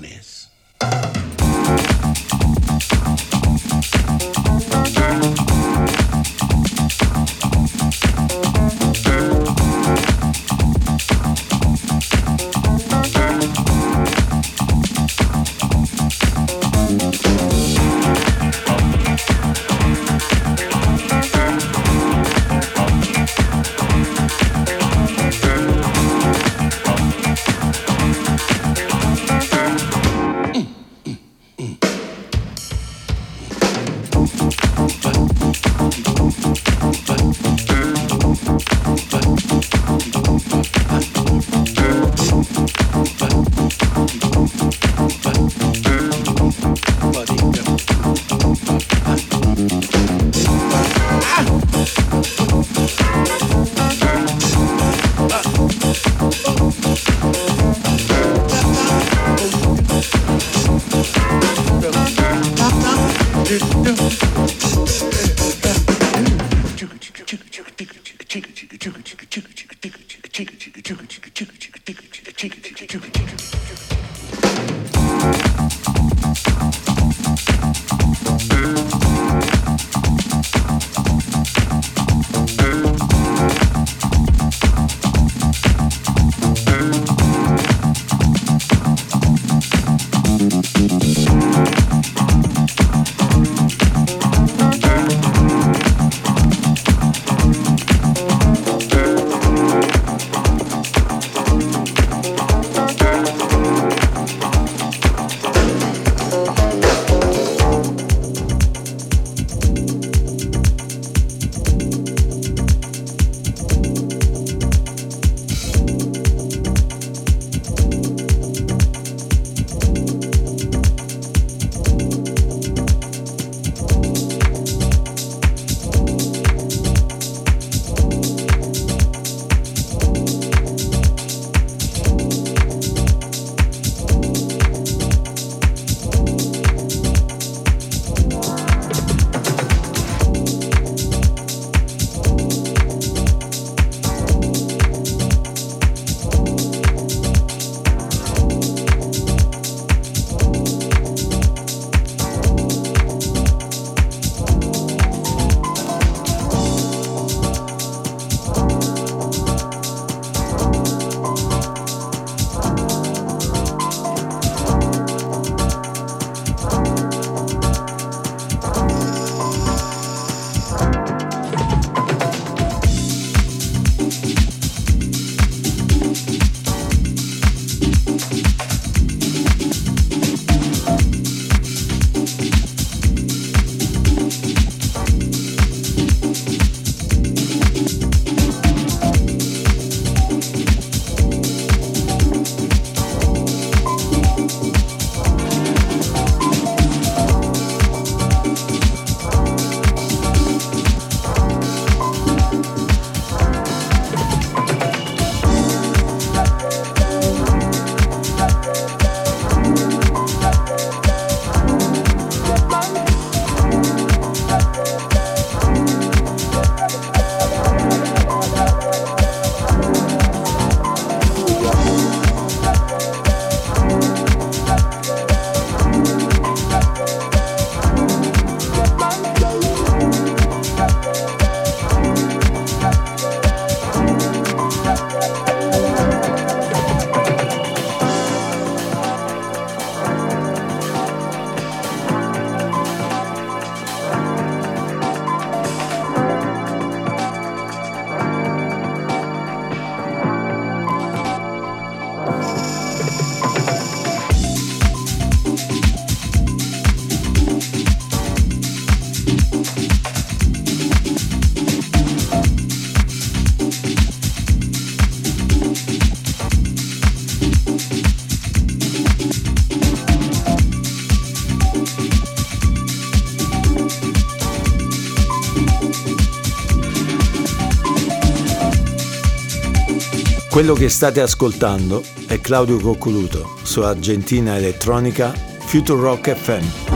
[280.61, 286.90] Quello che state ascoltando è Claudio Coccoluto su Argentina Elettronica Future Rock FM.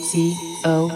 [0.00, 0.91] C O.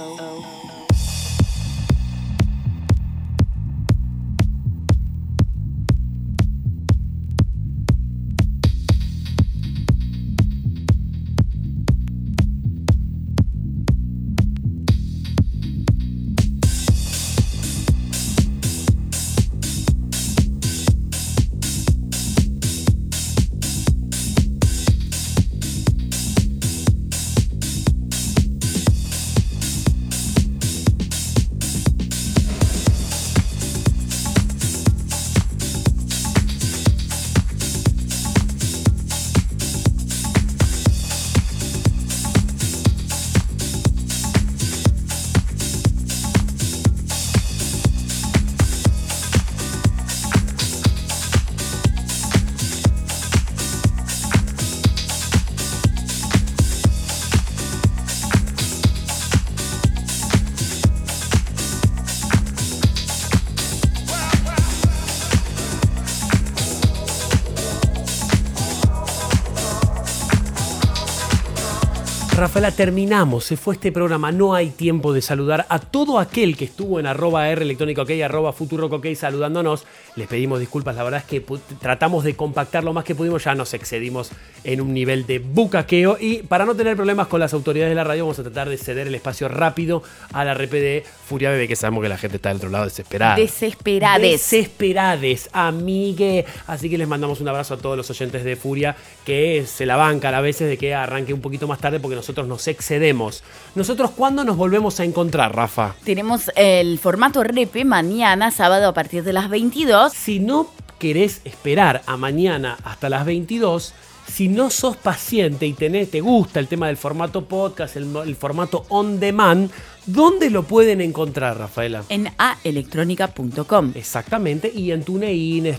[72.57, 73.45] Rafaela, terminamos.
[73.45, 74.33] Se fue este programa.
[74.33, 78.13] No hay tiempo de saludar a todo aquel que estuvo en arroba R electrónico OK,
[78.25, 79.85] arroba futuro OK saludándonos.
[80.17, 80.95] Les pedimos disculpas.
[80.95, 81.45] La verdad es que
[81.81, 83.45] tratamos de compactar lo más que pudimos.
[83.45, 84.31] Ya nos excedimos
[84.65, 86.19] en un nivel de bucaqueo.
[86.21, 88.77] Y para no tener problemas con las autoridades de la radio, vamos a tratar de
[88.77, 92.51] ceder el espacio rápido a la RPD Furia Bebé, que sabemos que la gente está
[92.51, 93.37] del otro lado desesperada.
[93.37, 94.31] Desesperades.
[94.31, 96.45] Desesperades, amigue.
[96.67, 99.97] Así que les mandamos un abrazo a todos los oyentes de Furia que se la
[99.97, 103.45] bancan a veces de que arranque un poquito más tarde porque nos nosotros nos excedemos.
[103.77, 105.95] ¿Nosotros cuándo nos volvemos a encontrar, Rafa?
[106.03, 110.06] Tenemos el formato repe mañana, sábado a partir de las 22.
[110.11, 110.69] Si no
[110.99, 113.95] querés esperar a mañana hasta las 22,
[114.27, 118.85] si no sos paciente y tenés, te gusta el tema del formato podcast, el, formato
[118.89, 119.71] on demand,
[120.05, 122.05] ¿dónde lo pueden encontrar, Rafaela?
[122.09, 123.93] En aelectronica.com.
[123.95, 125.75] Exactamente, y en TuneIn,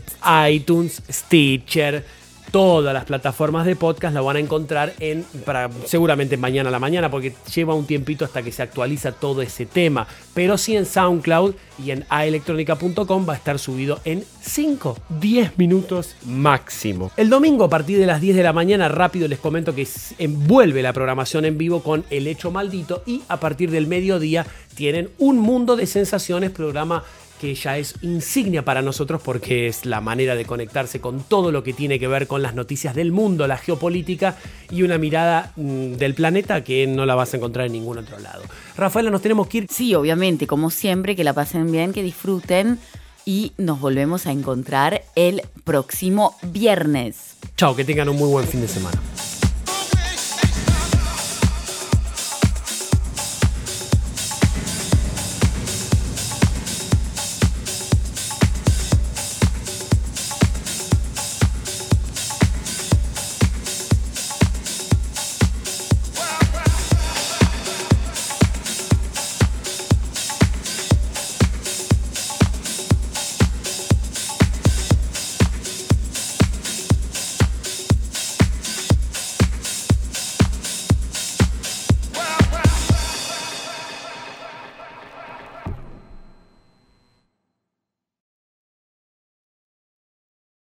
[0.49, 2.05] iTunes, Stitcher,
[2.51, 6.79] todas las plataformas de podcast la van a encontrar en para, seguramente mañana a la
[6.79, 10.07] mañana porque lleva un tiempito hasta que se actualiza todo ese tema.
[10.33, 16.15] Pero sí en SoundCloud y en aelectronica.com va a estar subido en 5 10 minutos
[16.25, 17.11] máximo.
[17.17, 20.81] El domingo a partir de las 10 de la mañana rápido les comento que envuelve
[20.81, 24.45] la programación en vivo con El Hecho Maldito y a partir del mediodía
[24.75, 27.03] tienen un mundo de sensaciones programa
[27.39, 31.63] que ya es insignia para nosotros porque es la manera de conectarse con todo lo
[31.63, 34.37] que tiene que ver con las noticias del mundo, la geopolítica
[34.69, 38.19] y una mirada mm, del planeta que no la vas a encontrar en ningún otro
[38.19, 38.43] lado.
[38.75, 39.67] Rafaela, nos tenemos que ir.
[39.69, 42.79] Sí, obviamente, como siempre, que la pasen bien, que disfruten
[43.25, 47.35] y nos volvemos a encontrar el próximo viernes.
[47.57, 48.97] Chao, que tengan un muy buen fin de semana.